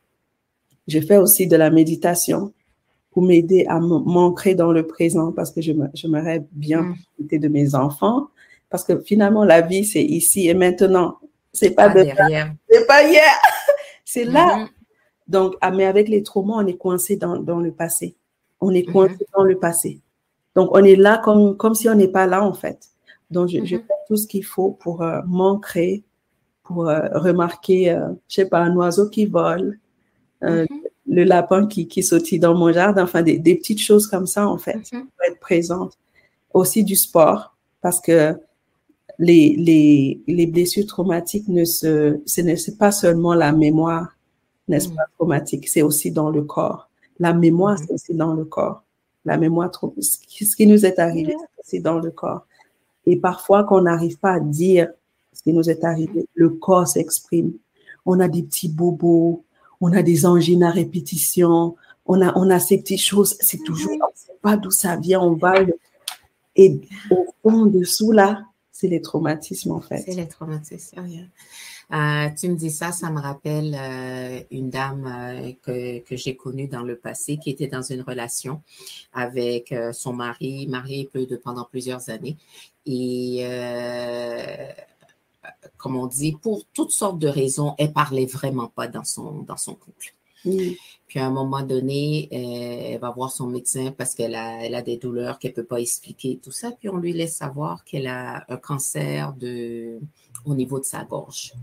Je 0.87 0.99
fais 1.01 1.17
aussi 1.17 1.47
de 1.47 1.57
la 1.57 1.69
méditation 1.69 2.53
pour 3.11 3.23
m'aider 3.23 3.65
à 3.67 3.79
m'ancrer 3.79 4.55
dans 4.55 4.71
le 4.71 4.87
présent 4.87 5.33
parce 5.33 5.51
que 5.51 5.59
j'aimerais 5.59 6.45
bien 6.53 6.95
mm. 7.19 7.39
de 7.39 7.47
mes 7.49 7.75
enfants. 7.75 8.27
Parce 8.69 8.85
que 8.85 9.01
finalement, 9.01 9.43
la 9.43 9.61
vie, 9.61 9.85
c'est 9.85 10.03
ici 10.03 10.47
et 10.47 10.53
maintenant. 10.53 11.17
C'est 11.51 11.71
pas, 11.71 11.89
pas 11.89 12.03
derrière. 12.03 12.53
C'est 12.69 12.87
pas 12.87 13.03
hier. 13.03 13.21
C'est 14.15 14.25
là. 14.25 14.57
Mm-hmm. 14.57 14.69
Donc, 15.27 15.55
ah, 15.61 15.71
mais 15.71 15.85
avec 15.85 16.07
les 16.07 16.23
traumas, 16.23 16.55
on 16.57 16.67
est 16.67 16.77
coincé 16.77 17.15
dans, 17.17 17.37
dans 17.37 17.59
le 17.59 17.71
passé. 17.71 18.15
On 18.61 18.71
est 18.71 18.83
coincé 18.83 19.15
mm-hmm. 19.15 19.37
dans 19.37 19.43
le 19.43 19.57
passé. 19.57 20.01
Donc, 20.55 20.69
on 20.71 20.83
est 20.83 20.95
là 20.95 21.21
comme, 21.23 21.57
comme 21.57 21.75
si 21.75 21.89
on 21.89 21.95
n'est 21.95 22.07
pas 22.07 22.27
là, 22.27 22.43
en 22.43 22.53
fait. 22.53 22.89
Donc, 23.31 23.49
je, 23.49 23.63
je 23.65 23.77
fais 23.77 23.83
tout 24.07 24.17
ce 24.17 24.27
qu'il 24.27 24.45
faut 24.45 24.71
pour 24.71 25.01
euh, 25.01 25.21
m'ancrer, 25.25 26.03
pour 26.65 26.89
euh, 26.89 27.07
remarquer, 27.13 27.91
euh, 27.91 28.09
je 28.27 28.35
sais 28.35 28.49
pas, 28.49 28.59
un 28.59 28.75
oiseau 28.75 29.09
qui 29.09 29.25
vole, 29.25 29.79
euh, 30.43 30.65
mhm. 30.69 30.81
le 31.07 31.23
lapin 31.23 31.67
qui, 31.67 31.87
qui 31.87 32.03
sautille 32.03 32.39
dans 32.39 32.55
mon 32.55 32.71
jardin, 32.73 33.03
enfin 33.03 33.21
des, 33.21 33.39
petites 33.55 33.81
choses 33.81 34.07
comme 34.07 34.25
ça 34.25 34.47
en 34.47 34.57
fait, 34.57 34.91
mhm. 34.91 35.01
pour 35.01 35.25
être 35.27 35.39
présente. 35.39 35.97
Aussi 36.53 36.83
du 36.83 36.95
sport, 36.95 37.55
parce 37.81 38.01
que 38.01 38.35
les, 39.19 39.55
les, 39.57 40.21
les 40.27 40.47
blessures 40.47 40.85
traumatiques 40.85 41.47
ne 41.47 41.63
se, 41.65 42.19
ce 42.25 42.41
n'est 42.41 42.55
pas 42.77 42.91
seulement 42.91 43.33
la 43.33 43.51
mémoire, 43.51 44.15
n'est-ce 44.67 44.89
mhm. 44.89 44.95
pas, 44.95 45.03
traumatique, 45.17 45.67
c'est 45.67 45.81
aussi 45.81 46.11
dans 46.11 46.29
le 46.29 46.43
corps. 46.43 46.89
La 47.19 47.33
mémoire, 47.33 47.77
c'est 47.77 47.91
aussi 47.91 48.13
dans 48.13 48.33
le 48.33 48.45
corps. 48.45 48.83
La 49.23 49.37
mémoire, 49.37 49.71
ce 49.99 50.55
qui 50.55 50.67
nous 50.67 50.85
est 50.85 50.99
arrivé, 50.99 51.35
c'est 51.63 51.79
dans 51.79 51.99
le 51.99 52.11
corps. 52.11 52.45
Et 53.05 53.17
parfois, 53.17 53.63
qu'on 53.63 53.81
n'arrive 53.81 54.17
pas 54.17 54.33
à 54.33 54.39
dire 54.39 54.89
ce 55.33 55.41
qui 55.43 55.53
nous 55.53 55.69
est 55.69 55.83
arrivé, 55.83 56.27
le 56.33 56.49
corps 56.49 56.87
s'exprime. 56.87 57.53
On 58.05 58.19
a 58.19 58.27
des 58.27 58.43
petits 58.43 58.69
bobos, 58.69 59.43
on 59.81 59.93
a 59.93 60.03
des 60.03 60.25
angines 60.25 60.63
à 60.63 60.71
répétition, 60.71 61.75
on 62.05 62.21
a, 62.21 62.37
on 62.37 62.49
a 62.49 62.59
ces 62.59 62.77
petites 62.77 63.01
choses, 63.01 63.35
c'est 63.39 63.63
toujours, 63.63 63.91
on 63.93 63.95
ne 63.95 64.15
sait 64.15 64.37
pas 64.41 64.57
d'où 64.57 64.71
ça 64.71 64.95
vient, 64.95 65.21
on 65.21 65.33
va. 65.33 65.55
Et 66.55 66.81
au 67.09 67.25
fond, 67.41 67.65
dessous, 67.65 68.11
là, 68.11 68.43
c'est 68.75 68.89
les 68.89 68.99
traumatismes, 68.99 69.71
en 69.71 69.79
fait. 69.79 70.03
C'est 70.05 70.15
les 70.15 70.27
traumatismes, 70.27 70.99
euh, 71.93 72.29
tu 72.37 72.49
me 72.49 72.55
dis 72.55 72.71
ça, 72.71 72.91
ça 72.91 73.09
me 73.09 73.21
rappelle 73.21 73.73
euh, 73.79 74.41
une 74.51 74.69
dame 74.69 75.05
euh, 75.07 75.53
que, 75.63 75.99
que 75.99 76.17
j'ai 76.17 76.35
connue 76.35 76.67
dans 76.67 76.81
le 76.81 76.97
passé 76.97 77.37
qui 77.37 77.51
était 77.51 77.67
dans 77.67 77.83
une 77.83 78.01
relation 78.01 78.61
avec 79.13 79.73
son 79.93 80.11
mari, 80.11 80.67
marié 80.67 81.09
de, 81.13 81.37
pendant 81.37 81.63
plusieurs 81.63 82.09
années. 82.09 82.35
Et 82.85 83.45
comme 85.77 85.95
on 85.95 86.07
dit, 86.07 86.33
pour 86.33 86.65
toutes 86.73 86.91
sortes 86.91 87.19
de 87.19 87.29
raisons, 87.29 87.75
elle 87.77 87.93
parlait 87.93 88.25
vraiment 88.25 88.67
pas 88.67 88.89
dans 88.89 89.05
son, 89.05 89.43
dans 89.43 89.57
son 89.57 89.75
couple. 89.75 90.13
À 91.19 91.25
un 91.25 91.31
moment 91.31 91.61
donné, 91.61 92.29
euh, 92.31 92.93
elle 92.93 92.99
va 92.99 93.09
voir 93.11 93.31
son 93.31 93.47
médecin 93.47 93.93
parce 93.97 94.15
qu'elle 94.15 94.35
a, 94.35 94.63
elle 94.63 94.75
a 94.75 94.81
des 94.81 94.97
douleurs 94.97 95.39
qu'elle 95.39 95.53
peut 95.53 95.65
pas 95.65 95.79
expliquer, 95.79 96.39
tout 96.43 96.51
ça. 96.51 96.71
Puis 96.71 96.89
on 96.89 96.97
lui 96.97 97.13
laisse 97.13 97.35
savoir 97.35 97.83
qu'elle 97.83 98.07
a 98.07 98.45
un 98.49 98.57
cancer 98.57 99.33
de, 99.33 99.99
au 100.45 100.55
niveau 100.55 100.79
de 100.79 100.85
sa 100.85 101.03
gorge. 101.03 101.53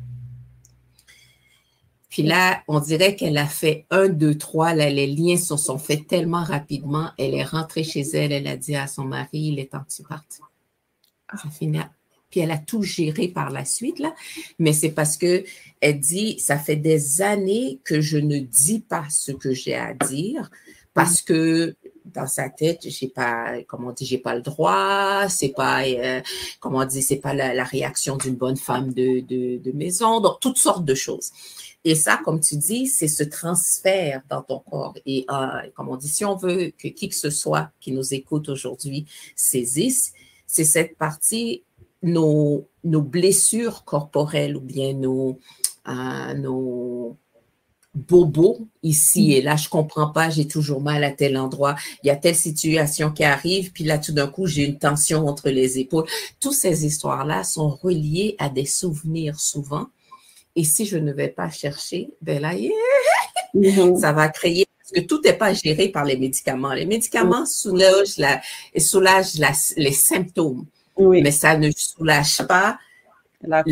Puis 2.09 2.23
là, 2.23 2.63
on 2.69 2.79
dirait 2.79 3.17
qu'elle 3.17 3.39
a 3.39 3.47
fait 3.47 3.87
un, 3.91 4.09
deux, 4.09 4.37
trois. 4.37 4.75
Là, 4.75 4.91
les 4.91 5.07
liens 5.07 5.39
se 5.39 5.57
sont 5.57 5.79
faits 5.79 6.07
tellement 6.07 6.45
rapidement. 6.45 7.11
Elle 7.17 7.35
est 7.35 7.45
rentrée 7.45 7.85
chez 7.85 8.03
elle. 8.13 8.33
Elle 8.33 8.47
a 8.49 8.57
dit 8.59 8.77
à 8.77 8.87
son 8.87 9.05
mari, 9.05 9.29
il 9.33 9.59
est 9.59 9.73
temps 9.73 9.81
que 9.81 9.95
tu 9.95 10.03
partes. 10.03 10.41
Ça 11.31 11.49
finit 11.49 11.81
puis 12.33 12.41
elle 12.41 12.51
a 12.51 12.59
tout 12.59 12.83
géré 12.83 13.29
par 13.29 13.51
la 13.51 13.65
suite, 13.65 14.01
là. 14.01 14.13
Mais 14.59 14.73
c'est 14.73 14.91
parce 14.91 15.17
que 15.17 15.45
elle 15.81 16.01
dit, 16.01 16.41
ça 16.41 16.59
fait 16.59 16.77
des 16.77 17.23
années 17.23 17.79
que 17.85 18.01
je 18.01 18.19
ne 18.19 18.39
dis 18.39 18.81
pas 18.81 19.05
ce 19.11 19.31
que 19.31 19.53
j'ai 19.53 19.77
à 19.77 19.95
dire 19.95 20.51
parce 20.95 21.23
que 21.23 21.75
dans 22.05 22.27
sa 22.27 22.49
tête, 22.49 22.81
j'ai 22.83 23.09
pas, 23.09 23.63
comment 23.67 23.89
on 23.89 23.95
j'ai 23.99 24.19
pas 24.19 24.35
le 24.35 24.43
droit, 24.43 25.29
c'est 25.29 25.51
pas, 25.51 25.85
euh, 25.85 26.21
comment 26.61 26.81
on 26.81 26.85
dit, 26.85 27.03
c'est 27.03 27.17
pas 27.17 27.33
la, 27.33 27.65
réaction 27.65 28.17
d'une 28.17 28.35
bonne 28.35 28.57
femme 28.57 28.93
de, 28.93 29.21
de, 29.21 29.73
maison, 29.73 30.21
donc 30.21 30.41
toutes 30.41 30.59
sortes 30.59 30.85
de 30.85 30.95
choses. 30.95 31.31
Et 31.85 31.95
ça, 31.95 32.21
comme 32.25 32.41
tu 32.41 32.57
dis, 32.57 32.87
c'est 32.87 33.09
ce 33.09 33.25
transfert 33.25 34.23
dans 34.29 34.43
ton 34.43 34.59
corps. 34.61 34.95
Et 35.07 35.25
euh, 35.31 35.47
comme 35.75 35.89
on 35.89 35.97
dit, 35.97 36.09
si 36.09 36.25
on 36.25 36.37
veut 36.37 36.73
que 36.79 36.89
qui 36.89 37.09
que 37.09 37.15
ce 37.15 37.31
soit 37.31 37.71
qui 37.81 37.93
nous 37.93 38.15
écoute 38.15 38.49
aujourd'hui 38.49 39.07
saisisse, 39.35 40.13
c'est 40.47 40.65
cette 40.65 40.97
partie 40.97 41.65
nos, 42.03 42.69
nos 42.85 43.03
blessures 43.03 43.85
corporelles 43.85 44.57
ou 44.57 44.61
bien 44.61 44.93
nos, 44.93 45.39
euh, 45.89 46.35
nos 46.35 47.17
bobos 47.95 48.69
ici 48.83 49.29
mm. 49.29 49.33
et 49.33 49.43
là, 49.43 49.57
je 49.57 49.69
comprends 49.69 50.09
pas, 50.09 50.31
j'ai 50.31 50.47
toujours 50.47 50.81
mal 50.81 51.05
à 51.05 51.11
tel 51.11 51.37
endroit, 51.37 51.77
il 52.03 52.09
y 52.09 52.11
a 52.11 52.17
telle 52.17 52.35
situation 52.35 53.11
qui 53.11 53.25
arrive, 53.25 53.73
puis 53.73 53.85
là, 53.85 53.99
tout 53.99 54.13
d'un 54.13 54.27
coup, 54.27 54.47
j'ai 54.47 54.65
une 54.65 54.79
tension 54.79 55.27
entre 55.29 55.51
les 55.51 55.79
épaules. 55.79 56.07
Toutes 56.41 56.55
ces 56.55 56.87
histoires-là 56.87 57.45
sont 57.45 57.69
reliées 57.69 58.37
à 58.39 58.49
des 58.49 58.67
souvenirs 58.67 59.39
souvent. 59.41 59.87
Et 60.55 60.65
si 60.65 60.85
je 60.85 60.99
ne 60.99 61.13
vais 61.13 61.29
pas 61.29 61.51
chercher, 61.51 62.11
ben 62.21 62.41
là, 62.41 62.55
mm-hmm. 63.55 64.01
ça 64.01 64.13
va 64.13 64.29
créer 64.29 64.67
parce 64.79 64.93
que 64.93 65.01
tout 65.01 65.21
n'est 65.23 65.33
pas 65.33 65.55
géré 65.55 65.89
par 65.89 66.05
les 66.05 66.17
médicaments. 66.17 66.73
Les 66.73 66.87
médicaments 66.87 67.43
mm. 67.43 67.47
soulagent, 67.47 68.19
la, 68.19 68.41
soulagent 68.79 69.35
les 69.77 69.93
symptômes. 69.93 70.67
Mais 70.99 71.31
ça 71.31 71.57
ne 71.57 71.71
soulage 71.71 72.47
pas, 72.47 72.79
ça 73.43 73.63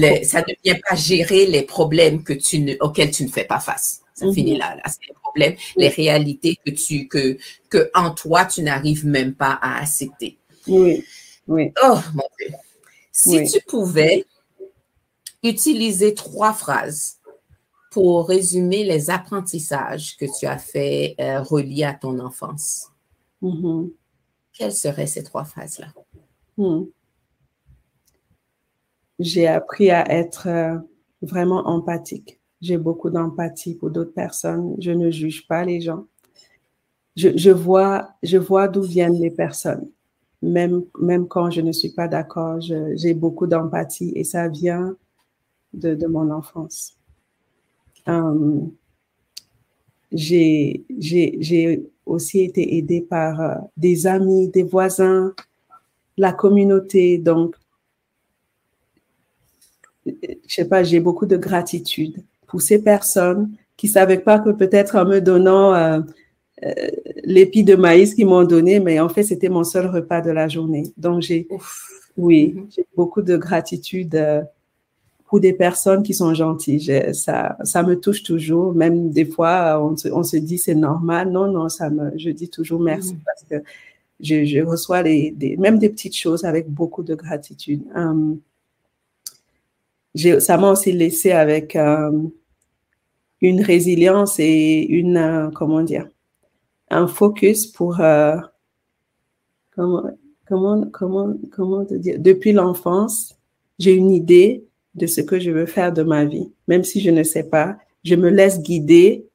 ne 0.41 0.65
vient 0.65 0.79
pas 0.89 0.97
gérer 0.97 1.47
les 1.47 1.63
problèmes 1.63 2.23
que 2.23 2.33
tu 2.33 2.61
ne, 2.61 2.75
auxquels 2.81 3.11
tu 3.11 3.25
ne 3.25 3.29
fais 3.29 3.45
pas 3.45 3.61
face. 3.61 4.03
Ça 4.15 4.27
mhm. 4.27 4.35
finit 4.35 4.57
là, 4.57 4.75
là. 4.77 4.83
C'est 4.87 5.07
les 5.09 5.15
problèmes, 5.15 5.57
les 5.77 5.89
réalités 5.89 6.59
que 6.65 6.71
tu, 6.71 7.09
que, 7.09 7.39
que 7.69 7.91
en 7.95 8.11
toi, 8.13 8.45
tu 8.45 8.63
n'arrives 8.63 9.07
même 9.07 9.35
pas 9.35 9.59
à 9.63 9.81
accepter. 9.81 10.39
Oui, 10.67 11.05
oui. 11.47 11.73
Oh, 11.83 11.99
mon 12.15 12.25
Dieu. 12.39 12.55
Si 13.13 13.45
tu 13.51 13.61
pouvais 13.67 14.25
utiliser 15.43 16.15
trois 16.15 16.53
phrases 16.53 17.19
pour 17.91 18.29
résumer 18.29 18.85
les 18.85 19.11
apprentissages 19.11 20.17
que 20.17 20.27
tu 20.39 20.47
as 20.47 20.59
fait 20.59 21.15
euh, 21.19 21.43
reliés 21.43 21.85
à 21.85 21.95
ton 21.95 22.19
enfance, 22.19 22.89
mhm. 23.41 23.91
quelles 24.53 24.75
seraient 24.75 25.07
ces 25.07 25.23
trois 25.23 25.45
phrases-là? 25.45 25.89
Hmm 26.57 26.85
j'ai 29.21 29.47
appris 29.47 29.91
à 29.91 30.11
être 30.11 30.49
euh, 30.49 30.77
vraiment 31.23 31.67
empathique. 31.69 32.41
J'ai 32.61 32.79
beaucoup 32.79 33.11
d'empathie 33.11 33.75
pour 33.75 33.91
d'autres 33.91 34.13
personnes. 34.13 34.75
Je 34.81 34.91
ne 34.91 35.11
juge 35.11 35.47
pas 35.47 35.65
les 35.65 35.81
gens. 35.81 36.07
Je, 37.17 37.29
je 37.37 37.51
vois, 37.51 38.11
je 38.23 38.39
vois 38.39 38.67
d'où 38.67 38.83
viennent 38.83 39.21
les 39.21 39.31
personnes. 39.31 39.89
Même, 40.43 40.83
même 40.99 41.29
quand 41.29 41.51
je 41.51 41.61
ne 41.61 41.73
suis 41.73 41.91
pas 41.91 42.09
d'accord, 42.09 42.61
j'ai 42.61 43.15
beaucoup 43.15 43.47
d'empathie 43.47 44.13
et 44.15 44.25
ça 44.25 44.49
vient 44.49 44.97
de, 45.75 45.95
de 45.95 46.07
mon 46.07 46.31
enfance. 46.31 46.97
Um, 48.07 48.73
j'ai 50.13 50.85
aussi 52.07 52.41
été 52.41 52.77
aidée 52.77 53.03
par 53.03 53.41
euh, 53.41 53.55
des 53.77 54.07
amis, 54.07 54.49
des 54.49 54.63
voisins, 54.63 55.35
la 56.17 56.33
communauté. 56.33 57.19
Donc, 57.19 57.55
je 60.47 60.55
sais 60.55 60.69
pas, 60.69 60.83
j'ai 60.83 61.01
beaucoup 61.01 61.27
de 61.27 61.37
gratitude 61.37 62.23
pour 62.47 62.61
ces 62.63 62.83
personnes 62.83 63.51
qui 63.77 63.89
savaient 63.89 64.19
pas 64.19 64.39
que 64.39 64.51
peut-être 64.51 64.97
en 64.97 65.07
me 65.07 65.21
donnant 65.21 65.75
euh, 65.75 66.01
euh, 66.65 66.75
l'épi 67.25 67.65
de 67.65 67.77
maïs 67.77 68.15
qu'ils 68.15 68.27
m'ont 68.27 68.45
donné, 68.45 68.81
mais 68.81 69.01
en 69.01 69.09
fait, 69.09 69.23
c'était 69.23 69.49
mon 69.49 69.65
seul 69.65 69.87
repas 69.87 70.21
de 70.21 70.31
la 70.31 70.49
journée. 70.49 70.93
Donc, 70.99 71.23
j'ai, 71.23 71.49
oui, 72.17 72.55
mm-hmm. 72.55 72.75
j'ai 72.75 72.87
beaucoup 72.95 73.23
de 73.23 73.37
gratitude 73.37 74.15
euh, 74.17 74.43
pour 75.27 75.41
des 75.41 75.53
personnes 75.53 76.03
qui 76.03 76.13
sont 76.13 76.35
gentilles. 76.35 77.15
Ça, 77.15 77.57
ça 77.65 77.83
me 77.83 77.99
touche 77.99 78.23
toujours. 78.23 78.75
Même 78.75 79.11
des 79.11 79.25
fois, 79.25 79.81
on 79.83 79.97
se, 79.97 80.09
on 80.09 80.25
se 80.25 80.37
dit 80.37 80.59
c'est 80.59 80.75
normal. 80.75 81.31
Non, 81.31 81.51
non, 81.51 81.69
ça 81.69 81.89
me, 81.89 82.11
je 82.19 82.31
dis 82.31 82.51
toujours 82.51 82.81
merci 82.81 83.15
mm-hmm. 83.15 83.25
parce 83.25 83.45
que 83.45 83.67
je, 84.21 84.45
je 84.45 84.61
reçois 84.61 85.03
les, 85.03 85.31
des, 85.31 85.57
même 85.57 85.79
des 85.79 85.89
petites 85.89 86.17
choses 86.17 86.45
avec 86.45 86.69
beaucoup 86.69 87.03
de 87.03 87.15
gratitude. 87.15 87.83
Um, 87.95 88.41
ça 90.15 90.57
m'a 90.57 90.71
aussi 90.71 90.93
laissé 90.93 91.33
avec 91.33 91.77
um, 91.77 92.31
une 93.41 93.63
résilience 93.63 94.39
et 94.39 94.87
une, 94.87 95.17
uh, 95.17 95.53
comment 95.55 95.83
dire, 95.83 96.09
un 96.91 97.07
focus 97.07 97.67
pour, 97.67 98.01
uh, 98.01 98.41
comment, 99.75 100.03
comment, 100.47 100.85
comment, 100.93 101.35
comment 101.53 101.85
te 101.85 101.95
dire, 101.95 102.19
depuis 102.19 102.53
l'enfance, 102.53 103.37
j'ai 103.79 103.95
une 103.95 104.11
idée 104.11 104.65
de 104.95 105.07
ce 105.07 105.21
que 105.21 105.39
je 105.39 105.51
veux 105.51 105.67
faire 105.67 105.93
de 105.93 106.03
ma 106.03 106.25
vie. 106.25 106.51
Même 106.69 106.85
si 106.85 107.01
je 107.01 107.11
ne 107.11 107.23
sais 107.23 107.45
pas, 107.45 107.79
je 108.05 108.15
me 108.17 108.29
laisse 108.29 108.61
guider 108.61 109.27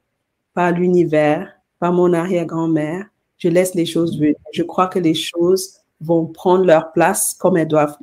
par 0.54 0.72
l'univers, 0.72 1.52
par 1.78 1.92
mon 1.92 2.12
arrière-grand-mère, 2.12 3.06
je 3.38 3.48
laisse 3.48 3.74
les 3.74 3.86
choses 3.86 4.18
venir. 4.18 4.36
Je 4.52 4.62
crois 4.62 4.86
que 4.86 4.98
les 4.98 5.14
choses 5.14 5.78
vont 6.00 6.26
prendre 6.26 6.64
leur 6.64 6.92
place 6.92 7.34
comme 7.34 7.56
elles 7.56 7.68
doivent 7.68 7.96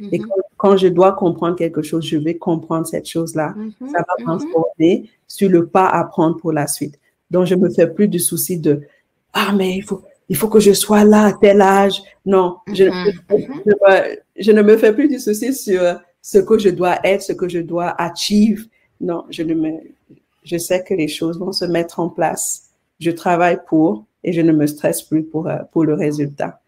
Et 0.00 0.18
mm-hmm. 0.18 0.26
quand, 0.56 0.76
je 0.76 0.88
dois 0.88 1.12
comprendre 1.12 1.56
quelque 1.56 1.82
chose, 1.82 2.04
je 2.06 2.16
vais 2.16 2.36
comprendre 2.36 2.86
cette 2.86 3.08
chose-là. 3.08 3.54
Mm-hmm. 3.56 3.90
Ça 3.90 3.98
va 3.98 4.04
mm-hmm. 4.18 4.24
transformer 4.24 5.10
sur 5.26 5.48
le 5.48 5.66
pas 5.66 5.88
à 5.88 6.04
prendre 6.04 6.36
pour 6.36 6.52
la 6.52 6.66
suite. 6.66 6.98
Donc, 7.30 7.46
je 7.46 7.54
me 7.54 7.70
fais 7.70 7.86
plus 7.86 8.08
du 8.08 8.18
souci 8.18 8.58
de 8.58 8.82
ah 9.32 9.52
mais 9.54 9.76
il 9.76 9.82
faut 9.82 10.02
il 10.28 10.36
faut 10.36 10.48
que 10.48 10.60
je 10.60 10.72
sois 10.72 11.04
là 11.04 11.26
à 11.26 11.32
tel 11.32 11.60
âge. 11.60 12.02
Non, 12.24 12.56
je, 12.68 12.84
je, 14.36 14.52
ne 14.52 14.62
me 14.62 14.76
fais 14.76 14.92
plus 14.92 15.08
du 15.08 15.20
souci 15.20 15.54
sur 15.54 16.00
ce 16.20 16.38
que 16.38 16.58
je 16.58 16.70
dois 16.70 16.98
être, 17.04 17.22
ce 17.22 17.32
que 17.32 17.48
je 17.48 17.60
dois 17.60 17.94
achieve. 18.00 18.66
Non, 19.00 19.24
je 19.30 19.44
ne 19.44 19.54
me 19.54 19.70
je 20.46 20.56
sais 20.56 20.82
que 20.82 20.94
les 20.94 21.08
choses 21.08 21.38
vont 21.38 21.52
se 21.52 21.64
mettre 21.64 22.00
en 22.00 22.08
place. 22.08 22.70
Je 23.00 23.10
travaille 23.10 23.58
pour 23.68 24.04
et 24.24 24.32
je 24.32 24.40
ne 24.40 24.52
me 24.52 24.66
stresse 24.66 25.02
plus 25.02 25.24
pour, 25.24 25.48
euh, 25.48 25.58
pour 25.72 25.84
le 25.84 25.94
résultat. 25.94 26.60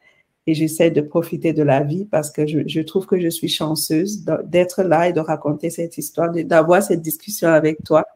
Et 0.49 0.55
j'essaie 0.55 0.91
de 0.91 1.03
profiter 1.03 1.53
de 1.53 1.63
la 1.63 1.83
vie 1.83 2.07
parce 2.07 2.31
que 2.31 2.47
je, 2.47 2.81
trouve 2.81 3.05
que 3.05 3.21
je 3.21 3.29
suis 3.29 3.51
chanceuse 3.51 4.25
d'être 4.45 4.83
là 4.83 5.07
et 5.07 5.13
de 5.13 5.21
raconter 5.21 5.69
cette 5.69 5.99
histoire, 5.99 6.33
d'avoir 6.33 6.83
cette 6.83 7.03
discussion 7.03 7.49
avec 7.49 7.85
toi. 7.85 8.07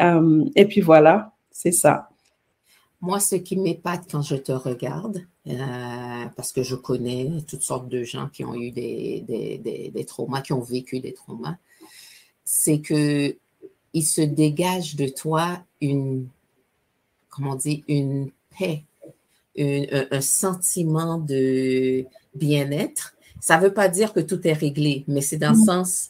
Euh, 0.00 0.44
et 0.54 0.64
puis 0.64 0.80
voilà, 0.80 1.32
c'est 1.50 1.72
ça. 1.72 2.08
Moi, 3.00 3.18
ce 3.18 3.34
qui 3.34 3.56
m'épate 3.56 4.04
quand 4.08 4.22
je 4.22 4.36
te 4.36 4.52
regarde, 4.52 5.26
euh, 5.48 6.24
parce 6.36 6.52
que 6.52 6.62
je 6.62 6.76
connais 6.76 7.28
toutes 7.48 7.62
sortes 7.62 7.88
de 7.88 8.04
gens 8.04 8.28
qui 8.28 8.44
ont 8.44 8.54
eu 8.54 8.70
des, 8.70 10.04
traumas, 10.06 10.42
qui 10.42 10.52
ont 10.52 10.60
vécu 10.60 11.00
des 11.00 11.14
traumas, 11.14 11.56
c'est 12.44 12.78
que 12.78 13.34
il 13.92 14.04
se 14.04 14.20
dégage 14.20 14.94
de 14.94 15.08
toi 15.08 15.64
une, 15.80 16.28
comment 17.28 17.56
dire, 17.56 17.80
une 17.88 18.30
paix, 18.56 18.84
un, 19.58 20.20
sentiment 20.20 21.18
de 21.18 22.04
bien-être. 22.34 23.14
Ça 23.40 23.56
ne 23.56 23.62
veut 23.62 23.72
pas 23.72 23.88
dire 23.88 24.12
que 24.12 24.20
tout 24.20 24.46
est 24.46 24.52
réglé, 24.52 25.04
mais 25.08 25.20
c'est 25.20 25.38
dans 25.38 25.52
le 25.52 25.64
sens, 25.64 26.08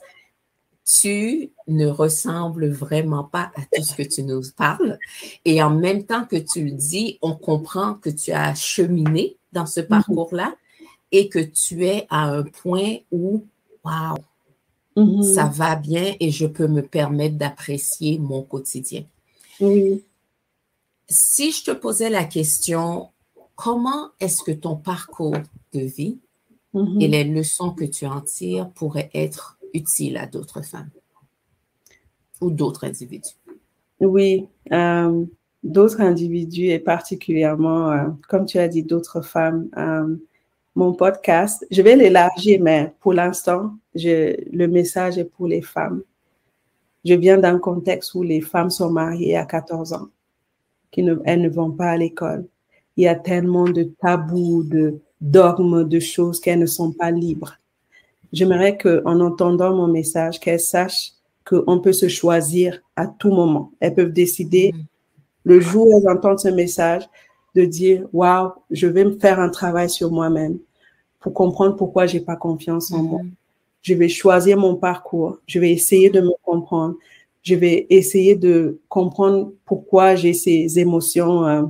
tu 0.85 1.51
ne 1.69 1.87
ressembles 1.87 2.69
vraiment 2.69 3.25
pas 3.25 3.53
à 3.55 3.63
tout 3.73 3.83
ce 3.83 3.95
que 3.95 4.03
tu 4.03 4.23
nous 4.25 4.43
parles. 4.57 4.99
Et 5.45 5.63
en 5.63 5.71
même 5.71 6.05
temps 6.05 6.25
que 6.25 6.37
tu 6.37 6.65
le 6.65 6.73
dis, 6.73 7.19
on 7.23 7.35
comprend 7.35 7.95
que 7.95 8.11
tu 8.11 8.33
as 8.33 8.55
cheminé 8.55 9.37
dans 9.53 9.67
ce 9.67 9.81
parcours-là 9.81 10.55
et 11.13 11.29
que 11.29 11.39
tu 11.39 11.87
es 11.87 12.07
à 12.11 12.25
un 12.25 12.43
point 12.43 12.97
où, 13.13 13.45
waouh, 13.85 14.17
mm-hmm. 14.97 15.35
ça 15.35 15.47
va 15.47 15.77
bien 15.77 16.15
et 16.19 16.31
je 16.31 16.47
peux 16.47 16.69
me 16.69 16.83
permettre 16.83 17.37
d'apprécier 17.37 18.19
mon 18.19 18.43
quotidien. 18.43 19.05
Oui 19.61 20.03
si 21.11 21.51
je 21.51 21.65
te 21.65 21.71
posais 21.73 22.09
la 22.09 22.25
question, 22.25 23.11
comment 23.61 24.09
est-ce 24.21 24.43
que 24.43 24.53
ton 24.53 24.75
parcours 24.75 25.37
de 25.75 25.81
vie 25.81 26.19
mm-hmm. 26.75 27.03
et 27.03 27.09
les 27.09 27.25
leçons 27.25 27.73
que 27.73 27.85
tu 27.85 28.07
en 28.07 28.23
tires 28.23 28.71
pourraient 28.71 29.11
être 29.13 29.59
utiles 29.75 30.17
à 30.17 30.27
d'autres 30.27 30.63
femmes 30.63 30.89
ou 32.41 32.51
d'autres 32.51 32.85
individus? 32.85 33.37
Oui, 34.01 34.49
euh, 34.73 35.27
d'autres 35.63 36.01
individus 36.01 36.69
et 36.69 36.79
particulièrement, 36.79 37.91
euh, 37.91 38.09
comme 38.31 38.47
tu 38.47 38.59
as 38.59 38.67
dit, 38.67 38.83
d'autres 38.83 39.21
femmes. 39.21 39.69
Euh, 39.77 40.17
mon 40.75 40.95
podcast, 40.95 41.67
je 41.71 41.83
vais 41.83 41.97
l'élargir, 41.97 42.61
mais 42.63 42.95
pour 43.01 43.13
l'instant, 43.13 43.75
le 43.95 44.67
message 44.69 45.19
est 45.19 45.25
pour 45.25 45.47
les 45.47 45.61
femmes. 45.61 46.03
Je 47.05 47.13
viens 47.13 47.37
d'un 47.37 47.59
contexte 47.59 48.15
où 48.15 48.23
les 48.23 48.41
femmes 48.41 48.71
sont 48.71 48.91
mariées 48.91 49.37
à 49.37 49.45
14 49.45 49.93
ans 49.93 50.09
qui 50.91 51.03
ne, 51.03 51.17
elles 51.27 51.43
ne 51.43 51.49
vont 51.51 51.71
pas 51.71 51.91
à 51.91 51.97
l'école. 51.99 52.47
Il 52.97 53.05
y 53.05 53.09
a 53.09 53.15
tellement 53.15 53.65
de 53.65 53.85
tabous, 54.01 54.63
de 54.65 55.01
dogmes, 55.21 55.89
de 55.89 56.01
choses 56.01 56.41
qu'elles 56.41 56.59
ne 56.59 56.67
sont 56.67 56.93
pas 56.93 57.11
libres. 57.11 57.55
J'aimerais 58.33 58.77
qu'en 58.77 59.21
entendant 59.21 59.75
mon 59.75 59.89
message, 59.89 60.39
qu'elles 60.41 60.61
sachent 60.61 61.13
qu'on 61.45 61.81
peut 61.81 61.93
se 61.93 62.09
choisir 62.09 62.81
à 62.97 63.07
tout 63.07 63.31
moment. 63.31 63.73
Elles 63.81 63.95
peuvent 63.95 64.13
décider 64.13 64.73
mm-hmm. 64.73 64.85
le 65.45 65.61
jour 65.61 65.87
où 65.89 65.99
elles 65.99 66.17
entendent 66.17 66.39
ce 66.39 66.49
message 66.49 67.09
de 67.55 67.65
dire, 67.65 68.07
waouh, 68.13 68.53
je 68.71 68.87
vais 68.87 69.05
me 69.05 69.19
faire 69.19 69.41
un 69.41 69.49
travail 69.49 69.91
sur 69.91 70.13
moi-même 70.13 70.59
pour 71.19 71.35
comprendre 71.35 71.77
pourquoi 71.77 72.07
j'ai 72.07 72.21
pas 72.21 72.37
confiance 72.37 72.93
en 72.93 73.03
moi. 73.03 73.21
Mm-hmm. 73.21 73.31
Je 73.83 73.95
vais 73.95 74.09
choisir 74.09 74.59
mon 74.59 74.77
parcours. 74.77 75.39
Je 75.47 75.59
vais 75.59 75.73
essayer 75.73 76.11
de 76.11 76.21
me 76.21 76.33
comprendre 76.45 76.95
je 77.43 77.55
vais 77.55 77.87
essayer 77.91 78.37
de 78.37 78.81
comprendre 78.89 79.53
pourquoi 79.65 80.15
j'ai 80.15 80.35
ces 80.35 80.79
émotions 80.79 81.47
euh, 81.47 81.63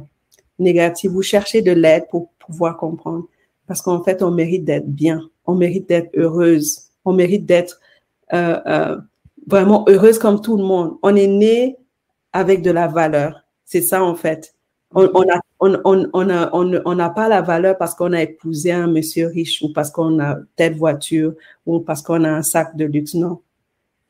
négatives 0.61 1.15
ou 1.15 1.23
chercher 1.23 1.63
de 1.63 1.73
l'aide 1.73 2.05
pour 2.11 2.31
pouvoir 2.39 2.77
comprendre. 2.77 3.27
Parce 3.67 3.83
qu'en 3.83 4.03
fait, 4.03 4.23
on 4.23 4.31
mérite 4.31 4.65
d'être 4.65 4.89
bien, 4.89 5.21
on 5.47 5.55
mérite 5.55 5.89
d'être 5.89 6.11
heureuse, 6.17 6.91
on 7.05 7.13
mérite 7.13 7.47
d'être 7.47 7.81
euh, 8.33 8.59
euh, 8.67 8.97
vraiment 9.47 9.85
heureuse 9.89 10.19
comme 10.19 10.41
tout 10.41 10.57
le 10.57 10.65
monde. 10.65 10.97
On 11.03 11.15
est 11.17 11.27
né 11.27 11.77
avec 12.33 12.63
de 12.63 12.71
la 12.71 12.87
valeur. 12.87 13.45
C'est 13.65 13.83
ça, 13.83 14.03
en 14.03 14.15
fait. 14.15 14.55
On 14.93 15.25
n'a 15.25 15.41
on, 15.61 15.81
on, 15.85 16.11
on, 16.13 16.31
a, 16.31 16.51
on, 16.53 16.83
on 16.85 16.95
n'a 16.97 17.11
pas 17.11 17.29
la 17.29 17.43
valeur 17.43 17.79
parce 17.79 17.95
qu'on 17.95 18.13
a 18.13 18.23
épousé 18.23 18.73
un 18.73 18.89
monsieur 18.89 19.29
riche 19.29 19.63
ou 19.63 19.73
parce 19.73 19.91
qu'on 19.93 20.19
a 20.19 20.39
telle 20.57 20.75
voiture 20.75 21.35
ou 21.65 21.79
parce 21.79 22.03
qu'on 22.03 22.25
a 22.25 22.29
un 22.29 22.43
sac 22.43 22.75
de 22.77 22.87
luxe. 22.87 23.15
Non 23.15 23.39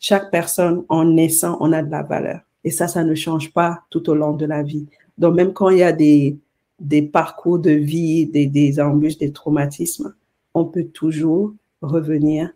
chaque 0.00 0.30
personne, 0.30 0.84
en 0.88 1.04
naissant, 1.04 1.58
on 1.60 1.72
a 1.72 1.82
de 1.82 1.90
la 1.90 2.02
valeur. 2.02 2.40
Et 2.64 2.70
ça, 2.70 2.88
ça 2.88 3.04
ne 3.04 3.14
change 3.14 3.52
pas 3.52 3.82
tout 3.90 4.08
au 4.10 4.14
long 4.14 4.32
de 4.32 4.46
la 4.46 4.62
vie. 4.62 4.86
Donc, 5.20 5.34
même 5.34 5.52
quand 5.52 5.68
il 5.68 5.78
y 5.78 5.82
a 5.82 5.92
des, 5.92 6.36
des 6.80 7.02
parcours 7.02 7.60
de 7.60 7.70
vie, 7.70 8.26
des, 8.26 8.46
des 8.46 8.80
embûches, 8.80 9.18
des 9.18 9.32
traumatismes, 9.32 10.14
on 10.54 10.64
peut 10.64 10.86
toujours 10.86 11.54
revenir 11.82 12.50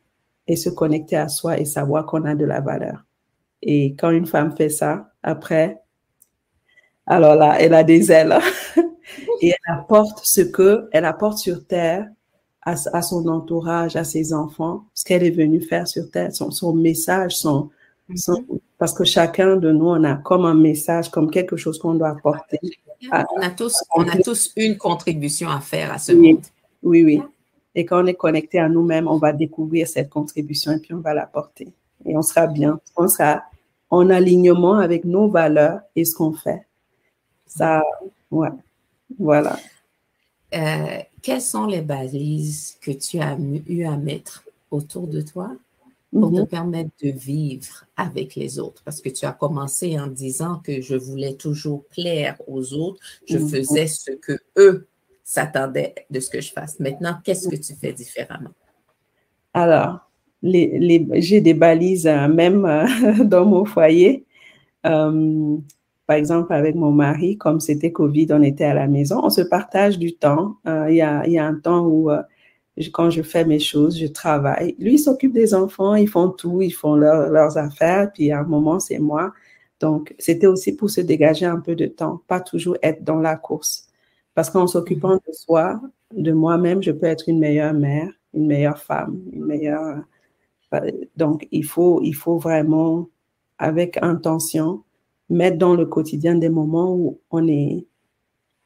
et 0.49 0.57
se 0.57 0.71
connecter 0.71 1.17
à 1.17 1.29
soi 1.29 1.61
et 1.61 1.65
savoir 1.65 2.07
qu'on 2.07 2.25
a 2.25 2.35
de 2.35 2.45
la 2.45 2.61
valeur. 2.61 3.05
Et 3.62 3.95
quand 3.95 4.11
une 4.11 4.27
femme 4.27 4.57
fait 4.57 4.69
ça, 4.69 5.12
après, 5.23 5.81
alors 7.07 7.37
là, 7.37 7.57
elle 7.61 7.75
a 7.75 7.85
des 7.85 8.11
ailes 8.11 8.37
et 9.41 9.49
elle 9.49 9.75
apporte 9.75 10.21
ce 10.25 10.41
que 10.41 10.89
elle 10.93 11.05
apporte 11.05 11.39
sur 11.39 11.67
terre 11.67 12.09
à, 12.65 13.03
son 13.03 13.29
entourage, 13.29 13.97
à 13.97 14.05
ses 14.05 14.33
enfants, 14.33 14.85
ce 14.95 15.05
qu'elle 15.05 15.23
est 15.23 15.31
venue 15.31 15.61
faire 15.61 15.87
sur 15.87 16.11
Terre, 16.11 16.31
son, 16.33 16.75
message, 16.75 17.37
son, 17.37 17.69
mhm. 18.09 18.59
parce 18.79 18.93
que 18.93 19.05
chacun 19.05 19.57
de 19.57 19.71
nous, 19.71 19.89
on 19.89 20.05
a 20.05 20.17
comme 20.17 20.45
un 20.45 20.55
message, 20.55 21.11
comme 21.11 21.31
quelque 21.31 21.57
chose 21.57 21.79
qu'on 21.79 21.95
doit 21.95 22.11
apporter. 22.11 22.59
on, 23.11 23.41
a 23.41 23.51
tous, 23.51 23.83
on 23.95 24.09
a 24.09 24.17
tous 24.19 24.53
une 24.57 24.77
contribution 24.77 25.49
à 25.49 25.61
faire 25.61 25.93
à 25.93 25.99
ce 25.99 26.13
monde. 26.13 26.43
Oui, 26.83 27.03
oui. 27.03 27.23
Et 27.75 27.85
quand 27.85 28.03
on 28.03 28.07
est 28.07 28.15
connecté 28.15 28.59
à 28.59 28.69
nous-mêmes, 28.69 29.09
on 29.09 29.19
va 29.19 29.33
découvrir 29.33 29.89
cette 29.89 30.09
contribution 30.09 30.73
et 30.73 30.79
puis 30.79 30.95
on 30.95 31.01
va 31.01 31.15
l'apporter. 31.15 31.69
Et 32.05 32.17
on 32.17 32.23
sera 32.23 32.47
bien. 32.47 32.79
On 32.97 33.09
sera 33.09 33.43
en 33.91 34.11
alignement 34.11 34.75
avec 34.79 35.05
nos 35.05 35.29
valeurs 35.29 35.81
et 35.97 36.05
ce 36.05 36.15
qu'on 36.15 36.33
fait. 36.33 36.67
Ça, 37.47 37.83
ouais. 38.31 38.51
Voilà. 39.19 39.59
Euh, 40.55 40.99
quelles 41.23 41.43
sont 41.43 41.67
les 41.67 41.81
balises 41.81 42.77
que 42.81 42.93
tu 42.93 43.19
as 43.19 43.37
eu 43.67 43.85
à 43.85 43.97
mettre 43.97 44.45
autour 44.71 45.07
de 45.07 45.21
toi? 45.21 45.51
Pour 46.21 46.33
te 46.33 46.41
mhm. 46.41 46.47
permettre 46.47 46.91
de 47.03 47.11
vivre 47.11 47.85
avec 47.97 48.35
les 48.35 48.59
autres? 48.59 48.83
Parce 48.85 49.01
que 49.01 49.09
tu 49.09 49.27
as 49.27 49.33
commencé 49.33 49.99
en 49.99 50.07
disant 50.07 50.61
que 50.65 50.81
je 50.81 50.95
voulais 50.95 51.35
toujours 51.35 51.85
plaire 51.87 52.37
aux 52.47 52.73
autres, 52.73 53.01
je 53.27 53.39
mhm. 53.39 53.49
faisais 53.49 53.87
ce 53.87 54.12
que 54.12 54.39
eux 54.57 54.87
s'attendaient 55.23 55.95
de 56.11 56.21
ce 56.21 56.31
que 56.31 56.41
je 56.41 56.53
fasse. 56.53 56.79
Maintenant, 56.81 57.17
qu'est-ce 57.25 57.49
que 57.49 57.57
tu 57.57 57.75
fais 57.75 57.93
différemment? 57.93 58.51
Alors, 59.53 60.11
les, 60.43 61.07
j'ai 61.15 61.41
des 61.41 61.55
balises 61.55 62.07
euh, 62.07 62.29
même 62.29 62.65
euh, 62.65 62.87
dans 63.25 63.47
mon 63.47 63.65
foyer. 63.65 64.25
Euh, 64.87 65.57
par 66.07 66.17
exemple, 66.17 66.53
avec 66.53 66.75
mon 66.75 66.93
mari, 66.93 67.39
comme 67.39 67.61
c'était 67.61 67.93
Covid, 67.93 68.27
on 68.31 68.43
était 68.43 68.65
à 68.65 68.75
la 68.75 68.87
maison, 68.87 69.21
on 69.23 69.31
se 69.31 69.41
partage 69.41 69.99
du 69.99 70.15
temps. 70.15 70.57
Euh, 70.67 70.87
il 70.91 70.97
y, 70.97 71.03
a, 71.03 71.27
y, 71.27 71.39
a, 71.39 71.47
un 71.47 71.55
temps 71.55 71.87
où, 71.87 72.11
euh, 72.11 72.23
quand 72.93 73.11
je 73.11 73.22
fais 73.22 73.45
mes 73.45 73.59
choses, 73.59 73.99
je 73.99 74.07
travaille. 74.07 74.75
Lui, 74.79 74.95
il 74.95 74.99
s'occupe 74.99 75.33
des 75.33 75.55
enfants, 75.55 75.95
ils 75.95 76.09
font 76.09 76.31
tout, 76.31 76.61
ils 76.62 76.72
font 76.72 76.95
leurs 76.97 77.59
affaires, 77.59 78.11
puis 78.12 78.33
à 78.33 78.41
un 78.41 78.45
moment, 78.45 78.81
c'est 78.81 78.99
moi. 78.99 79.33
Donc, 79.81 80.14
c'était 80.18 80.47
aussi 80.47 80.75
pour 80.77 80.91
se 80.91 81.01
dégager 81.01 81.47
un 81.47 81.61
peu 81.61 81.75
de 81.77 81.87
temps, 81.87 82.22
pas 82.27 82.41
toujours 82.41 82.77
être 82.83 83.05
dans 83.05 83.20
la 83.20 83.37
course. 83.37 83.89
Parce 84.35 84.51
qu'en 84.51 84.66
s'occupant 84.66 85.16
de 85.16 85.33
soi, 85.33 85.81
de 86.12 86.33
moi-même, 86.33 86.83
je 86.83 86.91
peux 86.93 87.07
être 87.07 87.29
une 87.29 87.39
meilleure 87.39 87.75
mère, 87.75 88.11
une 88.35 88.47
meilleure 88.47 88.79
femme, 88.79 89.20
une 89.33 89.45
meilleure. 89.45 90.03
Donc, 91.16 91.47
il 91.53 91.64
faut, 91.64 92.01
il 92.03 92.14
faut 92.14 92.39
vraiment, 92.39 93.09
avec 93.59 93.99
intention, 94.03 94.83
mettre 95.31 95.59
dans 95.59 95.75
le 95.75 95.87
quotidien 95.87 96.35
des 96.35 96.49
moments 96.49 96.95
où 96.95 97.20
on 97.31 97.47
est, 97.47 97.87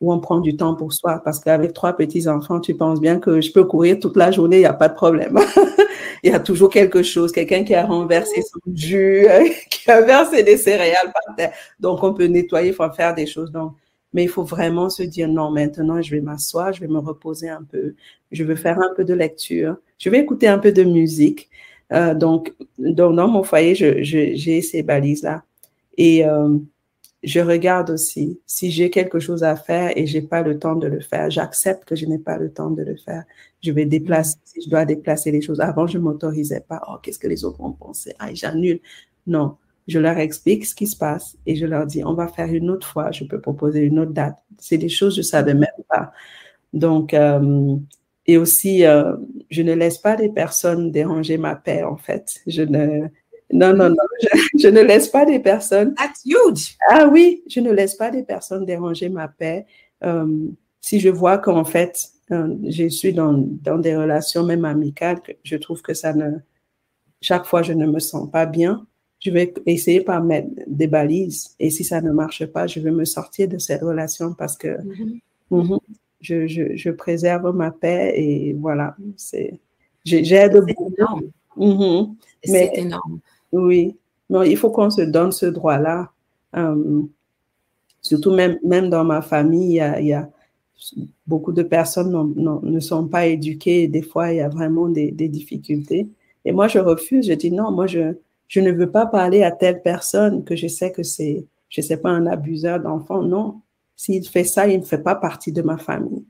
où 0.00 0.12
on 0.12 0.20
prend 0.20 0.40
du 0.40 0.56
temps 0.56 0.74
pour 0.74 0.92
soi. 0.92 1.20
Parce 1.24 1.40
qu'avec 1.40 1.72
trois 1.72 1.94
petits-enfants, 1.94 2.60
tu 2.60 2.74
penses 2.74 3.00
bien 3.00 3.18
que 3.18 3.40
je 3.40 3.52
peux 3.52 3.64
courir 3.64 3.98
toute 3.98 4.16
la 4.16 4.30
journée, 4.30 4.56
il 4.56 4.60
n'y 4.60 4.66
a 4.66 4.72
pas 4.72 4.88
de 4.88 4.94
problème. 4.94 5.38
il 6.22 6.30
y 6.30 6.34
a 6.34 6.40
toujours 6.40 6.70
quelque 6.70 7.02
chose, 7.02 7.32
quelqu'un 7.32 7.64
qui 7.64 7.74
a 7.74 7.84
renversé 7.84 8.42
son 8.42 8.60
jus, 8.74 9.26
qui 9.70 9.90
a 9.90 10.00
versé 10.00 10.42
des 10.42 10.56
céréales 10.56 11.12
par 11.12 11.36
terre. 11.36 11.52
Donc, 11.80 12.02
on 12.02 12.14
peut 12.14 12.26
nettoyer, 12.26 12.68
il 12.68 12.74
faut 12.74 12.90
faire 12.92 13.14
des 13.14 13.26
choses. 13.26 13.50
Donc, 13.50 13.72
mais 14.12 14.24
il 14.24 14.28
faut 14.28 14.44
vraiment 14.44 14.88
se 14.88 15.02
dire 15.02 15.28
non, 15.28 15.50
maintenant, 15.50 16.00
je 16.00 16.10
vais 16.10 16.20
m'asseoir, 16.20 16.72
je 16.72 16.80
vais 16.80 16.88
me 16.88 16.98
reposer 16.98 17.48
un 17.48 17.62
peu, 17.62 17.94
je 18.32 18.42
vais 18.44 18.56
faire 18.56 18.78
un 18.78 18.94
peu 18.94 19.04
de 19.04 19.12
lecture, 19.12 19.76
je 19.98 20.08
vais 20.08 20.18
écouter 20.18 20.48
un 20.48 20.58
peu 20.58 20.72
de 20.72 20.82
musique. 20.82 21.50
Euh, 21.92 22.14
donc, 22.14 22.54
donc, 22.78 23.14
dans 23.14 23.28
mon 23.28 23.42
foyer, 23.42 23.74
j'ai 23.74 24.04
je, 24.04 24.60
ces 24.60 24.82
balises-là. 24.82 25.42
Et 25.96 26.26
euh, 26.26 26.56
je 27.22 27.40
regarde 27.40 27.90
aussi 27.90 28.40
si 28.46 28.70
j'ai 28.70 28.90
quelque 28.90 29.18
chose 29.18 29.42
à 29.42 29.56
faire 29.56 29.96
et 29.96 30.06
j'ai 30.06 30.22
pas 30.22 30.42
le 30.42 30.58
temps 30.58 30.76
de 30.76 30.86
le 30.86 31.00
faire. 31.00 31.30
J'accepte 31.30 31.84
que 31.84 31.96
je 31.96 32.06
n'ai 32.06 32.18
pas 32.18 32.38
le 32.38 32.52
temps 32.52 32.70
de 32.70 32.82
le 32.82 32.96
faire. 32.96 33.24
Je 33.62 33.72
vais 33.72 33.86
déplacer, 33.86 34.36
si 34.44 34.62
je 34.62 34.70
dois 34.70 34.84
déplacer 34.84 35.32
les 35.32 35.40
choses. 35.40 35.60
Avant, 35.60 35.86
je 35.86 35.98
m'autorisais 35.98 36.64
pas. 36.68 36.80
Oh, 36.88 36.96
qu'est-ce 37.02 37.18
que 37.18 37.26
les 37.26 37.44
autres 37.44 37.58
vont 37.58 37.72
penser? 37.72 38.14
Ah, 38.20 38.32
j'annule. 38.32 38.80
Non, 39.26 39.56
je 39.88 39.98
leur 39.98 40.18
explique 40.18 40.64
ce 40.66 40.74
qui 40.74 40.86
se 40.86 40.96
passe 40.96 41.36
et 41.46 41.56
je 41.56 41.66
leur 41.66 41.86
dis, 41.86 42.04
on 42.04 42.14
va 42.14 42.28
faire 42.28 42.52
une 42.52 42.70
autre 42.70 42.86
fois, 42.86 43.10
je 43.10 43.24
peux 43.24 43.40
proposer 43.40 43.80
une 43.80 43.98
autre 43.98 44.12
date. 44.12 44.36
C'est 44.58 44.78
des 44.78 44.88
choses 44.88 45.16
que 45.16 45.22
je 45.22 45.26
savais 45.26 45.54
même 45.54 45.68
pas. 45.88 46.12
Donc, 46.72 47.14
euh, 47.14 47.76
et 48.26 48.36
aussi, 48.36 48.84
euh, 48.84 49.16
je 49.50 49.62
ne 49.62 49.72
laisse 49.72 49.98
pas 49.98 50.16
des 50.16 50.28
personnes 50.28 50.92
déranger 50.92 51.38
ma 51.38 51.56
paix, 51.56 51.82
en 51.82 51.96
fait. 51.96 52.40
Je 52.46 52.62
ne, 52.62 53.08
non, 53.52 53.74
non, 53.74 53.90
non, 53.90 53.96
je, 54.58 54.68
ne 54.68 54.82
laisse 54.82 55.08
pas 55.08 55.24
des 55.24 55.38
personnes. 55.38 55.94
That's 55.94 56.22
huge. 56.24 56.76
Ah 56.88 57.08
oui, 57.10 57.42
je 57.48 57.60
ne 57.60 57.72
laisse 57.72 57.94
pas 57.94 58.10
des 58.10 58.22
personnes 58.22 58.64
déranger 58.64 59.08
ma 59.08 59.28
paix. 59.28 59.66
Euh, 60.04 60.48
si 60.80 61.00
je 61.00 61.08
vois 61.08 61.38
qu'en 61.38 61.64
fait, 61.64 62.10
je 62.30 62.88
suis 62.88 63.12
dans, 63.12 63.32
dans 63.32 63.78
des 63.78 63.96
relations 63.96 64.44
même 64.44 64.64
amicales, 64.64 65.18
je 65.42 65.56
trouve 65.56 65.82
que 65.82 65.94
ça 65.94 66.12
ne, 66.12 66.38
chaque 67.20 67.46
fois, 67.46 67.62
je 67.62 67.72
ne 67.72 67.86
me 67.86 67.98
sens 67.98 68.30
pas 68.30 68.46
bien 68.46 68.86
je 69.20 69.30
vais 69.30 69.52
essayer 69.66 70.00
par 70.00 70.22
mettre 70.22 70.48
des 70.66 70.86
balises. 70.86 71.54
Et 71.58 71.70
si 71.70 71.84
ça 71.84 72.00
ne 72.00 72.12
marche 72.12 72.46
pas, 72.46 72.66
je 72.66 72.80
vais 72.80 72.90
me 72.90 73.04
sortir 73.04 73.48
de 73.48 73.58
cette 73.58 73.82
relation 73.82 74.34
parce 74.34 74.56
que 74.56 74.68
mm-hmm. 74.68 75.20
Mm-hmm, 75.50 75.78
je, 76.20 76.46
je, 76.46 76.76
je, 76.76 76.90
préserve 76.90 77.54
ma 77.54 77.70
paix 77.70 78.12
et 78.16 78.52
voilà. 78.52 78.96
C'est, 79.16 79.58
j'aide 80.04 80.56
beaucoup. 80.66 80.94
Mm-hmm. 81.56 82.14
C'est 82.44 82.70
énorme. 82.74 83.20
Oui. 83.52 83.96
Non, 84.30 84.42
il 84.42 84.56
faut 84.56 84.70
qu'on 84.70 84.90
se 84.90 85.02
donne 85.02 85.32
ce 85.32 85.46
droit-là. 85.46 86.10
Euh, 86.56 87.02
surtout 88.02 88.32
même, 88.32 88.58
même 88.64 88.90
dans 88.90 89.04
ma 89.04 89.22
famille, 89.22 89.70
il 89.70 89.74
y 89.76 89.80
a, 89.80 90.00
il 90.00 90.06
y 90.06 90.12
a 90.12 90.28
beaucoup 91.26 91.52
de 91.52 91.62
personnes 91.62 92.34
ne 92.36 92.80
sont 92.80 93.06
pas 93.08 93.26
éduquées. 93.26 93.88
Des 93.88 94.02
fois, 94.02 94.32
il 94.32 94.36
y 94.36 94.40
a 94.40 94.48
vraiment 94.48 94.88
des, 94.88 95.10
des 95.10 95.28
difficultés. 95.28 96.08
Et 96.44 96.52
moi, 96.52 96.68
je 96.68 96.78
refuse. 96.78 97.26
Je 97.26 97.34
dis 97.34 97.50
non, 97.50 97.70
moi, 97.70 97.86
je, 97.86 98.14
je 98.48 98.60
ne 98.60 98.72
veux 98.72 98.90
pas 98.90 99.06
parler 99.06 99.42
à 99.42 99.50
telle 99.50 99.82
personne 99.82 100.44
que 100.44 100.56
je 100.56 100.66
sais 100.66 100.92
que 100.92 101.02
c'est, 101.02 101.44
je 101.68 101.80
sais 101.80 101.96
pas, 101.98 102.10
un 102.10 102.26
abuseur 102.26 102.80
d'enfants. 102.80 103.22
Non. 103.22 103.60
S'il 103.96 104.26
fait 104.26 104.44
ça, 104.44 104.68
il 104.68 104.80
ne 104.80 104.84
fait 104.84 105.02
pas 105.02 105.16
partie 105.16 105.52
de 105.52 105.62
ma 105.62 105.76
famille. 105.76 106.24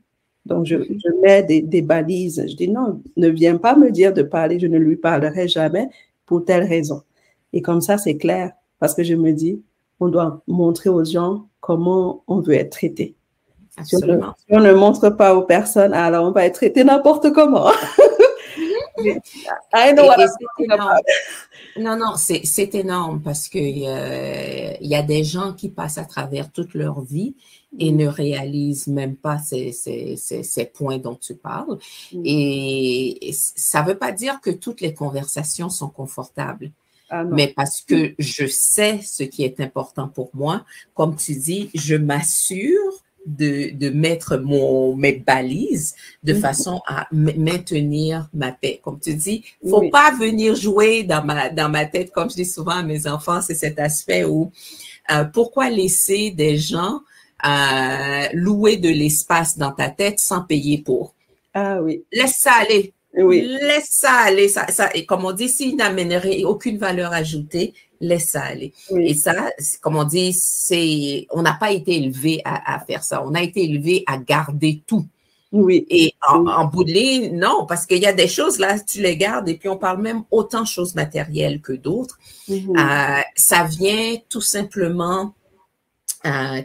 Donc, 0.45 0.65
je, 0.65 0.77
je 0.77 1.21
mets 1.21 1.43
des, 1.43 1.61
des, 1.61 1.81
balises. 1.81 2.43
Je 2.47 2.55
dis 2.55 2.69
non, 2.69 3.01
ne 3.17 3.27
viens 3.27 3.57
pas 3.57 3.75
me 3.75 3.91
dire 3.91 4.13
de 4.13 4.23
parler, 4.23 4.59
je 4.59 4.67
ne 4.67 4.77
lui 4.79 4.95
parlerai 4.95 5.47
jamais 5.47 5.87
pour 6.25 6.43
telle 6.43 6.63
raison. 6.63 7.03
Et 7.53 7.61
comme 7.61 7.81
ça, 7.81 7.97
c'est 7.97 8.17
clair, 8.17 8.51
parce 8.79 8.93
que 8.93 9.03
je 9.03 9.15
me 9.15 9.31
dis, 9.31 9.61
on 9.99 10.07
doit 10.07 10.41
montrer 10.47 10.89
aux 10.89 11.03
gens 11.03 11.47
comment 11.59 12.23
on 12.27 12.39
veut 12.39 12.53
être 12.53 12.71
traité. 12.71 13.15
Absolument. 13.77 14.33
Si 14.37 14.45
on, 14.49 14.59
ne, 14.59 14.73
montre 14.73 15.09
pas 15.09 15.35
aux 15.35 15.43
personnes, 15.43 15.93
alors 15.93 16.25
on 16.25 16.31
va 16.31 16.45
être 16.45 16.55
traité 16.55 16.83
n'importe 16.83 17.31
comment. 17.31 17.69
I 19.73 19.93
know 19.93 20.05
what 20.05 20.17
I'm 20.19 20.99
non, 21.77 21.95
non, 21.95 22.15
c'est 22.17 22.75
énorme 22.75 23.21
parce 23.21 23.47
qu'il 23.47 23.85
euh, 23.85 24.73
y 24.81 24.95
a 24.95 25.01
des 25.01 25.23
gens 25.23 25.53
qui 25.53 25.69
passent 25.69 25.97
à 25.97 26.03
travers 26.03 26.51
toute 26.51 26.73
leur 26.73 27.01
vie 27.01 27.35
et 27.77 27.91
mm. 27.91 27.95
ne 27.95 28.07
réalisent 28.07 28.87
même 28.87 29.15
pas 29.15 29.37
ces, 29.37 29.71
ces, 29.71 30.17
ces, 30.17 30.65
points 30.65 30.97
dont 30.97 31.15
tu 31.15 31.35
parles. 31.35 31.77
Mm. 32.11 32.21
Et 32.25 33.31
ça 33.31 33.81
ne 33.81 33.87
veut 33.87 33.97
pas 33.97 34.11
dire 34.11 34.41
que 34.41 34.49
toutes 34.49 34.81
les 34.81 34.93
conversations 34.93 35.69
sont 35.69 35.89
confortables. 35.89 36.71
Ah 37.09 37.23
mais 37.23 37.47
parce 37.47 37.81
que 37.81 38.13
je 38.19 38.45
sais 38.45 38.99
ce 39.03 39.23
qui 39.23 39.43
est 39.43 39.59
important 39.59 40.07
pour 40.07 40.29
moi, 40.33 40.63
comme 40.93 41.15
tu 41.15 41.33
dis, 41.33 41.71
je 41.73 41.95
m'assure 41.95 43.03
de, 43.25 43.71
de, 43.75 43.89
mettre 43.89 44.37
mon, 44.37 44.95
mes 44.95 45.13
balises 45.13 45.95
de 46.23 46.33
mhm. 46.33 46.39
façon 46.39 46.81
à 46.87 47.07
maintenir 47.11 48.29
ma 48.33 48.51
paix. 48.51 48.79
Comme 48.83 48.99
tu 48.99 49.13
dis, 49.13 49.43
faut 49.67 49.89
pas 49.89 50.11
venir 50.11 50.55
jouer 50.55 51.03
dans 51.03 51.23
ma, 51.23 51.49
dans 51.49 51.69
ma 51.69 51.85
tête, 51.85 52.11
comme 52.11 52.29
je 52.29 52.35
dis 52.35 52.45
souvent 52.45 52.77
à 52.77 52.83
mes 52.83 53.07
enfants, 53.07 53.41
c'est 53.41 53.55
cet 53.55 53.79
aspect 53.79 54.23
où 54.23 54.51
euh, 55.11 55.25
pourquoi 55.25 55.69
laisser 55.69 56.31
des 56.31 56.57
gens 56.57 57.01
euh, 57.45 58.27
louer 58.33 58.77
de 58.77 58.89
l'espace 58.89 59.57
dans 59.57 59.71
ta 59.71 59.89
tête 59.89 60.19
sans 60.19 60.41
payer 60.41 60.79
pour? 60.79 61.13
Ah 61.53 61.81
oui. 61.81 62.03
Laisse 62.11 62.37
ça 62.39 62.53
aller. 62.53 62.93
Oui. 63.21 63.41
Laisse 63.41 63.89
ça 63.89 64.11
aller. 64.11 64.47
Ça, 64.47 64.67
ça, 64.67 64.89
et 64.93 65.05
comme 65.05 65.25
on 65.25 65.31
dit, 65.31 65.49
s'il 65.49 65.75
n'amènerait 65.75 66.43
aucune 66.43 66.77
valeur 66.77 67.13
ajoutée, 67.13 67.73
laisse 68.01 68.29
ça 68.29 68.43
aller. 68.43 68.73
Et 68.97 69.13
ça, 69.13 69.33
comme 69.81 69.95
on 69.95 70.03
dit, 70.03 70.33
c'est, 70.33 71.27
on 71.31 71.41
n'a 71.41 71.53
pas 71.53 71.71
été 71.71 71.95
élevé 71.95 72.41
à, 72.45 72.79
faire 72.85 73.03
ça. 73.03 73.23
On 73.25 73.33
a 73.33 73.41
été 73.41 73.63
élevé 73.63 74.03
à 74.07 74.17
garder 74.17 74.81
tout. 74.85 75.05
Oui. 75.51 75.85
Et 75.89 76.13
en, 76.27 76.65
bout 76.65 76.83
de 76.83 76.91
ligne, 76.91 77.35
non, 77.35 77.65
parce 77.67 77.87
qu'il 77.87 77.97
y 77.97 78.05
a 78.05 78.13
des 78.13 78.27
choses 78.27 78.59
là, 78.59 78.79
tu 78.79 79.01
les 79.01 79.17
gardes 79.17 79.49
et 79.49 79.55
puis 79.55 79.67
on 79.67 79.77
parle 79.77 79.99
même 79.99 80.23
autant 80.29 80.61
de 80.61 80.67
choses 80.67 80.93
matérielles 80.93 81.59
que 81.59 81.73
d'autres. 81.73 82.19
Mm-hmm. 82.47 82.77
Euh, 82.77 83.21
ça 83.35 83.63
vient 83.63 84.15
tout 84.29 84.41
simplement 84.41 85.33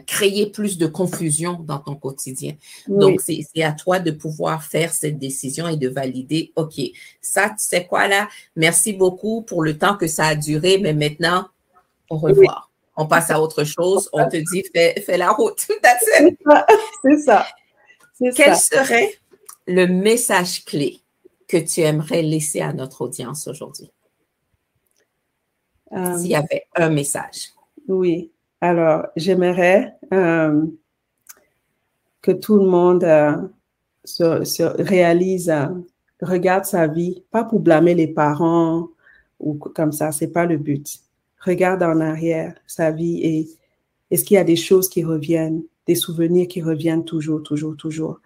créer 0.05 0.47
plus 0.47 0.77
de 0.77 0.87
confusion 0.87 1.53
dans 1.53 1.79
ton 1.79 1.95
quotidien. 1.95 2.53
Donc, 2.87 3.21
c'est 3.21 3.63
à 3.63 3.71
toi 3.71 3.99
de 3.99 4.11
pouvoir 4.11 4.63
faire 4.63 4.93
cette 4.93 5.17
décision 5.17 5.67
et 5.67 5.77
de 5.77 5.87
valider, 5.87 6.51
OK, 6.55 6.79
ça, 7.21 7.49
tu 7.49 7.55
sais 7.59 7.85
quoi 7.85 8.07
là? 8.07 8.27
Merci 8.55 8.93
beaucoup 8.93 9.43
pour 9.43 9.63
le 9.63 9.77
temps 9.77 9.95
que 9.95 10.07
ça 10.07 10.25
a 10.25 10.35
duré, 10.35 10.77
mais 10.77 10.93
maintenant, 10.93 11.47
au 12.09 12.17
revoir. 12.17 12.71
On 12.97 13.07
passe 13.07 13.29
à 13.29 13.41
autre 13.41 13.63
chose. 13.65 14.09
On 14.13 14.27
te 14.29 14.37
dit, 14.37 14.63
fais, 14.73 15.01
fais 15.01 15.17
la 15.17 15.31
route. 15.31 15.59
C'est 17.03 17.17
ça. 17.17 17.45
Quel 18.17 18.55
serait 18.55 19.19
le 19.67 19.85
message 19.87 20.63
clé 20.63 21.01
que 21.47 21.57
tu 21.57 21.81
aimerais 21.81 22.21
laisser 22.21 22.61
à 22.61 22.71
notre 22.71 23.01
audience 23.01 23.47
aujourd'hui? 23.47 23.91
Euh, 25.91 26.17
S'il 26.17 26.27
y 26.27 26.35
avait 26.35 26.67
un 26.75 26.89
message. 26.89 27.49
Oui. 27.87 28.31
Alors, 28.67 29.05
j'aimerais 29.15 29.93
euh, 30.11 30.65
que 32.23 32.31
tout 32.31 32.57
le 32.57 32.65
monde 32.65 33.03
euh, 33.03 33.37
se, 34.03 34.63
réalise, 34.81 35.51
euh, 35.51 35.67
regarde 36.19 36.65
sa 36.65 36.87
vie, 36.87 37.23
pas 37.29 37.43
pour 37.43 37.59
blâmer 37.59 37.93
les 37.93 38.07
parents 38.07 38.87
ou 39.39 39.53
comme 39.53 39.91
ça, 39.91 40.11
c'est 40.11 40.29
pas 40.29 40.47
le 40.47 40.57
but. 40.57 40.97
Regarde 41.41 41.83
en 41.83 41.99
arrière 41.99 42.55
sa 42.65 42.89
vie 42.89 43.21
et 43.21 43.47
est-ce 44.09 44.23
qu'il 44.25 44.33
y 44.33 44.39
a 44.39 44.43
des 44.43 44.55
choses 44.55 44.89
qui 44.89 45.03
reviennent, 45.03 45.61
des 45.85 45.93
souvenirs 45.93 46.47
qui 46.47 46.63
reviennent 46.63 47.05
toujours, 47.05 47.43
toujours, 47.43 47.77
toujours? 47.77 48.19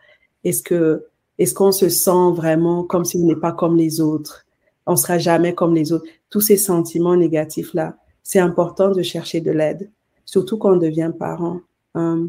Est-ce 0.46 0.64
que 0.64 1.06
est-ce 1.38 1.54
qu'on 1.54 1.74
se 1.74 1.90
sent 1.90 2.32
vraiment 2.34 2.86
comme 2.86 3.04
si 3.04 3.18
on 3.18 3.26
n'est 3.26 3.36
pas 3.36 3.52
comme 3.52 3.76
les 3.76 4.00
autres? 4.00 4.46
On 4.86 4.96
sera 4.96 5.18
jamais 5.18 5.54
comme 5.54 5.76
les 5.76 5.92
autres. 5.92 6.06
Tous 6.30 6.40
ces 6.40 6.56
sentiments 6.56 7.18
négatifs 7.18 7.74
là, 7.74 7.98
c'est 8.24 8.40
important 8.40 8.92
de 8.92 9.02
chercher 9.02 9.42
de 9.42 9.52
l'aide 9.52 9.90
surtout 10.30 10.58
quand 10.58 10.74
on 10.74 10.78
devient 10.78 11.12
parent. 11.18 11.62
Euh, 11.98 12.28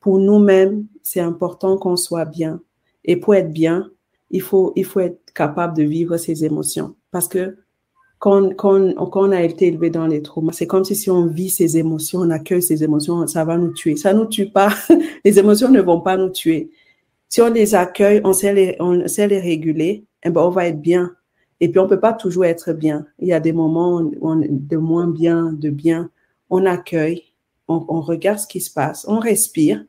pour 0.00 0.18
nous-mêmes, 0.18 0.86
c'est 1.02 1.20
important 1.20 1.78
qu'on 1.78 1.96
soit 1.96 2.24
bien. 2.24 2.60
Et 3.04 3.16
pour 3.16 3.34
être 3.36 3.52
bien, 3.52 3.90
il 4.30 4.42
faut, 4.42 4.72
il 4.74 4.84
faut 4.84 5.00
être 5.00 5.20
capable 5.32 5.76
de 5.76 5.84
vivre 5.84 6.16
ses 6.16 6.44
émotions. 6.44 6.96
Parce 7.12 7.28
que 7.28 7.56
quand, 8.18 8.54
quand, 8.56 8.94
quand, 8.94 9.28
on 9.28 9.30
a 9.30 9.42
été 9.42 9.68
élevé 9.68 9.90
dans 9.90 10.08
les 10.08 10.22
traumas, 10.22 10.52
c'est 10.52 10.66
comme 10.66 10.84
si, 10.84 10.96
si 10.96 11.08
on 11.08 11.26
vit 11.26 11.50
ces 11.50 11.78
émotions, 11.78 12.20
on 12.20 12.30
accueille 12.30 12.62
ces 12.62 12.82
émotions, 12.82 13.26
ça 13.28 13.44
va 13.44 13.58
nous 13.58 13.72
tuer. 13.72 13.96
Ça 13.96 14.12
nous 14.12 14.26
tue 14.26 14.50
pas. 14.50 14.70
les 15.24 15.38
émotions 15.38 15.68
ne 15.68 15.80
vont 15.80 16.00
pas 16.00 16.16
nous 16.16 16.30
tuer. 16.30 16.70
Si 17.28 17.40
on 17.40 17.48
les 17.48 17.76
accueille, 17.76 18.20
on 18.24 18.32
sait 18.32 18.52
les, 18.52 18.76
on 18.80 19.06
sait 19.06 19.28
les 19.28 19.40
réguler, 19.40 20.04
eh 20.24 20.30
ben, 20.30 20.40
on 20.40 20.50
va 20.50 20.66
être 20.66 20.80
bien. 20.80 21.12
Et 21.60 21.68
puis, 21.68 21.78
on 21.78 21.86
peut 21.86 22.00
pas 22.00 22.12
toujours 22.12 22.44
être 22.46 22.72
bien. 22.72 23.06
Il 23.20 23.28
y 23.28 23.32
a 23.32 23.40
des 23.40 23.52
moments 23.52 24.00
où 24.00 24.14
on 24.20 24.36
de 24.36 24.76
moins 24.76 25.06
bien, 25.06 25.52
de 25.52 25.70
bien. 25.70 26.10
On 26.50 26.66
accueille, 26.66 27.22
on, 27.68 28.00
regarde 28.00 28.38
ce 28.38 28.46
qui 28.46 28.60
se 28.60 28.72
passe, 28.72 29.04
on 29.08 29.18
respire 29.18 29.84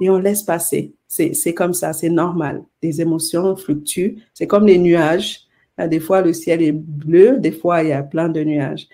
et 0.00 0.10
on 0.10 0.18
laisse 0.18 0.42
passer. 0.42 0.94
C'est 1.06 1.54
comme 1.54 1.74
ça, 1.74 1.92
c'est 1.92 2.10
normal. 2.10 2.64
Les 2.82 3.00
émotions 3.00 3.54
fluctuent. 3.56 4.22
C'est 4.32 4.46
comme 4.46 4.66
les 4.66 4.78
nuages. 4.78 5.40
Des 5.78 6.00
fois, 6.00 6.22
le 6.22 6.32
ciel 6.32 6.62
est 6.62 6.72
bleu, 6.72 7.38
des 7.38 7.52
fois, 7.52 7.82
il 7.82 7.90
y 7.90 7.92
a 7.92 8.02
plein 8.02 8.28
de 8.28 8.42
nuages. 8.42 8.88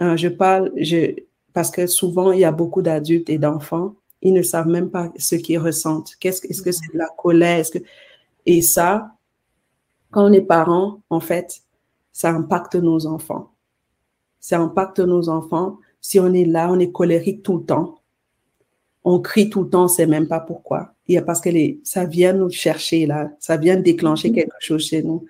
Euh, 0.00 0.16
je 0.16 0.28
parle, 0.28 0.72
je, 0.76 1.14
parce 1.52 1.70
que 1.70 1.86
souvent, 1.86 2.32
il 2.32 2.40
y 2.40 2.44
a 2.44 2.52
beaucoup 2.52 2.82
d'adultes 2.82 3.30
et 3.30 3.38
d'enfants, 3.38 3.94
ils 4.20 4.32
ne 4.32 4.42
savent 4.42 4.68
même 4.68 4.90
pas 4.90 5.12
ce 5.18 5.36
qu'ils 5.36 5.58
ressentent. 5.58 6.16
Qu'est-ce 6.18 6.46
est-ce 6.46 6.62
que 6.62 6.72
c'est 6.72 6.92
de 6.92 6.98
la 6.98 7.08
colère? 7.16 7.64
Et 8.46 8.62
ça, 8.62 9.14
quand 10.10 10.24
on 10.24 10.32
est 10.32 10.42
parent, 10.42 11.02
en 11.10 11.20
fait, 11.20 11.62
ça 12.12 12.30
impacte 12.30 12.76
nos 12.76 13.06
enfants. 13.06 13.52
Ça 14.40 14.60
impacte 14.60 15.00
nos 15.00 15.28
enfants. 15.28 15.78
Si 16.04 16.20
on 16.20 16.34
est 16.34 16.44
là, 16.44 16.70
on 16.70 16.78
est 16.78 16.92
colérique 16.92 17.42
tout 17.42 17.56
le 17.56 17.64
temps, 17.64 18.02
on 19.04 19.20
crie 19.20 19.48
tout 19.48 19.62
le 19.62 19.70
temps, 19.70 19.84
on 19.84 19.88
sait 19.88 20.06
même 20.06 20.28
pas 20.28 20.38
pourquoi. 20.38 20.92
Il 21.08 21.14
y 21.14 21.16
a 21.16 21.22
parce 21.22 21.40
que 21.40 21.48
les, 21.48 21.80
ça 21.82 22.04
vient 22.04 22.34
nous 22.34 22.50
chercher 22.50 23.06
là, 23.06 23.30
ça 23.40 23.56
vient 23.56 23.78
déclencher 23.78 24.28
mm-hmm. 24.28 24.34
quelque 24.34 24.56
chose 24.60 24.84
chez 24.84 25.02
nous. 25.02 25.24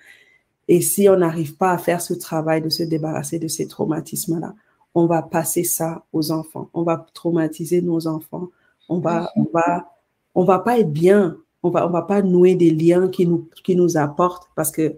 Et 0.66 0.80
si 0.80 1.08
on 1.08 1.16
n'arrive 1.16 1.54
pas 1.54 1.70
à 1.70 1.78
faire 1.78 2.00
ce 2.00 2.12
travail 2.12 2.60
de 2.60 2.70
se 2.70 2.82
débarrasser 2.82 3.38
de 3.38 3.46
ces 3.46 3.68
traumatismes-là, 3.68 4.52
on 4.96 5.06
va 5.06 5.22
passer 5.22 5.62
ça 5.62 6.04
aux 6.12 6.32
enfants. 6.32 6.70
On 6.74 6.82
va 6.82 7.06
traumatiser 7.14 7.80
nos 7.80 8.08
enfants. 8.08 8.48
On 8.88 8.98
va, 8.98 9.22
mm-hmm. 9.22 9.28
on 9.36 9.46
va, 9.54 9.94
on 10.34 10.44
va 10.44 10.58
pas 10.58 10.80
être 10.80 10.92
bien. 10.92 11.36
On 11.62 11.70
va, 11.70 11.86
on 11.86 11.90
va 11.90 12.02
pas 12.02 12.20
nouer 12.20 12.56
des 12.56 12.70
liens 12.70 13.06
qui 13.06 13.28
nous, 13.28 13.48
qui 13.62 13.76
nous 13.76 13.96
apportent 13.96 14.50
parce 14.56 14.72
que 14.72 14.96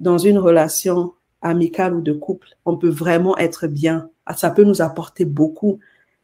dans 0.00 0.16
une 0.16 0.38
relation 0.38 1.12
amicale 1.42 1.94
ou 1.94 2.00
de 2.00 2.12
couple, 2.12 2.48
on 2.64 2.76
peut 2.76 2.88
vraiment 2.88 3.36
être 3.38 3.66
bien. 3.66 4.08
Ça 4.36 4.50
peut 4.50 4.64
nous 4.64 4.82
apporter 4.82 5.24
beaucoup 5.24 5.80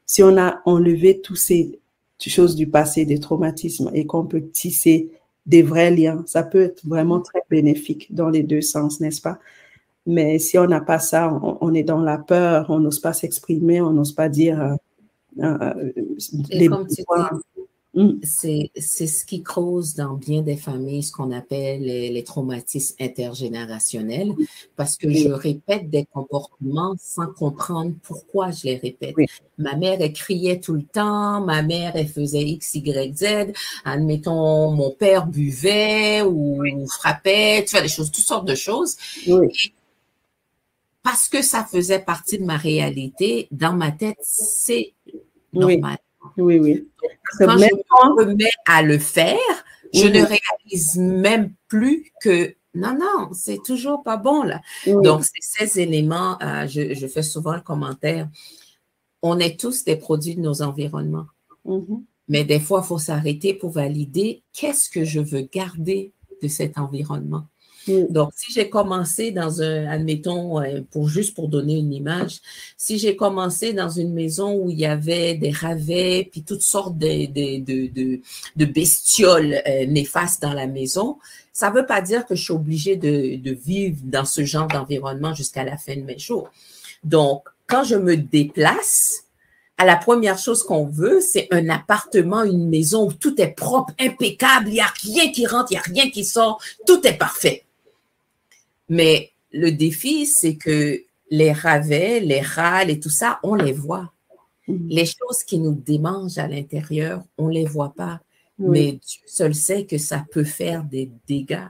si 0.06 0.22
on 0.22 0.36
a 0.38 0.60
enlevé 0.64 1.20
tous 1.20 1.36
ces 1.36 1.78
choses 2.18 2.56
du 2.56 2.66
passé, 2.66 3.04
des 3.04 3.20
traumatismes, 3.20 3.90
et 3.94 4.06
qu'on 4.06 4.24
peut 4.24 4.42
tisser 4.42 5.10
des 5.46 5.62
vrais 5.62 5.90
liens, 5.90 6.22
ça 6.26 6.42
peut 6.42 6.62
être 6.62 6.86
vraiment 6.86 7.20
très 7.20 7.42
bénéfique 7.48 8.14
dans 8.14 8.28
les 8.28 8.42
deux 8.42 8.60
sens, 8.60 9.00
n'est-ce 9.00 9.22
pas? 9.22 9.38
Mais 10.06 10.38
si 10.38 10.58
on 10.58 10.66
n'a 10.66 10.80
pas 10.80 10.98
ça, 10.98 11.38
on, 11.60 11.74
est 11.74 11.82
dans 11.82 12.00
la 12.00 12.18
peur, 12.18 12.66
on 12.70 12.80
n'ose 12.80 13.00
pas 13.00 13.12
s'exprimer, 13.12 13.80
on 13.80 13.92
n'ose 13.92 14.12
pas 14.12 14.28
dire 14.28 14.60
euh, 14.60 14.74
euh, 15.40 15.92
les. 16.50 16.70
Mm. 17.98 18.20
C'est 18.22 18.70
ce 18.76 19.26
qui 19.26 19.42
cause 19.42 19.96
dans 19.96 20.14
bien 20.14 20.42
des 20.42 20.56
familles 20.56 21.02
ce 21.02 21.10
qu'on 21.10 21.32
appelle 21.32 21.82
les, 21.82 22.22
traumatismes 22.22 22.94
intergénérationnels 23.00 24.34
parce 24.76 24.96
que 24.96 25.10
je 25.10 25.28
répète 25.28 25.90
des 25.90 26.04
comportements 26.04 26.94
sans 27.00 27.26
comprendre 27.26 27.92
pourquoi 28.04 28.52
je 28.52 28.66
les 28.66 28.76
répète. 28.76 29.16
Ma 29.58 29.74
mère, 29.74 29.96
elle 30.00 30.12
criait 30.12 30.60
tout 30.60 30.74
le 30.74 30.84
temps, 30.84 31.40
ma 31.40 31.62
mère, 31.62 31.96
elle 31.96 32.06
faisait 32.06 32.42
X, 32.42 32.76
Y, 32.76 33.16
Z. 33.16 33.52
Admettons, 33.84 34.70
mon 34.70 34.90
père 34.92 35.26
buvait 35.26 36.22
ou 36.22 36.62
frappait, 36.86 37.64
tu 37.64 37.72
vois, 37.72 37.82
des 37.82 37.88
choses, 37.88 38.12
toutes 38.12 38.24
sortes 38.24 38.46
de 38.46 38.54
choses. 38.54 38.96
parce 41.02 41.28
que 41.28 41.42
ça 41.42 41.64
faisait 41.64 41.98
partie 41.98 42.38
de 42.38 42.44
ma 42.44 42.58
réalité, 42.58 43.48
dans 43.50 43.72
ma 43.72 43.90
tête, 43.90 44.18
c'est 44.22 44.92
normal. 45.52 45.98
Oui, 46.36 46.58
oui. 46.58 46.88
Quand 47.38 47.58
je 47.58 48.24
me 48.24 48.34
mets 48.34 48.50
à 48.66 48.82
le 48.82 48.98
faire, 48.98 49.38
je 49.92 50.06
ne 50.06 50.20
réalise 50.22 50.96
même 50.96 51.52
plus 51.68 52.12
que 52.22 52.54
non, 52.74 52.96
non, 52.98 53.30
c'est 53.32 53.62
toujours 53.64 54.02
pas 54.02 54.16
bon 54.16 54.42
là. 54.42 54.60
Donc, 54.86 55.24
ces 55.40 55.80
éléments, 55.80 56.38
euh, 56.42 56.66
je, 56.66 57.06
fais 57.06 57.22
souvent 57.22 57.54
le 57.54 57.60
commentaire. 57.60 58.28
On 59.22 59.38
est 59.40 59.58
tous 59.58 59.84
des 59.84 59.96
produits 59.96 60.36
de 60.36 60.40
nos 60.40 60.62
environnements. 60.62 61.26
Mm-hmm. 61.66 62.02
Mais 62.28 62.44
des 62.44 62.60
fois, 62.60 62.82
il 62.84 62.86
faut 62.86 62.98
s'arrêter 62.98 63.54
pour 63.54 63.70
valider 63.70 64.42
qu'est-ce 64.52 64.90
que 64.90 65.04
je 65.04 65.20
veux 65.20 65.40
garder 65.40 66.12
de 66.42 66.48
cet 66.48 66.78
environnement. 66.78 67.46
Mm. 67.88 68.12
Donc, 68.12 68.30
si 68.36 68.52
j'ai 68.52 68.68
commencé 68.68 69.30
dans 69.30 69.62
un, 69.62 69.86
admettons, 69.86 70.60
euh, 70.60 70.80
pour 70.90 71.08
juste 71.08 71.34
pour 71.34 71.48
donner 71.48 71.76
une 71.76 71.92
image, 71.92 72.40
si 72.76 72.98
j'ai 72.98 73.16
commencé 73.16 73.72
dans 73.72 73.88
une 73.88 74.12
maison 74.12 74.54
où 74.54 74.70
il 74.70 74.78
y 74.78 74.86
avait 74.86 75.34
des 75.34 75.50
ravets, 75.50 76.28
puis 76.30 76.42
toutes 76.42 76.62
sortes 76.62 76.98
de, 76.98 77.26
de, 77.26 77.90
de, 77.92 78.20
de 78.56 78.64
bestioles 78.64 79.62
euh, 79.66 79.86
néfastes 79.86 80.42
dans 80.42 80.54
la 80.54 80.66
maison, 80.66 81.18
ça 81.52 81.70
ne 81.70 81.74
veut 81.74 81.86
pas 81.86 82.00
dire 82.00 82.26
que 82.26 82.34
je 82.34 82.44
suis 82.44 82.52
obligée 82.52 82.96
de, 82.96 83.36
de 83.36 83.52
vivre 83.52 83.98
dans 84.04 84.24
ce 84.24 84.44
genre 84.44 84.68
d'environnement 84.68 85.34
jusqu'à 85.34 85.64
la 85.64 85.76
fin 85.76 85.96
de 85.96 86.02
mes 86.02 86.18
jours. 86.18 86.50
Donc, 87.02 87.44
quand 87.66 87.84
je 87.84 87.96
me 87.96 88.16
déplace, 88.16 89.24
à 89.76 89.84
la 89.84 89.96
première 89.96 90.38
chose 90.38 90.64
qu'on 90.64 90.86
veut, 90.86 91.20
c'est 91.20 91.46
un 91.52 91.68
appartement, 91.68 92.42
une 92.42 92.68
maison 92.68 93.06
où 93.06 93.12
tout 93.12 93.40
est 93.40 93.54
propre, 93.54 93.92
impeccable, 94.00 94.68
il 94.68 94.74
n'y 94.74 94.80
a 94.80 94.92
rien 95.02 95.30
qui 95.30 95.46
rentre, 95.46 95.70
il 95.70 95.74
n'y 95.74 95.78
a 95.78 95.82
rien 95.82 96.10
qui 96.10 96.24
sort, 96.24 96.60
tout 96.84 97.06
est 97.06 97.16
parfait. 97.16 97.64
Mais 98.88 99.30
le 99.52 99.70
défi, 99.70 100.26
c'est 100.26 100.56
que 100.56 101.00
les 101.30 101.52
ravets, 101.52 102.20
les 102.20 102.40
râles 102.40 102.90
et 102.90 103.00
tout 103.00 103.10
ça, 103.10 103.38
on 103.42 103.54
les 103.54 103.72
voit. 103.72 104.12
Mm. 104.66 104.88
Les 104.88 105.06
choses 105.06 105.44
qui 105.44 105.58
nous 105.58 105.74
démangent 105.74 106.38
à 106.38 106.48
l'intérieur, 106.48 107.22
on 107.36 107.48
ne 107.48 107.54
les 107.54 107.66
voit 107.66 107.94
pas. 107.94 108.20
Mais 108.58 108.92
Dieu 108.92 109.22
seul 109.26 109.54
sait 109.54 109.84
que 109.84 109.98
ça 109.98 110.24
peut 110.32 110.44
faire 110.44 110.82
des 110.82 111.10
dégâts 111.28 111.68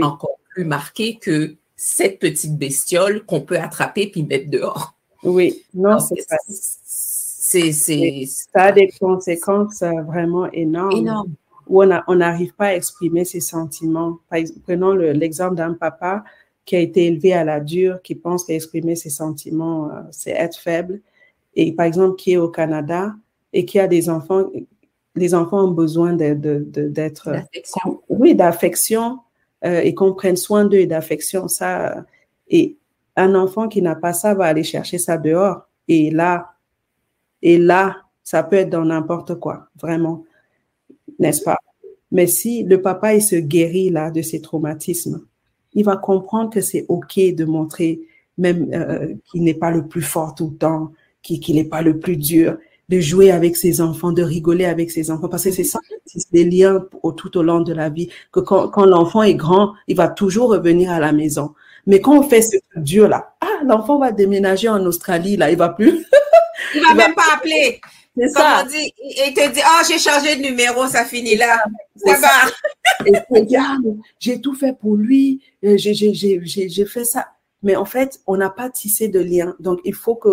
encore 0.00 0.38
plus 0.50 0.64
marqués 0.64 1.16
que 1.16 1.56
cette 1.74 2.18
petite 2.18 2.56
bestiole 2.56 3.24
qu'on 3.24 3.40
peut 3.40 3.58
attraper 3.58 4.06
puis 4.08 4.22
mettre 4.22 4.48
dehors. 4.50 4.94
Oui, 5.22 5.64
non, 5.74 5.98
c'est 5.98 6.20
ça. 6.20 6.36
Ça 8.52 8.62
a 8.62 8.72
des 8.72 8.90
conséquences 9.00 9.82
euh, 9.82 10.02
vraiment 10.02 10.50
énormes. 10.52 10.96
Énormes. 10.96 11.34
Où 11.66 11.82
on 11.82 12.14
n'arrive 12.16 12.52
pas 12.54 12.66
à 12.66 12.74
exprimer 12.74 13.24
ses 13.24 13.40
sentiments. 13.40 14.18
Prenons 14.64 14.92
l'exemple 14.92 15.54
d'un 15.54 15.74
papa 15.74 16.24
qui 16.70 16.76
a 16.76 16.78
été 16.78 17.06
élevé 17.06 17.32
à 17.32 17.42
la 17.42 17.58
dure, 17.58 18.00
qui 18.00 18.14
pense 18.14 18.44
qu'exprimer 18.44 18.94
ses 18.94 19.10
sentiments, 19.10 19.90
euh, 19.90 20.02
c'est 20.12 20.30
être 20.30 20.56
faible, 20.56 21.00
et 21.56 21.72
par 21.72 21.84
exemple 21.84 22.14
qui 22.14 22.34
est 22.34 22.36
au 22.36 22.48
Canada 22.48 23.16
et 23.52 23.64
qui 23.64 23.80
a 23.80 23.88
des 23.88 24.08
enfants, 24.08 24.44
les 25.16 25.34
enfants 25.34 25.64
ont 25.64 25.72
besoin 25.72 26.12
d'être, 26.12 26.40
de, 26.40 26.92
oui, 28.08 28.36
d'affection 28.36 29.18
euh, 29.64 29.80
et 29.80 29.96
qu'on 29.96 30.14
prenne 30.14 30.36
soin 30.36 30.64
d'eux 30.64 30.78
et 30.78 30.86
d'affection. 30.86 31.48
Ça, 31.48 32.06
et 32.46 32.76
un 33.16 33.34
enfant 33.34 33.66
qui 33.66 33.82
n'a 33.82 33.96
pas 33.96 34.12
ça 34.12 34.34
va 34.34 34.44
aller 34.44 34.62
chercher 34.62 34.98
ça 34.98 35.18
dehors. 35.18 35.62
Et 35.88 36.12
là, 36.12 36.52
et 37.42 37.58
là, 37.58 37.96
ça 38.22 38.44
peut 38.44 38.54
être 38.54 38.70
dans 38.70 38.84
n'importe 38.84 39.40
quoi, 39.40 39.66
vraiment, 39.74 40.24
n'est-ce 41.18 41.42
pas? 41.42 41.58
Mais 42.12 42.28
si 42.28 42.62
le 42.62 42.80
papa, 42.80 43.14
il 43.14 43.22
se 43.22 43.34
guérit 43.34 43.90
là 43.90 44.12
de 44.12 44.22
ses 44.22 44.40
traumatismes, 44.40 45.26
il 45.74 45.84
va 45.84 45.96
comprendre 45.96 46.50
que 46.50 46.60
c'est 46.60 46.86
OK 46.88 47.18
de 47.18 47.44
montrer 47.44 48.00
même 48.38 48.70
euh, 48.72 49.14
qu'il 49.30 49.44
n'est 49.44 49.54
pas 49.54 49.70
le 49.70 49.86
plus 49.86 50.02
fort 50.02 50.34
tout 50.34 50.50
le 50.50 50.56
temps, 50.56 50.92
qu'il 51.22 51.54
n'est 51.54 51.64
pas 51.64 51.82
le 51.82 51.98
plus 51.98 52.16
dur, 52.16 52.56
de 52.88 52.98
jouer 52.98 53.30
avec 53.30 53.56
ses 53.56 53.80
enfants, 53.80 54.12
de 54.12 54.22
rigoler 54.22 54.64
avec 54.64 54.90
ses 54.90 55.10
enfants, 55.10 55.28
parce 55.28 55.44
que 55.44 55.52
c'est 55.52 55.64
ça, 55.64 55.78
c'est 56.06 56.32
des 56.32 56.44
liens 56.44 56.84
tout 57.16 57.38
au 57.38 57.42
long 57.42 57.60
de 57.60 57.72
la 57.72 57.88
vie, 57.88 58.08
que 58.32 58.40
quand, 58.40 58.68
quand 58.68 58.84
l'enfant 58.84 59.22
est 59.22 59.34
grand, 59.34 59.74
il 59.86 59.96
va 59.96 60.08
toujours 60.08 60.50
revenir 60.50 60.90
à 60.90 60.98
la 60.98 61.12
maison. 61.12 61.54
Mais 61.86 62.00
quand 62.00 62.18
on 62.18 62.22
fait 62.22 62.42
ce 62.42 62.56
dur 62.76 63.08
là, 63.08 63.34
ah, 63.40 63.64
l'enfant 63.64 63.98
va 63.98 64.10
déménager 64.10 64.68
en 64.68 64.84
Australie, 64.86 65.36
là, 65.36 65.50
il 65.50 65.56
va 65.56 65.68
plus. 65.68 66.04
il 66.74 66.82
va 66.82 66.94
même 66.94 67.14
pas 67.14 67.34
appeler. 67.36 67.80
Ça. 68.28 68.62
On 68.62 68.68
dit, 68.68 68.92
il 68.98 69.34
te 69.34 69.52
dit, 69.52 69.60
oh, 69.64 69.84
j'ai 69.88 69.98
changé 69.98 70.36
de 70.36 70.42
numéro, 70.42 70.86
ça 70.86 71.04
finit 71.04 71.36
là. 71.36 71.62
Ça 71.96 72.16
va. 72.18 73.06
Et 73.06 73.12
regarde, 73.30 73.96
j'ai 74.18 74.40
tout 74.40 74.54
fait 74.54 74.76
pour 74.78 74.96
lui, 74.96 75.40
euh, 75.64 75.76
j'ai 75.76 76.86
fait 76.86 77.04
ça. 77.04 77.28
Mais 77.62 77.76
en 77.76 77.84
fait, 77.84 78.20
on 78.26 78.36
n'a 78.36 78.50
pas 78.50 78.70
tissé 78.70 79.08
de 79.08 79.20
lien. 79.20 79.54
Donc, 79.60 79.80
il 79.84 79.94
faut 79.94 80.14
que, 80.14 80.30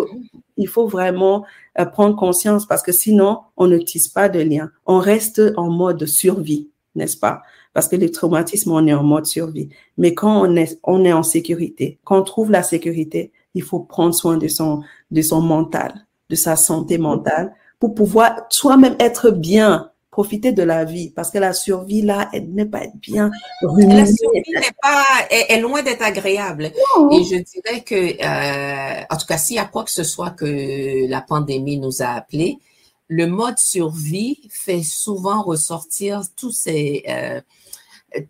il 0.56 0.68
faut 0.68 0.86
vraiment 0.86 1.44
euh, 1.78 1.84
prendre 1.84 2.16
conscience 2.16 2.66
parce 2.66 2.82
que 2.82 2.92
sinon, 2.92 3.40
on 3.56 3.66
ne 3.66 3.78
tisse 3.78 4.08
pas 4.08 4.28
de 4.28 4.40
lien. 4.40 4.70
On 4.86 4.98
reste 4.98 5.42
en 5.56 5.70
mode 5.70 6.06
survie, 6.06 6.68
n'est-ce 6.94 7.16
pas? 7.16 7.42
Parce 7.74 7.88
que 7.88 7.96
les 7.96 8.10
traumatismes, 8.10 8.72
on 8.72 8.86
est 8.86 8.94
en 8.94 9.02
mode 9.02 9.26
survie. 9.26 9.68
Mais 9.98 10.14
quand 10.14 10.40
on 10.40 10.56
est, 10.56 10.78
on 10.84 11.04
est 11.04 11.12
en 11.12 11.22
sécurité, 11.22 11.98
quand 12.04 12.18
on 12.18 12.24
trouve 12.24 12.50
la 12.50 12.62
sécurité, 12.62 13.30
il 13.54 13.62
faut 13.62 13.80
prendre 13.80 14.14
soin 14.14 14.38
de 14.38 14.48
son, 14.48 14.82
de 15.10 15.20
son 15.20 15.42
mental, 15.42 16.06
de 16.30 16.34
sa 16.34 16.56
santé 16.56 16.96
mentale 16.96 17.54
pour 17.78 17.94
pouvoir 17.94 18.46
soi-même 18.50 18.96
être 18.98 19.30
bien 19.30 19.90
profiter 20.18 20.50
de 20.50 20.64
la 20.64 20.84
vie 20.84 21.10
parce 21.10 21.30
que 21.30 21.38
la 21.38 21.52
survie 21.52 22.02
là, 22.02 22.28
elle 22.32 22.52
n'est 22.52 22.66
pas 22.66 22.82
bien. 22.94 23.30
La 23.62 24.04
survie 24.04 24.52
n'est 24.52 24.74
pas, 24.82 25.04
est, 25.30 25.60
loin 25.60 25.84
d'être 25.84 26.02
agréable. 26.02 26.72
Et 27.12 27.22
je 27.22 27.36
dirais 27.36 27.82
que, 27.82 27.94
euh, 27.94 29.04
en 29.08 29.16
tout 29.16 29.26
cas, 29.26 29.38
s'il 29.38 29.54
y 29.56 29.60
a 29.60 29.64
quoi 29.64 29.84
que 29.84 29.92
ce 29.92 30.02
soit 30.02 30.30
que 30.30 31.08
la 31.08 31.20
pandémie 31.20 31.78
nous 31.78 32.02
a 32.02 32.06
appelé, 32.06 32.58
le 33.06 33.28
mode 33.28 33.58
survie 33.58 34.40
fait 34.50 34.82
souvent 34.82 35.42
ressortir 35.42 36.22
tous 36.36 36.50
ces, 36.50 37.04
euh, 37.08 37.40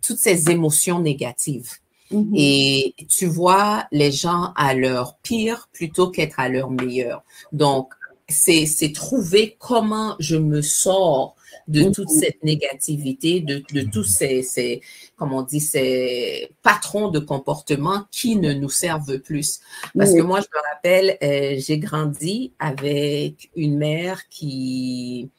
toutes 0.01 0.19
ces 0.19 0.51
émotions 0.51 0.99
négatives. 0.99 1.71
Mm-hmm. 2.11 2.33
Et 2.35 2.95
tu 3.07 3.25
vois 3.25 3.87
les 3.91 4.11
gens 4.11 4.53
à 4.55 4.75
leur 4.75 5.17
pire 5.17 5.69
plutôt 5.73 6.11
qu'être 6.11 6.39
à 6.39 6.49
leur 6.49 6.69
meilleur. 6.69 7.23
Donc, 7.51 7.93
c'est 8.29 8.91
trouver 8.93 9.55
comment 9.59 10.15
je 10.19 10.37
me 10.37 10.61
sors 10.61 11.35
de 11.67 11.89
toute 11.91 12.09
cette 12.09 12.43
négativité, 12.43 13.41
de, 13.41 13.63
de 13.73 13.81
tous 13.81 14.03
ces, 14.03 14.41
ces, 14.41 14.81
comme 15.15 15.33
on 15.33 15.43
dit, 15.43 15.59
ces 15.59 16.49
patrons 16.63 17.09
de 17.09 17.19
comportement 17.19 18.05
qui 18.11 18.35
ne 18.37 18.53
nous 18.53 18.69
servent 18.69 19.19
plus. 19.19 19.59
Parce 19.95 20.13
que 20.13 20.21
moi, 20.21 20.41
je 20.41 20.47
me 20.47 20.73
rappelle, 20.73 21.17
euh, 21.21 21.59
j'ai 21.59 21.77
grandi 21.77 22.53
avec 22.57 23.51
une 23.55 23.77
mère 23.77 24.27
qui, 24.29 25.29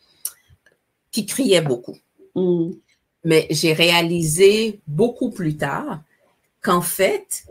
qui 1.11 1.27
criait 1.27 1.63
beaucoup. 1.63 1.99
Mm. 2.37 2.71
Mais 3.25 3.47
j'ai 3.51 3.73
réalisé 3.73 4.81
beaucoup 4.87 5.31
plus 5.31 5.57
tard 5.57 6.01
qu'en 6.63 6.81
fait, 6.81 7.45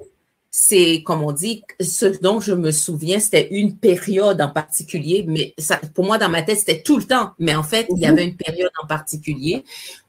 c'est, 0.61 1.03
comme 1.03 1.23
on 1.23 1.31
dit, 1.31 1.63
ce 1.79 2.05
dont 2.05 2.41
je 2.41 2.51
me 2.51 2.71
souviens, 2.71 3.21
c'était 3.21 3.47
une 3.51 3.77
période 3.77 4.41
en 4.41 4.49
particulier, 4.49 5.23
mais 5.25 5.53
ça, 5.57 5.79
pour 5.95 6.03
moi, 6.03 6.17
dans 6.17 6.27
ma 6.27 6.41
tête, 6.41 6.59
c'était 6.59 6.81
tout 6.81 6.97
le 6.97 7.05
temps. 7.05 7.31
Mais 7.39 7.55
en 7.55 7.63
fait, 7.63 7.87
il 7.95 8.03
y 8.03 8.05
mhm. 8.05 8.11
avait 8.11 8.25
une 8.25 8.35
période 8.35 8.71
en 8.83 8.85
particulier 8.85 9.63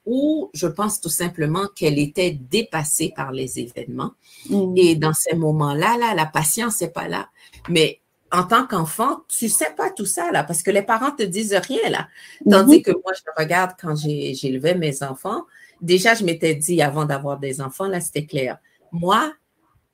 où 0.07 0.51
je 0.53 0.67
pense 0.67 1.01
tout 1.01 1.09
simplement 1.09 1.69
qu'elle 1.77 2.01
était 2.01 2.33
dépassée 2.33 3.13
par 3.15 3.31
les 3.31 3.61
événements. 3.61 4.11
Mhm. 4.49 4.75
Et 4.77 4.97
dans 4.97 5.13
ces 5.13 5.37
moments-là, 5.37 5.97
là, 5.97 6.15
la 6.17 6.27
patience 6.27 6.81
n'est 6.81 6.91
pas 6.91 7.07
là. 7.07 7.29
Mais 7.69 8.01
en 8.33 8.43
tant 8.43 8.67
qu'enfant, 8.67 9.21
tu 9.29 9.49
sais 9.49 9.73
pas 9.77 9.91
tout 9.91 10.05
ça, 10.05 10.33
là, 10.33 10.43
parce 10.43 10.65
que 10.65 10.73
les 10.73 10.83
parents 10.83 11.13
te 11.13 11.23
disent 11.23 11.55
rien, 11.55 11.91
là. 11.91 12.09
Tandis 12.51 12.79
mhm. 12.79 12.83
que 12.83 12.91
moi, 12.91 13.13
je 13.15 13.41
regarde 13.41 13.77
quand 13.81 13.95
j'élevais 13.95 14.75
mes 14.75 15.05
enfants, 15.05 15.45
déjà, 15.81 16.15
je 16.15 16.25
m'étais 16.25 16.57
dit 16.57 16.83
avant 16.83 17.05
d'avoir 17.05 17.39
des 17.39 17.61
enfants, 17.61 17.87
là, 17.87 18.01
c'était 18.01 18.27
clair 18.27 18.59
moi, 18.93 19.33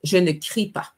je 0.06 0.16
ne 0.16 0.32
crie 0.32 0.70
pas. 0.70 0.94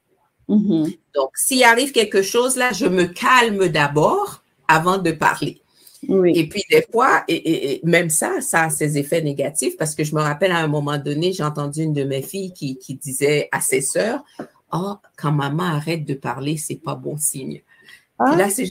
Mm-hmm. 0.49 0.99
Donc, 1.15 1.31
s'il 1.35 1.65
arrive 1.65 1.93
quelque 1.93 2.23
chose 2.23 2.57
là, 2.57 2.73
je 2.73 2.87
me 2.87 3.05
calme 3.05 3.69
d'abord 3.69 4.43
avant 4.67 4.99
de 4.99 5.11
parler. 5.11 5.63
Et 6.03 6.49
puis 6.49 6.63
des 6.71 6.87
fois, 6.93 7.25
et, 7.29 7.81
même 7.85 8.09
ça, 8.09 8.41
ça 8.41 8.65
a 8.65 8.71
ses 8.71 8.99
effets 8.99 9.21
négatifs 9.21 9.77
parce 9.77 9.97
que 9.97 10.05
je 10.05 10.15
me 10.15 10.21
rappelle 10.21 10.53
à 10.53 10.59
un 10.59 10.69
moment 10.69 10.97
donné, 10.97 11.33
j'ai 11.33 11.43
entendu 11.43 11.83
une 11.83 11.93
de 11.93 12.05
mes 12.05 12.23
filles 12.23 12.53
qui, 12.53 12.79
disait 12.95 13.49
à 13.51 13.61
ses 13.61 13.81
sœurs, 13.81 14.23
oh, 14.73 14.95
quand 15.17 15.33
maman 15.33 15.65
arrête 15.65 16.05
de 16.05 16.15
parler, 16.15 16.57
c'est 16.57 16.77
pas 16.77 16.95
bon 16.95 17.19
signe. 17.19 17.63
Ah. 18.19 18.37
là, 18.37 18.49
c'est 18.49 18.71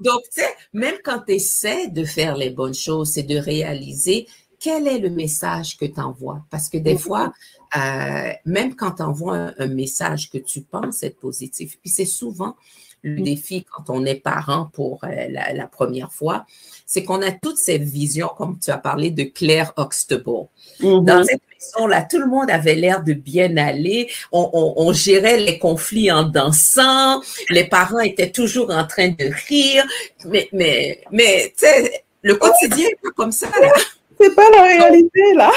Donc, 0.00 0.22
tu 0.32 0.40
sais, 0.40 0.54
même 0.72 0.94
quand 1.04 1.20
tu 1.26 1.34
essaies 1.34 1.88
de 1.88 2.04
faire 2.04 2.36
les 2.36 2.50
bonnes 2.50 2.74
choses, 2.74 3.10
c'est 3.12 3.24
de 3.24 3.36
réaliser 3.36 4.28
quel 4.60 4.88
est 4.88 4.98
le 4.98 5.10
message 5.10 5.76
que 5.76 5.84
tu 5.84 6.00
envoies? 6.00 6.42
Parce 6.50 6.68
que 6.68 6.78
des 6.78 6.98
fois, 6.98 7.32
euh, 7.76 8.32
même 8.44 8.74
quand 8.74 8.92
tu 8.92 9.02
envoies 9.02 9.52
un, 9.58 9.66
message 9.68 10.30
que 10.30 10.38
tu 10.38 10.62
penses 10.62 11.02
être 11.02 11.18
positif, 11.18 11.78
puis 11.80 11.90
c'est 11.90 12.04
souvent 12.04 12.56
le 13.02 13.20
mm. 13.20 13.22
défi 13.22 13.64
quand 13.64 13.90
on 13.90 14.04
est 14.04 14.16
parent 14.16 14.70
pour 14.72 15.04
euh, 15.04 15.28
la, 15.28 15.66
première 15.66 16.12
fois, 16.12 16.46
c'est 16.86 17.04
qu'on 17.04 17.22
a 17.22 17.30
toutes 17.30 17.58
ces 17.58 17.78
visions, 17.78 18.30
comme 18.36 18.58
tu 18.58 18.70
as 18.70 18.78
parlé 18.78 19.10
de 19.10 19.22
Claire 19.22 19.72
Huxtable. 19.78 20.48
Mm-hmm. 20.80 21.04
Dans 21.04 21.22
cette 21.22 21.42
maison-là, 21.52 22.02
tout 22.10 22.18
le 22.18 22.26
monde 22.26 22.50
avait 22.50 22.74
l'air 22.74 23.04
de 23.04 23.12
bien 23.12 23.56
aller. 23.56 24.10
On, 24.32 24.92
gérait 24.92 25.38
les 25.38 25.58
conflits 25.58 26.10
en 26.10 26.24
dansant. 26.24 27.20
Les 27.50 27.64
parents 27.64 28.00
étaient 28.00 28.32
toujours 28.32 28.70
en 28.70 28.86
train 28.86 29.10
de 29.10 29.30
rire. 29.48 29.84
Mais, 30.26 30.48
mais, 30.52 31.00
mais, 31.12 31.52
tu 31.56 31.66
sais, 31.66 32.04
le 32.22 32.34
quotidien 32.34 32.88
est 32.88 33.00
pas 33.00 33.10
comme 33.14 33.32
ça. 33.32 33.48
Là. 33.60 33.72
C'est 34.20 34.34
pas 34.34 34.50
la 34.50 34.62
réalité, 34.62 35.34
là. 35.34 35.52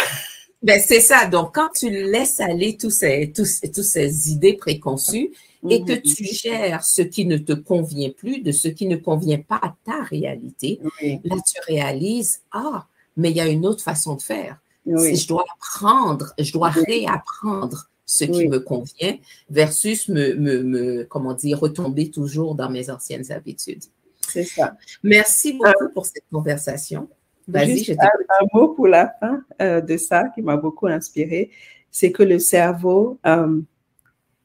Ben, 0.61 0.79
c'est 0.79 0.99
ça. 0.99 1.25
Donc, 1.25 1.55
quand 1.55 1.69
tu 1.69 1.89
laisses 1.89 2.39
aller 2.39 2.77
tous 2.77 2.91
ces, 2.91 3.31
tous, 3.35 3.61
tous 3.73 3.83
ces 3.83 4.31
idées 4.31 4.53
préconçues 4.53 5.31
et 5.69 5.83
que 5.83 5.93
mhm. 5.93 6.01
tu 6.01 6.25
gères 6.25 6.83
ce 6.83 7.01
qui 7.01 7.25
ne 7.25 7.37
te 7.37 7.53
convient 7.53 8.11
plus, 8.11 8.41
de 8.41 8.51
ce 8.51 8.67
qui 8.67 8.87
ne 8.87 8.95
convient 8.95 9.39
pas 9.39 9.59
à 9.61 9.73
ta 9.85 10.03
réalité, 10.03 10.79
là, 11.01 11.35
tu 11.45 11.59
réalises, 11.67 12.41
ah, 12.51 12.85
mais 13.17 13.31
il 13.31 13.37
y 13.37 13.41
a 13.41 13.47
une 13.47 13.65
autre 13.65 13.83
façon 13.83 14.15
de 14.15 14.21
faire. 14.21 14.59
Je 14.85 15.27
dois 15.27 15.45
apprendre, 15.55 16.33
je 16.39 16.51
dois 16.51 16.69
réapprendre 16.69 17.87
ce 18.05 18.25
qui 18.25 18.47
me 18.47 18.59
convient 18.59 19.17
versus 19.49 20.09
me, 20.09 20.35
me, 20.35 20.63
me, 20.63 21.03
comment 21.05 21.33
dire, 21.33 21.59
retomber 21.59 22.11
toujours 22.11 22.55
dans 22.55 22.69
mes 22.69 22.89
anciennes 22.89 23.31
habitudes. 23.31 23.83
C'est 24.27 24.43
ça. 24.43 24.75
Merci 25.03 25.53
beaucoup 25.53 25.89
pour 25.93 26.05
cette 26.05 26.25
conversation. 26.31 27.09
Juste 27.47 27.91
un, 27.99 28.45
mot 28.53 28.69
pour 28.69 28.87
la 28.87 29.13
fin 29.19 29.43
euh, 29.61 29.81
de 29.81 29.97
ça 29.97 30.25
qui 30.35 30.41
m'a 30.41 30.57
beaucoup 30.57 30.87
inspiré, 30.87 31.51
c'est 31.89 32.11
que 32.11 32.23
le 32.23 32.39
cerveau, 32.39 33.17
euh, 33.25 33.59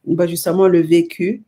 bah, 0.07 0.27
justement 0.27 0.69
le 0.69 0.81
vécu, 0.81 1.43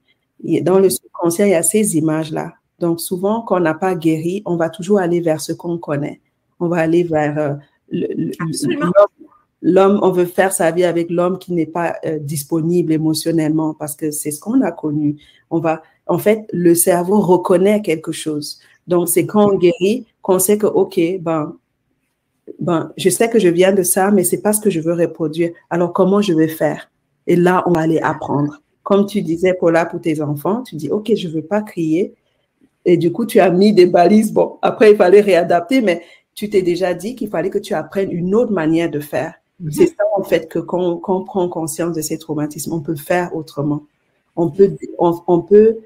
dans 0.62 0.78
le 0.78 0.88
subconscient, 0.88 1.46
il 1.46 1.53
y 1.53 1.55
a 1.55 1.62
ces 1.62 1.96
images-là. 1.96 2.55
Donc 2.78 3.01
souvent, 3.01 3.42
quand 3.42 3.57
on 3.57 3.61
n'a 3.61 3.74
pas 3.74 3.94
guéri, 3.94 4.42
on 4.46 4.57
va 4.57 4.70
toujours 4.70 5.01
aller 5.01 5.20
vers 5.20 5.40
ce 5.40 5.53
qu'on 5.53 5.78
connaît. 5.78 6.20
On 6.61 6.68
va 6.68 6.78
aller 6.78 7.03
vers 7.03 7.38
euh, 7.38 7.55
l'homme. 9.62 9.99
On 10.03 10.12
veut 10.12 10.26
faire 10.26 10.53
sa 10.53 10.70
vie 10.70 10.84
avec 10.84 11.11
l'homme 11.11 11.38
qui 11.38 11.53
n'est 11.53 11.66
pas 11.66 11.96
disponible 12.20 12.92
émotionnellement 12.92 13.74
parce 13.74 13.96
que 13.96 14.12
c'est 14.12 14.30
ce 14.30 14.38
qu'on 14.38 14.61
a 14.61 14.70
connu. 14.70 15.16
On 15.51 15.59
va, 15.59 15.82
en 16.07 16.18
fait, 16.18 16.46
le 16.53 16.76
cerveau 16.76 17.20
reconnaît 17.20 17.82
quelque 17.82 18.12
chose. 18.12 18.61
Donc, 18.89 19.09
c'est 19.09 19.26
quand 19.26 19.53
on 19.53 19.59
guérit 19.59 20.07
qu'on 20.22 20.39
sait 20.39 20.59
que, 20.59 20.66
OK, 20.66 20.99
ben, 21.20 21.55
ben, 22.59 22.91
je 22.97 23.11
sais 23.11 23.28
que 23.28 23.39
je 23.39 23.49
viens 23.49 23.72
de 23.72 23.82
ça, 23.82 24.11
mais 24.11 24.24
c'est 24.24 24.41
pas 24.41 24.55
ce 24.55 24.61
que 24.61 24.70
je 24.70 24.80
veux 24.80 24.95
reproduire. 24.95 25.51
Alors, 25.70 25.93
comment 25.93 26.22
je 26.22 26.32
vais 26.32 26.49
faire? 26.49 26.91
Et 27.26 27.36
là, 27.36 27.62
on 27.66 27.72
va 27.72 27.82
aller 27.82 28.01
apprendre. 28.01 28.61
Comme 28.82 29.05
tu 29.05 29.20
disais, 29.20 29.53
Paula, 29.53 29.84
pour 29.84 30.01
tes 30.01 30.22
enfants, 30.22 30.62
tu 30.62 30.76
dis, 30.76 30.91
OK, 30.91 31.14
je 31.14 31.28
veux 31.28 31.43
pas 31.43 31.61
crier. 31.61 32.14
Et 32.86 32.97
du 32.97 33.12
coup, 33.12 33.26
tu 33.26 33.39
as 33.39 33.51
mis 33.51 33.74
des 33.74 33.84
balises. 33.84 34.32
Bon, 34.32 34.57
après, 34.62 34.93
il 34.93 34.97
fallait 34.97 35.20
réadapter, 35.20 35.82
mais 35.82 36.03
tu 36.34 36.49
t'es 36.49 36.62
déjà 36.62 36.95
dit 36.95 37.14
qu'il 37.14 37.28
fallait 37.28 37.51
que 37.51 37.59
tu 37.59 37.74
apprennes 37.74 38.11
une 38.11 38.34
autre 38.34 38.53
manière 38.53 38.91
de 38.91 39.01
faire. 39.01 39.34
Mhm. 39.61 39.72
C'est 39.72 39.86
ça, 39.89 40.05
en 40.16 40.22
fait, 40.22 40.49
que 40.49 40.59
quand, 40.59 41.03
on 41.07 41.24
prend 41.24 41.49
conscience 41.51 41.95
de 41.95 42.01
ces 42.01 42.16
traumatismes, 42.16 42.72
on 42.72 42.80
peut 42.80 42.97
faire 42.97 43.36
autrement. 43.36 43.82
On 44.34 44.49
peut, 44.49 44.74
on 44.99 45.43
peut 45.43 45.78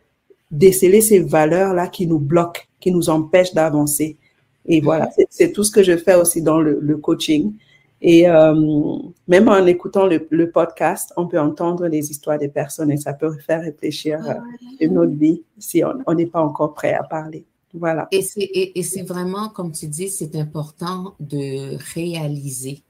déceler 0.53 1.01
ces 1.01 1.19
valeurs-là 1.19 1.89
qui 1.89 2.07
nous 2.07 2.19
bloquent 2.19 2.63
qui 2.83 2.91
nous 2.91 3.09
empêche 3.09 3.55
d'avancer. 3.55 4.19
Et 4.67 4.81
voilà, 4.81 5.09
c'est 5.31 5.53
tout 5.53 5.65
ce 5.65 5.71
que 5.71 5.83
je 5.83 5.97
fais 5.97 6.15
aussi 6.15 6.43
dans 6.43 6.61
le, 6.61 6.97
coaching. 6.99 7.55
Et 8.01 8.29
euh, 8.29 8.99
même 9.29 9.49
en 9.49 9.65
écoutant 9.67 10.07
le, 10.07 10.51
podcast, 10.51 11.13
on 11.17 11.27
peut 11.27 11.41
entendre 11.41 11.87
les 11.87 12.11
histoires 12.11 12.39
des 12.39 12.49
personnes 12.49 12.91
et 12.91 12.97
ça 12.97 13.15
peut 13.15 13.33
faire 13.39 13.63
réfléchir 13.63 14.21
à 14.29 14.35
euh, 14.83 14.89
notre 14.89 15.15
vie 15.15 15.43
si 15.59 15.83
on 16.07 16.15
n'est 16.15 16.27
pas 16.27 16.43
encore 16.43 16.75
prêt 16.75 16.93
à 16.93 17.05
parler. 17.05 17.47
Voilà. 17.75 18.09
Et 18.11 18.23
c'est 18.23 19.03
vraiment, 19.03 19.49
comme 19.49 19.73
tu 19.73 19.87
dis, 19.87 20.11
c'est 20.11 20.37
important 20.37 21.15
de 21.21 21.79
réaliser 21.95 22.83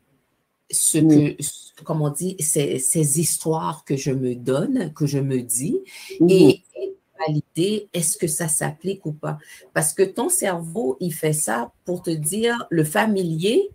ce 0.71 0.99
que, 0.99 1.83
comme 1.85 2.01
on 2.01 2.11
dit, 2.11 2.37
ces, 2.41 2.79
ces, 2.79 3.21
histoires 3.21 3.85
que 3.85 3.97
je 3.97 4.11
me 4.11 4.35
donne, 4.35 4.93
que 4.95 5.07
je 5.07 5.19
me 5.19 5.43
dis, 5.43 5.81
et 7.57 7.89
est-ce 7.93 8.17
que 8.17 8.27
ça 8.27 8.49
s'applique 8.49 9.05
ou 9.07 9.13
pas? 9.13 9.39
Parce 9.75 9.93
que 9.93 10.03
ton 10.03 10.29
cerveau, 10.29 10.97
il 11.01 11.13
fait 11.13 11.33
ça 11.33 11.73
pour 11.85 12.03
te 12.03 12.11
dire 12.11 12.67
le 12.71 12.85
familier 12.85 13.71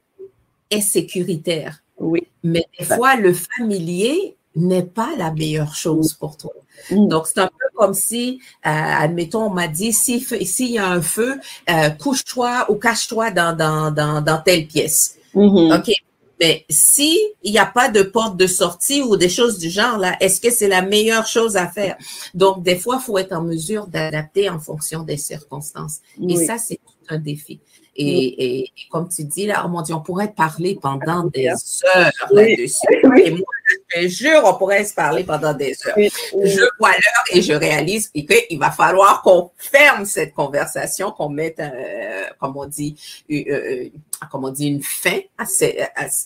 est 0.69 0.81
sécuritaire. 0.81 1.83
Oui. 1.99 2.27
Mais 2.43 2.65
des 2.77 2.85
fois, 2.85 3.15
le 3.15 3.33
familier 3.33 4.35
n'est 4.55 4.83
pas 4.83 5.09
la 5.17 5.31
meilleure 5.31 5.75
chose 5.75 6.13
pour 6.13 6.37
toi. 6.37 6.53
Mm. 6.91 7.07
Donc, 7.07 7.27
c'est 7.27 7.39
un 7.39 7.47
peu 7.47 7.65
comme 7.75 7.93
si, 7.93 8.39
euh, 8.65 8.69
admettons, 8.69 9.45
on 9.45 9.49
m'a 9.49 9.67
dit, 9.67 9.93
s'il 9.93 10.23
si 10.23 10.71
y 10.71 10.77
a 10.77 10.87
un 10.87 11.01
feu, 11.01 11.39
euh, 11.69 11.89
couche-toi 11.91 12.65
ou 12.69 12.75
cache-toi 12.75 13.31
dans, 13.31 13.55
dans, 13.55 13.91
dans, 13.91 14.21
dans, 14.21 14.41
telle 14.41 14.67
pièce. 14.67 15.17
Mm-hmm. 15.35 15.79
OK, 15.79 15.91
mais 16.39 16.65
si 16.69 17.19
il 17.43 17.51
n'y 17.51 17.59
a 17.59 17.65
pas 17.65 17.89
de 17.89 18.03
porte 18.03 18.37
de 18.37 18.47
sortie 18.47 19.01
ou 19.01 19.17
des 19.17 19.29
choses 19.29 19.57
du 19.57 19.69
genre 19.69 19.97
là, 19.97 20.15
est-ce 20.19 20.39
que 20.39 20.51
c'est 20.51 20.67
la 20.67 20.81
meilleure 20.81 21.25
chose 21.25 21.57
à 21.57 21.67
faire? 21.67 21.97
Donc 22.33 22.63
des 22.63 22.77
fois, 22.77 22.99
il 23.01 23.05
faut 23.05 23.17
être 23.17 23.33
en 23.33 23.43
mesure 23.43 23.87
d'adapter 23.87 24.49
en 24.49 24.59
fonction 24.59 25.03
des 25.03 25.17
circonstances. 25.17 25.99
Et 26.27 26.35
ça, 26.45 26.57
c'est 26.57 26.79
un 27.09 27.17
défi. 27.17 27.59
Et, 27.99 28.61
et, 28.61 28.71
comme 28.91 29.09
tu 29.09 29.23
dis 29.23 29.47
là, 29.47 29.63
oh 29.65 29.69
mon 29.69 29.81
Dieu, 29.81 29.95
on 29.95 30.01
pourrait 30.01 30.31
parler 30.31 30.77
pendant 30.79 31.23
des 31.23 31.47
heures 31.47 32.11
là-dessus. 32.31 32.85
Et 33.23 33.31
moi, 33.31 33.41
Je 33.89 34.07
jure, 34.07 34.41
on 34.45 34.53
pourrait 34.53 34.85
se 34.85 34.93
parler 34.93 35.23
pendant 35.23 35.53
des 35.53 35.75
heures. 35.85 35.95
Je 35.97 36.69
vois 36.79 36.91
l'heure 36.91 37.25
et 37.31 37.41
je 37.41 37.53
réalise 37.53 38.09
qu'il 38.09 38.59
va 38.59 38.71
falloir 38.71 39.21
qu'on 39.21 39.51
ferme 39.57 40.05
cette 40.05 40.33
conversation, 40.33 41.11
qu'on 41.11 41.29
mette, 41.29 41.59
euh, 41.59 42.23
comme 42.39 42.55
on 42.55 42.65
dit, 42.65 42.95
euh, 43.29 43.43
euh, 43.49 43.89
comme 44.31 44.45
on 44.45 44.51
dit, 44.51 44.67
une 44.67 44.83
fin 44.83 45.19
à 45.37 45.45
ces. 45.45 45.85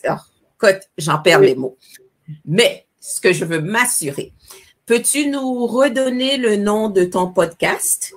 Oh, 0.10 0.68
j'en 0.98 1.20
perds 1.20 1.40
les 1.40 1.56
mots. 1.56 1.78
Mais 2.46 2.86
ce 3.00 3.20
que 3.20 3.34
je 3.34 3.46
veux 3.46 3.62
m'assurer, 3.62 4.34
peux-tu 4.86 5.28
nous 5.28 5.66
redonner 5.66 6.38
le 6.38 6.58
nom 6.58 6.90
de 6.90 7.06
ton 7.06 7.32
podcast? 7.32 8.14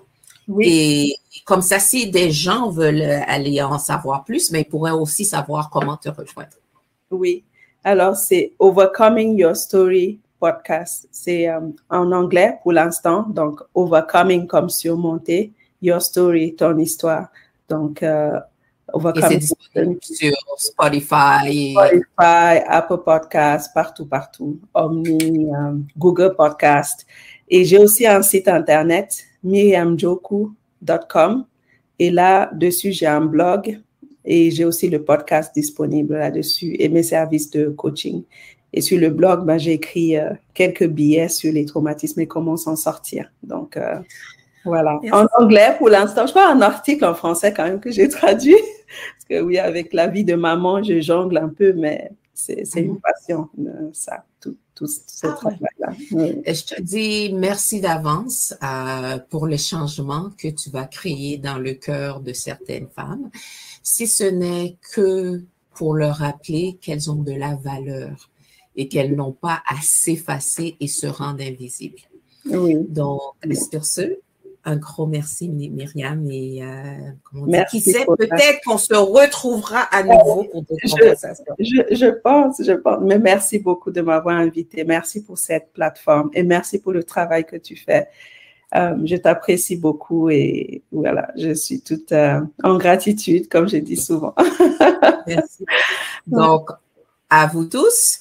Oui. 0.49 0.67
Et 0.69 1.41
comme 1.45 1.63
ça, 1.63 1.79
si 1.79 2.11
des 2.11 2.31
gens 2.31 2.71
veulent 2.71 3.23
aller 3.27 3.63
en 3.63 3.79
savoir 3.79 4.25
plus, 4.25 4.51
mais 4.51 4.63
ils 4.63 4.69
pourraient 4.69 4.91
aussi 4.91 5.25
savoir 5.25 5.71
comment 5.71 5.97
te 5.97 6.11
rejoindre. 6.11 6.57
Oui. 7.11 7.45
Alors, 7.87 8.17
c'est 8.17 8.53
Overcoming 8.59 9.37
Your 9.37 9.55
Story 9.55 10.19
podcast. 10.41 11.07
C'est 11.11 11.49
euh, 11.49 11.61
en 11.91 12.13
anglais 12.13 12.59
pour 12.63 12.73
l'instant. 12.73 13.27
Donc, 13.29 13.61
Overcoming 13.75 14.47
comme 14.47 14.71
surmonter, 14.71 15.53
Your 15.83 16.01
Story, 16.01 16.55
ton 16.55 16.79
histoire. 16.79 17.29
Donc, 17.69 18.03
euh, 18.03 18.41
Overcoming. 18.91 19.41
sur 19.41 19.55
Spotify. 20.57 21.75
Spotify, 21.75 22.63
Apple 22.67 23.03
Podcast, 23.05 23.71
partout, 23.75 24.07
partout. 24.07 24.59
Omni, 24.73 25.51
euh, 25.51 25.75
Google 25.99 26.35
Podcast. 26.35 27.05
Et 27.51 27.67
j'ai 27.67 27.79
aussi 27.79 28.07
un 28.07 28.23
site 28.23 28.49
internet, 28.49 29.25
miriamjoku.com. 29.43 31.45
Et 31.99 32.11
là-dessus, 32.11 32.93
j'ai 32.93 33.07
un 33.07 33.21
blog 33.21 33.79
et 34.25 34.51
j'ai 34.51 34.65
aussi 34.65 34.89
le 34.89 35.03
podcast 35.03 35.55
disponible 35.55 36.15
là-dessus 36.17 36.77
et 36.79 36.89
mes 36.89 37.03
services 37.03 37.51
de 37.51 37.69
coaching. 37.69 38.25
Et 38.73 38.81
sur 38.81 38.99
le 38.99 39.11
blog, 39.11 39.45
ben, 39.45 39.57
j'ai 39.57 39.73
écrit 39.73 40.17
euh, 40.17 40.31
quelques 40.53 40.87
billets 40.87 41.29
sur 41.29 41.53
les 41.53 41.65
traumatismes 41.65 42.21
et 42.21 42.27
comment 42.27 42.57
s'en 42.57 42.75
sortir. 42.75 43.31
Donc, 43.45 43.77
euh, 43.77 44.01
voilà. 44.65 44.99
En 45.13 45.27
anglais, 45.39 45.77
pour 45.79 45.89
l'instant, 45.91 46.27
je 46.27 46.33
crois 46.33 46.51
un 46.51 46.61
article 46.61 47.05
en 47.05 47.15
français 47.15 47.53
quand 47.53 47.65
même 47.65 47.79
que 47.79 47.93
j'ai 47.93 48.09
traduit. 48.21 48.57
Parce 48.57 49.25
que 49.29 49.41
oui, 49.43 49.59
avec 49.59 49.93
la 49.93 50.09
vie 50.09 50.25
de 50.25 50.35
maman, 50.35 50.83
je 50.83 51.01
jongle 51.01 51.39
un 51.39 51.51
peu, 51.51 51.73
mais 51.73 52.11
c'est 52.33 52.65
une 52.77 52.95
mhm. 52.95 53.01
passion, 53.01 53.49
euh, 53.61 53.91
ça, 53.93 54.25
tout, 54.41 54.57
tout 54.75 54.89
ce 54.89 55.29
ah 55.29 55.33
travail-là. 55.35 55.93
Je 56.11 56.75
te 56.75 56.83
dis 56.83 57.33
merci 57.33 57.81
d'avance 57.81 58.55
pour 59.31 59.47
les 59.47 59.57
changements 59.59 60.31
que 60.37 60.49
tu 60.49 60.71
vas 60.71 60.87
créer 60.87 61.39
dans 61.39 61.59
le 61.59 61.75
cœur 61.75 62.19
de 62.19 62.33
certaines 62.33 62.89
femmes 62.89 63.31
si 63.85 64.09
ce 64.09 64.25
n'est 64.25 64.77
que 64.95 65.43
pour 65.75 65.95
leur 65.95 66.17
rappeler 66.17 66.79
qu'elles 66.81 67.11
ont 67.11 67.23
de 67.23 67.33
la 67.33 67.55
valeur 67.55 68.31
et 68.75 68.89
qu'elles 68.89 69.15
n'ont 69.15 69.33
pas 69.33 69.63
à 69.69 69.77
s'effacer 69.83 70.77
et 70.81 70.89
se 70.89 71.07
rendre 71.07 71.43
invisibles. 71.43 72.01
Oui. 72.47 72.77
Donc, 72.89 73.21
sur 73.71 73.85
ce, 73.85 74.19
un 74.65 74.77
gros 74.77 75.07
merci, 75.07 75.49
Myriam. 75.51 76.27
Et 76.31 76.63
euh, 76.63 77.63
qui 77.71 77.81
sait, 77.81 78.07
peut-être 78.07 78.61
qu'on 78.65 78.79
se 78.79 78.95
retrouvera 78.95 79.81
à 79.81 80.03
nouveau 80.03 80.45
pour 80.45 80.63
d'autres 80.63 80.89
conversations. 80.91 81.55
Je, 81.59 81.95
je, 81.95 82.07
pense, 82.07 82.63
je 82.65 82.73
pense. 82.73 83.01
Mais 83.03 83.19
merci 83.19 83.59
beaucoup 83.59 83.91
de 83.91 84.01
m'avoir 84.01 84.37
invité. 84.37 84.85
Merci 84.85 85.23
pour 85.23 85.37
cette 85.37 85.73
plateforme 85.73 86.31
et 86.33 86.43
merci 86.43 86.79
pour 86.79 86.93
le 86.93 87.05
travail 87.05 87.45
que 87.45 87.57
tu 87.57 87.77
fais. 87.77 88.09
Euh, 88.77 88.97
je 89.05 89.17
t'apprécie 89.17 89.77
beaucoup 89.77 90.31
et 90.31 90.83
voilà, 90.91 91.29
je 91.37 91.55
suis 91.55 91.81
toute 91.81 92.11
euh, 92.13 92.41
en 92.63 92.77
gratitude, 92.77 93.49
comme 93.49 93.69
je 93.69 93.77
dis 93.77 93.97
souvent. 93.97 94.35
Merci. 95.27 95.65
Donc, 96.27 96.71
à 97.31 97.47
vous 97.47 97.67
tous. 97.67 98.21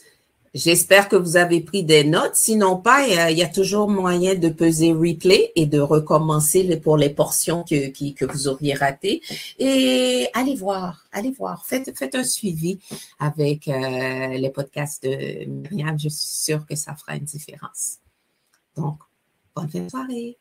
J'espère 0.54 1.10
que 1.10 1.16
vous 1.16 1.36
avez 1.36 1.62
pris 1.62 1.84
des 1.84 2.04
notes. 2.04 2.36
Sinon 2.36 2.78
pas, 2.78 3.08
il 3.08 3.38
y, 3.38 3.42
a, 3.42 3.48
toujours 3.48 3.90
moyen 3.90 4.36
de 4.36 4.50
peser 4.50 4.94
replay 4.94 5.52
et 5.56 5.66
de 5.66 5.80
recommencer 5.80 6.78
pour 6.78 6.96
les 6.96 7.10
portions 7.10 7.64
que, 7.64 8.26
vous 8.26 8.48
auriez 8.48 8.76
ratées. 8.76 9.24
Et 9.58 10.28
allez 10.36 10.54
voir, 10.54 11.08
allez 11.12 11.32
voir. 11.32 11.66
Faites, 11.66 11.98
faites 11.98 12.14
un 12.14 12.24
suivi 12.24 12.78
avec 13.18 13.68
euh, 13.68 14.28
les 14.28 14.52
podcasts 14.52 15.04
de 15.04 15.46
Myriam. 15.46 15.98
Je 15.98 16.10
suis 16.10 16.28
sûre 16.28 16.68
que 16.68 16.76
ça 16.76 16.94
fera 16.94 17.16
une 17.16 17.24
différence. 17.24 17.98
Donc, 18.78 19.00
bonne 19.56 19.90
soirée. 19.90 20.38